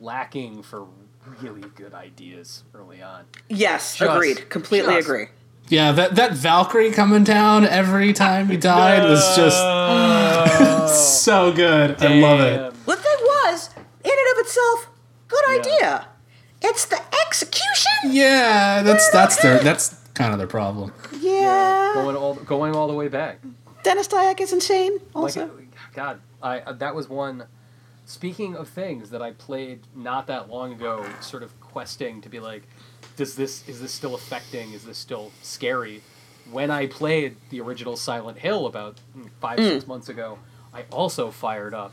[0.00, 0.86] lacking for
[1.40, 3.24] really good ideas early on.
[3.48, 4.48] Yes, Just- agreed.
[4.50, 5.26] Completely just- agree.
[5.68, 9.58] yeah, that that Valkyrie coming down every time he died was just
[11.22, 12.02] so good.
[12.02, 12.56] I love it.
[12.56, 12.72] Damn.
[12.86, 13.70] The thing was,
[14.04, 14.88] in and of itself,
[15.28, 15.58] good Yeah.
[15.58, 16.06] idea.
[16.60, 17.92] It's the execution.
[18.06, 20.92] Yeah, that's that's their that's kind of their problem.
[21.20, 21.92] Yeah.
[21.94, 23.38] Going all going all the way back.
[23.84, 24.94] Denis Dyack is insane.
[25.14, 25.50] Like, Also,
[25.94, 27.44] God, I uh, that was one.
[28.04, 32.40] Speaking of things that I played not that long ago, sort of questing to be
[32.40, 32.62] like,
[33.16, 34.72] does this is this still affecting?
[34.72, 36.02] Is this still scary?
[36.50, 40.38] When I played the original Silent Hill about mm, five six months ago,
[40.72, 41.92] I also fired up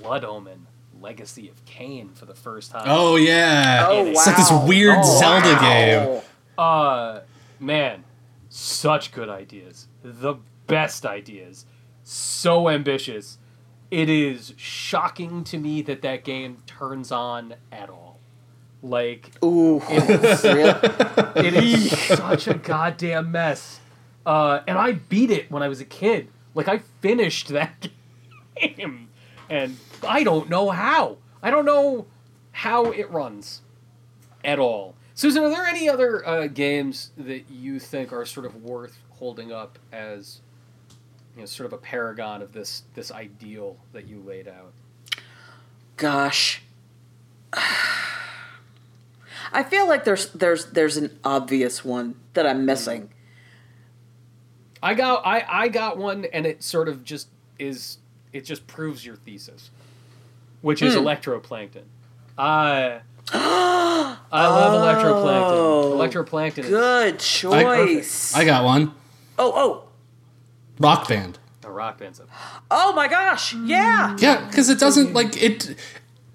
[0.00, 0.68] Blood Omen:
[1.00, 2.84] Legacy of Kain for the first time.
[2.86, 4.10] Oh yeah, Oh, wow.
[4.10, 5.60] it's like this weird Oh, Zelda Wow.
[5.60, 6.22] game.
[6.56, 7.20] Uh,
[7.58, 8.04] man,
[8.48, 9.88] such good ideas.
[10.04, 10.34] The
[10.68, 11.66] best ideas.
[12.04, 13.37] So ambitious.
[13.90, 18.18] It is shocking to me that that game turns on at all.
[18.82, 23.80] Like, Ooh, it's, it is such a goddamn mess.
[24.24, 26.28] Uh, and I beat it when I was a kid.
[26.54, 27.88] Like, I finished that
[28.60, 29.08] game.
[29.48, 31.16] And I don't know how.
[31.42, 32.06] I don't know
[32.52, 33.62] how it runs
[34.44, 34.94] at all.
[35.14, 39.50] Susan, are there any other uh, games that you think are sort of worth holding
[39.50, 40.42] up as,
[41.38, 44.72] you know, sort of a paragon of this this ideal that you laid out?
[45.96, 46.62] Gosh.
[49.52, 53.10] I feel like there's there's there's an obvious one that I'm missing.
[54.82, 57.98] I got I I got one, and it sort of just is
[58.32, 59.70] it just proves your thesis,
[60.60, 61.06] which is hmm.
[61.06, 61.84] electroplankton.
[62.36, 63.00] I
[63.32, 66.26] I love Oh, electroplankton.
[66.26, 68.34] Electroplankton Good choice.
[68.34, 68.92] I got one.
[69.38, 69.87] oh oh
[70.78, 71.38] Rock Band.
[71.64, 72.14] a rock band.
[72.16, 72.28] stuff.
[72.70, 73.54] oh my gosh!
[73.54, 74.16] Yeah.
[74.18, 75.74] Yeah, because it doesn't like it.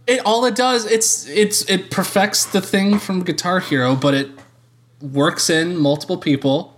[0.05, 4.29] It all it does it's it's it perfects the thing from Guitar Hero, but it
[5.01, 6.77] works in multiple people,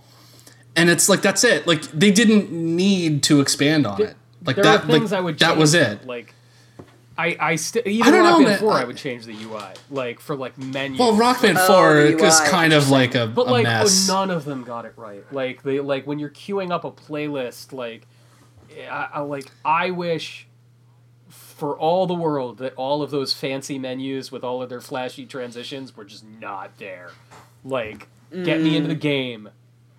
[0.75, 1.65] and it's like that's it.
[1.65, 4.15] Like they didn't need to expand on it.
[4.45, 4.83] Like There that.
[4.83, 5.39] are things like, I would.
[5.39, 6.05] that was it.
[6.05, 6.34] Like,
[7.17, 8.59] I I still I even don't know, Band man.
[8.59, 9.61] Four, I, I- would change the UI.
[9.89, 10.99] Like for like menus.
[10.99, 14.09] Well, Rock Band Oh, Four is kind of like a, But a like oh, mess.
[14.09, 15.23] oh, none of them got it right.
[15.31, 18.05] Like they like when you're queuing up a playlist, like
[18.89, 20.47] I, I like I wish
[21.29, 25.25] for all the world that all of those fancy menus with all of their flashy
[25.25, 27.11] transitions were just not there.
[27.63, 29.49] Like Get me into the game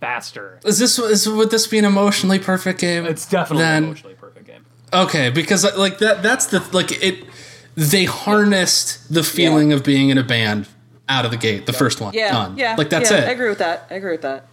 [0.01, 0.61] faster.
[0.65, 3.07] Is this is would this be an emotionally perfect game?
[3.07, 4.26] It's definitely Then- emotionally perfect game.
[5.05, 7.25] Okay, because uh, like that that's the like it
[7.75, 10.69] they harnessed the feeling of being in a band
[11.09, 12.15] out of the gate, the first one.
[12.15, 12.57] Yeah, Done.
[12.57, 12.75] yeah.
[12.77, 13.29] Like that's yeah, it.
[13.29, 13.87] I agree with that.
[13.91, 14.49] I agree with that.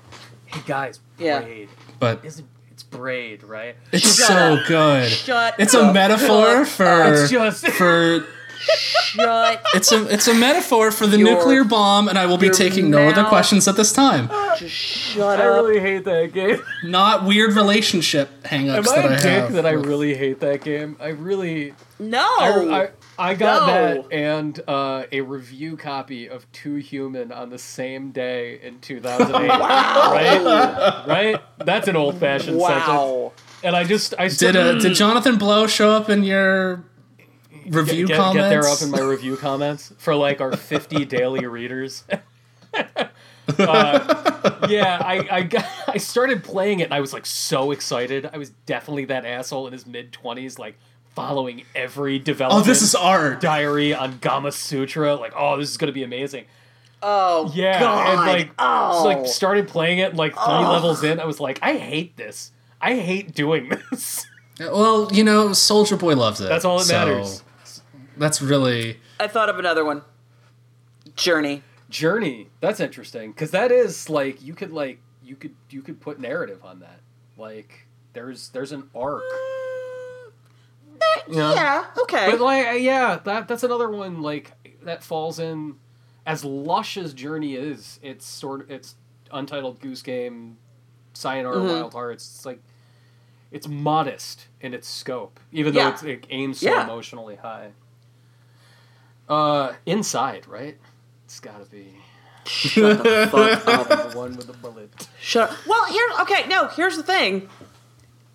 [0.46, 1.42] Hey guys, Yeah.
[1.42, 1.70] Braid.
[2.00, 3.76] But Isn't it's Braid, right?
[3.92, 4.68] it's Shut so up.
[4.68, 5.10] good.
[5.10, 5.94] Shut it's a up.
[5.94, 8.26] metaphor for It's just for
[8.68, 9.62] Shut.
[9.74, 12.56] it's a it's a metaphor for the Your- nuclear bomb and I will be your
[12.56, 14.30] taking no other questions at this time.
[14.58, 15.64] Just shut I up.
[15.66, 16.62] really hate that game.
[16.84, 19.54] Not weird relationship hangups Am I that a I dick have.
[19.54, 20.98] that I really hate that game?
[21.00, 22.20] I really no.
[22.40, 22.90] I, I,
[23.32, 23.74] I got No.
[24.04, 29.48] that and uh, a review copy of Too Human on the same day in 2008.
[29.48, 31.04] Right?
[31.08, 31.42] Right?
[31.60, 32.88] That's an old fashioned sentence.
[32.88, 33.34] wow.
[33.64, 36.84] And I just I still Did uh, did Jonathan Blow show up in your
[37.70, 38.38] review get, comments?
[38.38, 42.04] get there up in my review comments for like our 50 daily readers.
[42.74, 48.30] uh, yeah, I I, got, I started playing it and I was like so excited.
[48.32, 50.76] I was definitely that asshole in his mid 20s, like
[51.16, 52.66] following every development.
[52.66, 53.40] oh, this is art.
[53.42, 55.20] diary on Gamasutra.
[55.20, 56.46] Like, oh, this is gonna be amazing.
[57.02, 58.08] Oh Yeah, God.
[58.10, 59.04] and like, oh.
[59.04, 61.20] so, like started playing it like three levels in.
[61.20, 62.52] I was like, I hate this.
[62.82, 64.26] I hate doing this.
[64.60, 66.48] Well, you know, Soldier Boy loves it.
[66.48, 67.43] That's all that so matters.
[68.18, 70.04] That's really I thought of another one.
[71.16, 71.64] Journey.
[71.90, 72.50] Journey.
[72.60, 76.64] That's interesting because that is like you could like you could you could put narrative
[76.64, 77.00] on that.
[77.38, 79.24] Like there's there's an arc.
[81.30, 81.54] Yeah.
[81.54, 81.86] Yeah.
[82.04, 82.28] Okay.
[82.32, 84.52] But like yeah, that that's another one like
[84.84, 85.76] that falls in
[86.26, 88.00] as lush as Journey is.
[88.02, 88.96] It's sort of it's
[89.32, 90.58] Untitled Goose Game,
[91.14, 91.68] Sayonara Mhm.
[91.68, 92.26] Wild Hearts.
[92.36, 92.62] It's like
[93.52, 95.94] it's modest in its scope, even though Yeah.
[95.94, 96.84] it's, it aims so Yeah.
[96.84, 97.72] emotionally high.
[99.34, 100.78] Uh, inside, right?
[101.26, 101.88] It's gotta be
[102.46, 104.12] Shut the fuck up.
[104.12, 104.90] the one with the bullet.
[105.20, 105.58] Shut up.
[105.68, 106.08] Well, here.
[106.22, 106.48] Okay.
[106.48, 106.68] No.
[106.68, 107.50] Here's the thing.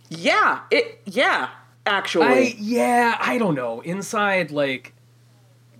[0.09, 0.61] Yeah.
[0.71, 1.01] It.
[1.05, 1.51] Yeah.
[1.87, 2.27] Actually.
[2.27, 3.81] I yeah, I don't know.
[3.81, 4.93] Inside, like,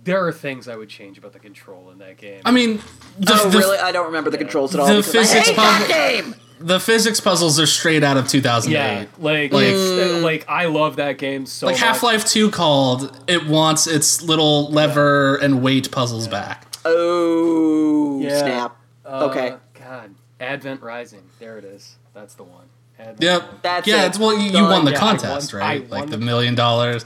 [0.03, 2.41] there are things I would change about the control in that game.
[2.45, 2.77] I mean,
[3.19, 3.77] the, oh, the, really?
[3.77, 4.87] I don't remember the controls at all.
[4.87, 6.35] the because I physics hate that game.
[6.59, 8.73] The physics puzzles are straight out of 2008.
[8.73, 11.77] yeah, like, Like- it's- like I love that game so Like.
[11.77, 16.65] Half Life 2 called, it wants its little lever and weight puzzles back.
[16.85, 18.39] Oh Yeah.
[18.39, 18.75] snap.
[19.05, 19.53] Uh, okay.
[19.79, 21.23] God, Advent Rising.
[21.39, 21.95] There it is.
[22.13, 22.65] That's the one.
[22.99, 23.41] Advent Yep.
[23.41, 23.57] Rising.
[23.63, 24.07] That's yeah, it.
[24.07, 25.87] it's well, you, you won the Yeah, contest, won- right?
[25.91, 27.05] I like the the- million dollars.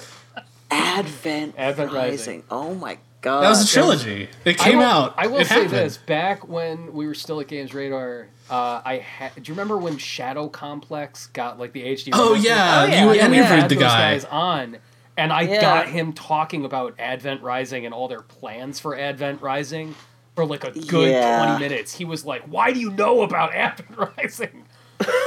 [0.71, 2.09] Advent, Advent Rising.
[2.09, 2.43] Rising.
[2.49, 3.41] Oh my god.
[3.41, 4.29] That was a trilogy.
[4.45, 5.15] It I came will, out.
[5.17, 5.71] I will It say happened.
[5.71, 9.33] this: back when we were still at Games Radar, uh, I had.
[9.35, 12.11] Do you remember when Shadow Complex got like the HD?
[12.13, 12.43] Oh remaster?
[12.43, 13.03] yeah, Oh, yeah.
[13.03, 14.11] you Yeah, interviewed had the guy.
[14.13, 14.77] guys on,
[15.17, 15.61] and I Yeah.
[15.61, 19.95] got him talking about Advent Rising and all their plans for Advent Rising
[20.35, 21.37] for like a good Yeah.
[21.45, 21.93] twenty minutes.
[21.95, 24.65] He was like, "Why do you know about Advent Rising?"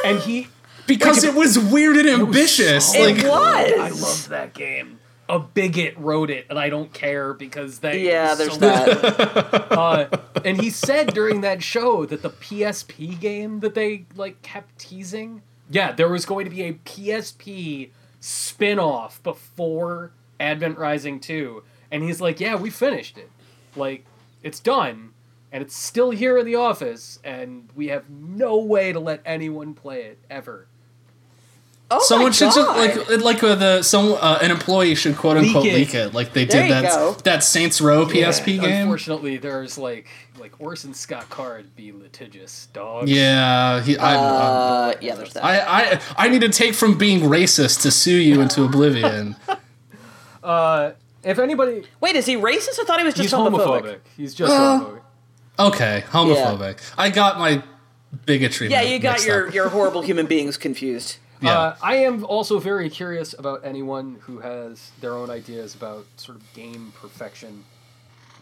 [0.05, 0.49] And he
[0.87, 2.93] Because Like, it was weird and it was ambitious.
[2.93, 3.73] so like It was.
[3.73, 5.01] I loved that game.
[5.29, 8.05] A bigot wrote it, and I don't care because they.
[8.05, 9.73] Yeah, there's so that.
[9.73, 10.07] uh,
[10.45, 15.43] and he said during that show that the PSP game that they like kept teasing,
[15.69, 17.91] yeah, there was going to be a PSP
[18.21, 21.63] spin-off before Advent Rising 2.
[21.91, 23.31] And he's like, "Yeah, we finished it.
[23.75, 24.05] Like
[24.43, 25.13] it's done
[25.53, 29.75] and it's still here in the office and we have no way to let anyone
[29.75, 30.67] play it ever."
[31.89, 32.77] Oh Someone my should just God.
[32.77, 35.77] like like uh, the some uh, an employee should quote unquote Leak it.
[35.77, 37.13] leak it like they There did you that go.
[37.23, 38.81] that Saints Row PSP Yeah, game.
[38.83, 40.09] Unfortunately, there's like
[40.41, 43.09] like Orson Scott Card be litigious, dog.
[43.09, 45.45] Yeah, he, I, Uh, yeah, there's that.
[45.45, 45.61] I,
[45.95, 49.37] I I need to take from being racist to sue you into oblivion.
[50.43, 50.93] Uh,
[51.25, 52.79] if anybody, Wait, is he racist?
[52.81, 53.99] I thought he was just he's homophobic.
[54.17, 55.01] He's just Uh, homophobic.
[55.59, 56.79] Okay, homophobic.
[56.97, 57.63] I got my
[58.27, 58.69] bigotry.
[58.69, 59.55] Yeah, you got mixed your up.
[59.55, 61.17] your horrible human beings confused.
[61.41, 61.59] Yeah.
[61.59, 66.39] Uh, I am also very curious about anyone who has their own ideas about sort
[66.39, 67.65] of game perfection.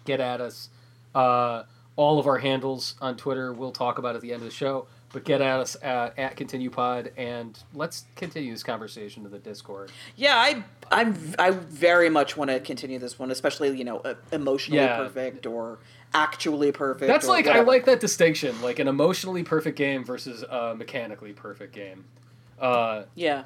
[0.05, 0.69] Get at us.
[1.15, 1.65] Uh,
[1.97, 4.87] all of our handles on Twitter we'll talk about at the end of the show,
[5.13, 9.93] but get at us at, at ContinuePod and let's continue this conversation to the Discord.
[10.17, 14.15] Yeah, I I'm I very much want to continue this one, especially you know uh,
[14.33, 14.97] emotionally Yeah.
[14.97, 15.79] perfect or
[16.13, 17.07] actually perfect.
[17.09, 21.33] That's or like I like that distinction, like an emotionally perfect game versus a mechanically
[21.33, 22.05] perfect game.
[22.61, 23.45] Uh, Yeah.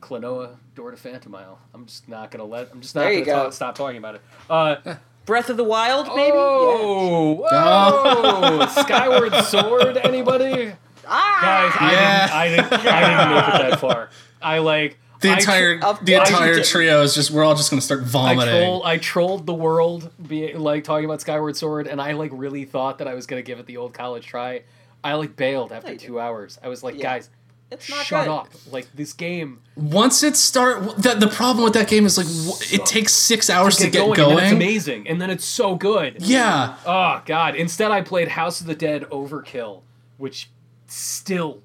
[0.00, 1.58] Klonoa, Door to Phantomile.
[1.72, 2.68] I'm just not gonna let.
[2.72, 3.32] I'm just not There gonna go.
[3.44, 4.20] talk, stop talking about it.
[4.50, 4.76] Uh,
[5.26, 6.32] Breath of the Wild, maybe.
[6.36, 8.66] Oh, whoa!
[8.82, 10.72] Skyward Sword, anybody?
[11.08, 11.38] Ah!
[11.40, 14.10] Guys, I, didn't, I, didn't, I didn't make it that far.
[14.42, 14.98] I like.
[15.20, 18.04] The entire tr- the entire did- trio is just we're all just gonna start I
[18.04, 18.54] vomiting.
[18.54, 22.66] troll, I trolled the world, be like talking about Skyward Sword, and I like really
[22.66, 24.64] thought that I was gonna give it the old college try.
[25.02, 26.58] I like bailed after two hours.
[26.62, 27.02] I was like, Yeah.
[27.04, 27.30] guys,
[27.70, 28.32] It's not shut good.
[28.32, 28.48] up!
[28.70, 32.52] Like this game Once it start, the, the problem with that game is like w-
[32.72, 34.32] it takes six hours to get get going, going.
[34.38, 36.16] and it's amazing, and then it's so good.
[36.20, 37.56] Yeah, Oh god!
[37.56, 39.82] Instead, I played House of the Dead Overkill,
[40.18, 40.50] which
[40.86, 41.62] still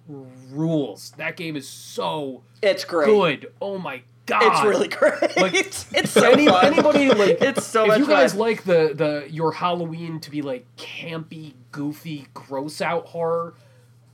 [0.50, 1.12] rules.
[1.18, 3.06] That game is so It's great.
[3.06, 3.52] good.
[3.62, 4.42] Oh my god!
[4.44, 5.38] It's really great.
[5.38, 6.66] Like, it's so Any, fun.
[6.74, 8.40] anybody like It's so if much you guys fun.
[8.42, 13.54] like the the your Halloween to be like campy, goofy, gross out horror,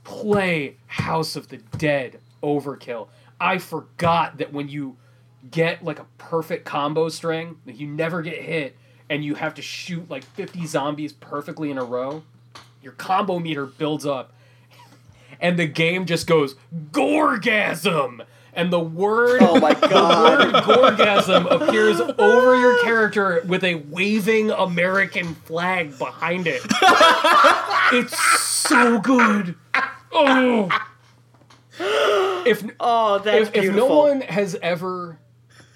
[0.06, 3.08] play House of the Dead Overkill.
[3.40, 4.96] I forgot that when you
[5.50, 8.76] get like a perfect combo string, that you never get hit,
[9.10, 12.22] and you have to shoot like fifty zombies perfectly in a row,
[12.80, 14.32] your combo meter builds up,
[15.40, 16.54] and the game just goes
[16.92, 18.24] gorgasm,
[18.54, 20.52] and the word oh my the god.
[20.52, 26.62] word gorgasm appears over your character with a waving American flag behind it.
[27.92, 28.16] it's
[28.66, 29.56] so good.
[30.16, 30.68] Oh.
[32.46, 35.18] If Oh, that's if, if no one has ever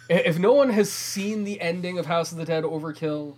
[0.08, 3.36] if no one has seen the ending of House of the Dead Overkill,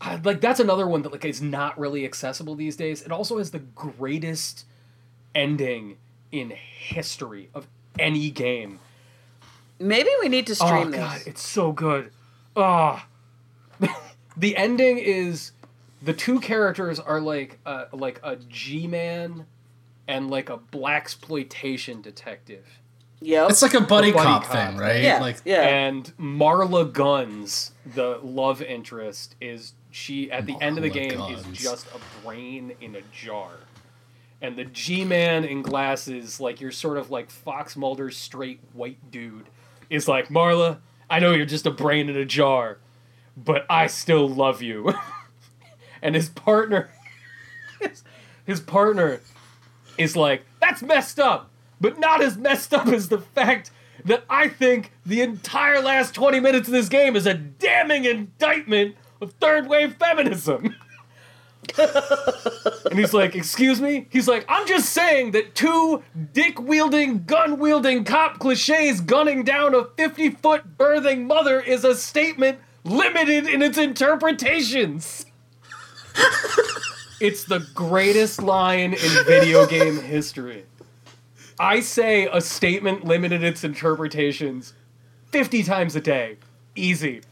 [0.00, 3.02] I, like that's another one that like is not really accessible these days.
[3.02, 4.64] It also has the greatest
[5.34, 5.96] ending
[6.30, 7.66] in history of
[7.98, 8.78] any game.
[9.80, 11.00] Maybe we need to stream oh this.
[11.00, 12.12] god, it's so good.
[12.56, 13.08] Ah,
[14.36, 15.50] the ending is
[16.00, 19.46] the two characters are like uh, like a G man
[20.08, 22.66] and like a blaxploitation detective,
[23.20, 23.50] Yep.
[23.50, 24.52] it's like a buddy, buddy cop, cop.
[24.52, 25.02] thing, right?
[25.02, 25.20] yeah.
[25.20, 25.62] Like yeah.
[25.62, 31.46] and Varla Guns, the love interest, is she at the end of the game Guns.
[31.46, 33.50] is just a brain in a jar.
[34.42, 39.10] And the G Man in glasses, like you're sort of like Fox Mulder's straight white
[39.10, 39.46] dude,
[39.88, 40.78] is like, Varla,
[41.08, 42.78] I know you're just a brain in a jar,
[43.38, 44.92] but I still love you.
[46.02, 46.90] and his partner
[47.80, 48.04] his,
[48.44, 49.20] his partner
[49.98, 51.50] is like, that's messed up,
[51.80, 53.70] but not as messed up as the fact
[54.04, 58.96] that I think the entire last 20 minutes of this game is a damning indictment
[59.20, 60.76] of third wave feminism.
[61.78, 64.06] and he's like, Excuse me?
[64.10, 66.02] He's like, I'm just saying that two
[66.32, 71.94] dick wielding, gun wielding cop cliches gunning down a 50 foot birthing mother is a
[71.94, 75.26] statement limited in its interpretations.
[77.20, 80.64] it's the greatest line in video game history.
[81.58, 84.74] I say a statement limited its interpretations
[85.30, 86.36] 50 times a day.
[86.74, 87.22] Easy.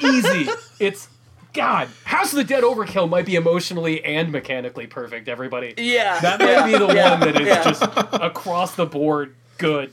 [0.00, 0.48] Easy.
[0.78, 1.08] It's
[1.52, 1.88] God.
[2.04, 5.74] House of the Dead Overkill might be emotionally and mechanically perfect, everybody.
[5.76, 6.20] yeah.
[6.20, 7.64] That might be the yeah, one that is yeah.
[7.64, 7.82] just
[8.12, 9.92] across the board good.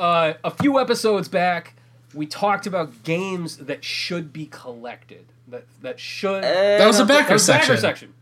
[0.00, 1.74] Uh, a few episodes back,
[2.14, 5.26] we talked about games that should be collected.
[5.48, 6.44] That that should.
[6.44, 7.70] Eh, that was a that backer was section.
[7.74, 8.14] bagger section.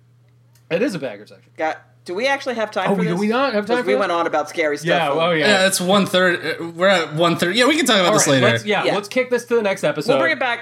[0.70, 1.50] It is a bagger section.
[1.56, 3.18] Got, do we actually have time Oh, for do this?
[3.20, 4.00] we not have time 'Cause for we this?
[4.00, 4.88] went on about scary stuff.
[4.88, 5.12] Yeah.
[5.12, 5.46] for- Oh yeah.
[5.46, 6.60] Yeah, it's one third.
[6.60, 7.54] Uh, we're at one third.
[7.56, 8.46] Yeah, we can talk about All this right, later.
[8.46, 8.94] let's, yeah, Yeah.
[8.94, 10.12] let's kick this to the next episode.
[10.12, 10.60] We'll bring it back.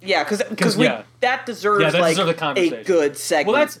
[0.00, 1.02] Yeah, because because we yeah.
[1.20, 3.54] that deserves Yeah, that like deserves a a good segment.
[3.56, 3.80] Well, that's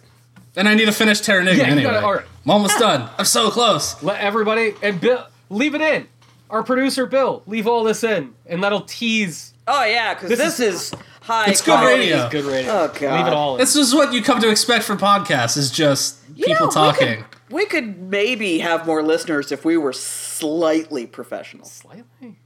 [0.56, 1.82] And I need to finish Terranigma Yeah, anyway.
[1.84, 2.24] gotta- all right.
[2.44, 3.08] I'm almost done.
[3.18, 4.00] I'm so close.
[4.02, 6.08] let everybody and Bill leave it in.
[6.52, 9.54] Our producer Bill, leave all this in, and that'll tease.
[9.66, 11.46] oh yeah, because This this, is- is, high.
[11.50, 11.98] It's good quality.
[12.00, 12.28] radio.
[12.28, 12.70] Good radio.
[12.72, 13.18] Oh, God.
[13.18, 13.58] Leave it all in.
[13.58, 15.56] This is what you come to expect from podcasts.
[15.56, 17.16] Is just You people know, we talking.
[17.24, 21.64] could- We could, maybe have more listeners if we were slightly professional.
[21.64, 22.38] Slightly.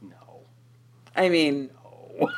[0.00, 0.40] No.
[1.16, 1.70] I mean,
[2.20, 2.28] No.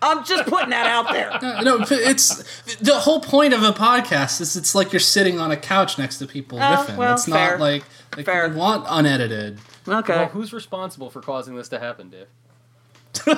[0.00, 1.32] I'm just putting that out there.
[1.32, 2.44] Uh, no, it's
[2.76, 6.18] the whole point of a podcast is it's like you're sitting on a couch next
[6.18, 6.96] to people Oh, riffing.
[6.96, 7.52] well, it's fair.
[7.52, 7.84] not like
[8.16, 8.46] like Fair.
[8.48, 9.58] you want unedited.
[9.88, 10.14] Okay.
[10.16, 12.26] Well, who's responsible for causing this to happen, Dave?
[13.24, 13.36] Who's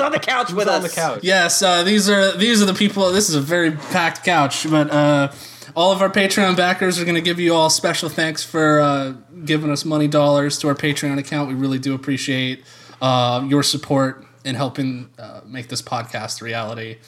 [0.00, 0.90] on the couch Who's with on us?
[0.90, 1.20] the couch?
[1.22, 3.10] Yes, uh, these are these are the people.
[3.12, 5.32] This is a very packed couch, but uh,
[5.74, 9.12] all of our Patreon backers are going to give you all special thanks for uh,
[9.44, 11.48] giving us money dollars to our Patreon account.
[11.48, 12.64] We really do appreciate
[13.00, 16.98] uh, your support in helping uh, make this podcast a reality.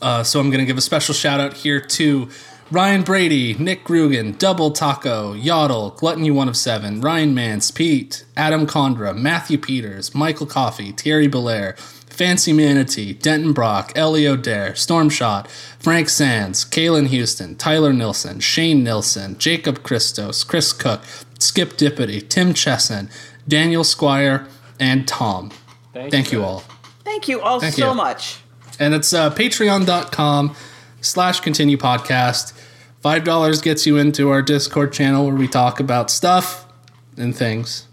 [0.00, 2.28] Uh, so I'm going to give a special shout out here to
[2.72, 8.66] Ryan Brady, Nick Grugan, Double Taco, Yodel, Gluttony One of Seven, Ryan Mance, Pete, Adam
[8.66, 11.74] Condra, Matthew Peters, Michael Coffey, Thierry Belair,
[12.06, 19.36] Fancy Manatee, Denton Brock, Elio Dare, Stormshot, Frank Sands, Kalen Houston, Tyler Nilsson, Shane Nilsson,
[19.36, 21.02] Jacob Christos, Chris Cook,
[21.38, 23.10] Skip Dippity, Tim Chesson,
[23.46, 24.48] Daniel Squire,
[24.80, 25.50] and Tom.
[25.92, 26.44] Thank you sir.
[26.44, 26.64] all.
[27.04, 27.94] Thank you all Thank so you.
[27.94, 28.38] much.
[28.78, 30.56] And it's uh, patreon.com
[31.02, 32.52] slash continue podcast.
[33.04, 36.66] $5 gets you into our Discord channel where we talk about stuff.
[37.18, 37.86] and things.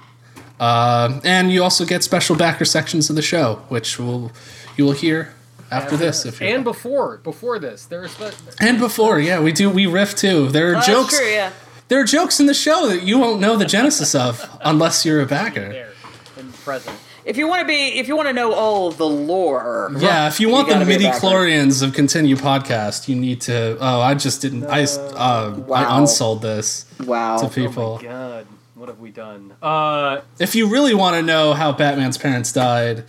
[0.60, 4.32] Uh, and you also get special backer sections of the show, which will
[4.78, 5.34] you will hear
[5.72, 6.26] after this.
[6.26, 10.16] If you're and before before this, there's the, and before, yeah, we do we riff
[10.16, 10.48] too.
[10.50, 11.12] There are Oh, jokes.
[11.12, 11.52] That's true, yeah.
[11.88, 15.22] There are jokes in the show that you won't know the genesis of unless you're
[15.22, 15.70] a backer.
[15.70, 15.94] there
[16.38, 16.98] in present.
[17.30, 20.40] If you want to be, if you want to know all the lore, Yeah, if
[20.40, 23.78] you want the gotta midi chlorians of Continue Podcast, you need to.
[23.80, 24.66] Oh, I just didn't.
[24.66, 25.76] I uh, Wow.
[25.76, 27.38] I unsold this wow.
[27.38, 28.00] to people.
[28.02, 29.54] Oh my god, what have we done?
[29.62, 33.04] Uh, if you really want to know how Batman's parents died,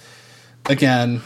[0.67, 1.23] again,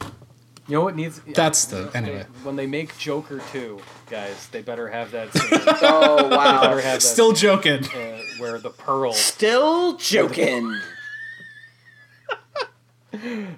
[0.00, 1.20] you know what needs?
[1.34, 2.26] that's the anyway.
[2.42, 3.78] When they make Joker 2,
[4.10, 5.48] guys, they better have that scene.
[5.52, 6.62] Oh better wow.
[6.78, 7.84] have that Still joking.
[7.84, 9.12] uh, where the pearl.
[9.12, 10.80] Still joking.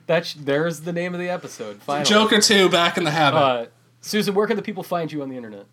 [0.06, 1.82] That's there's the name of the episode.
[1.82, 2.05] Finally.
[2.05, 3.39] Joker two, back in the habit.
[3.39, 3.66] Uh,
[4.01, 5.66] Susan, where can the people find you on the internet?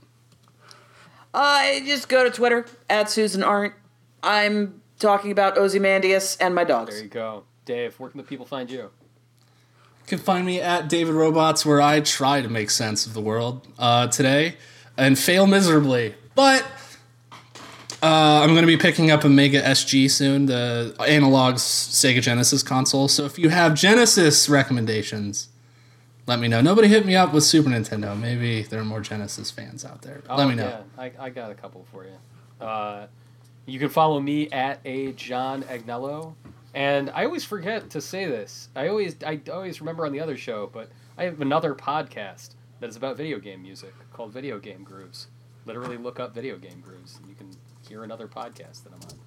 [1.34, 3.76] Uh, just go to Twitter at Susan Arendt.
[4.24, 6.96] I'm talking about Ozymandias and my dogs.
[6.96, 8.00] There you go, Dave.
[8.00, 8.80] Where can the people find you?
[8.80, 8.90] You
[10.08, 13.68] can find me at David Robots, where I try to make sense of the world
[13.78, 14.56] uh, today
[14.98, 16.16] and fail miserably.
[16.34, 16.66] But
[18.04, 22.62] uh, I'm going to be picking up a Mega SG soon, the analog Sega Genesis
[22.64, 23.08] console.
[23.08, 25.50] So if you have Genesis recommendations,
[26.28, 26.62] let me know.
[26.62, 28.20] Nobody hit me up with Super Nintendo.
[28.20, 30.22] Maybe there are more Genesis fans out there.
[30.30, 30.66] Let Oh, me know.
[30.68, 32.66] Yeah, I, I got a couple for you.
[32.66, 33.08] Uh,
[33.66, 36.34] you can follow me at a John Agnello,
[36.74, 38.70] and I always forget to say this.
[38.76, 42.90] I always I always remember on the other show, but I have another podcast that
[42.90, 45.28] is about video game music called Video Game Grooves.
[45.66, 47.37] Literally, look up Video Game Grooves, and you can
[47.88, 49.20] hear another podcast that I'm on.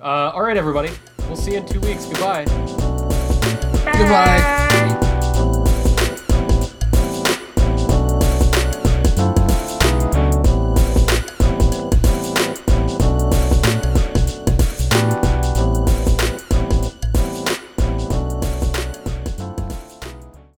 [0.00, 0.90] Uh, all right, everybody.
[1.26, 2.06] We'll see you in two weeks.
[2.06, 2.44] Goodbye.
[3.96, 5.04] Goodbye.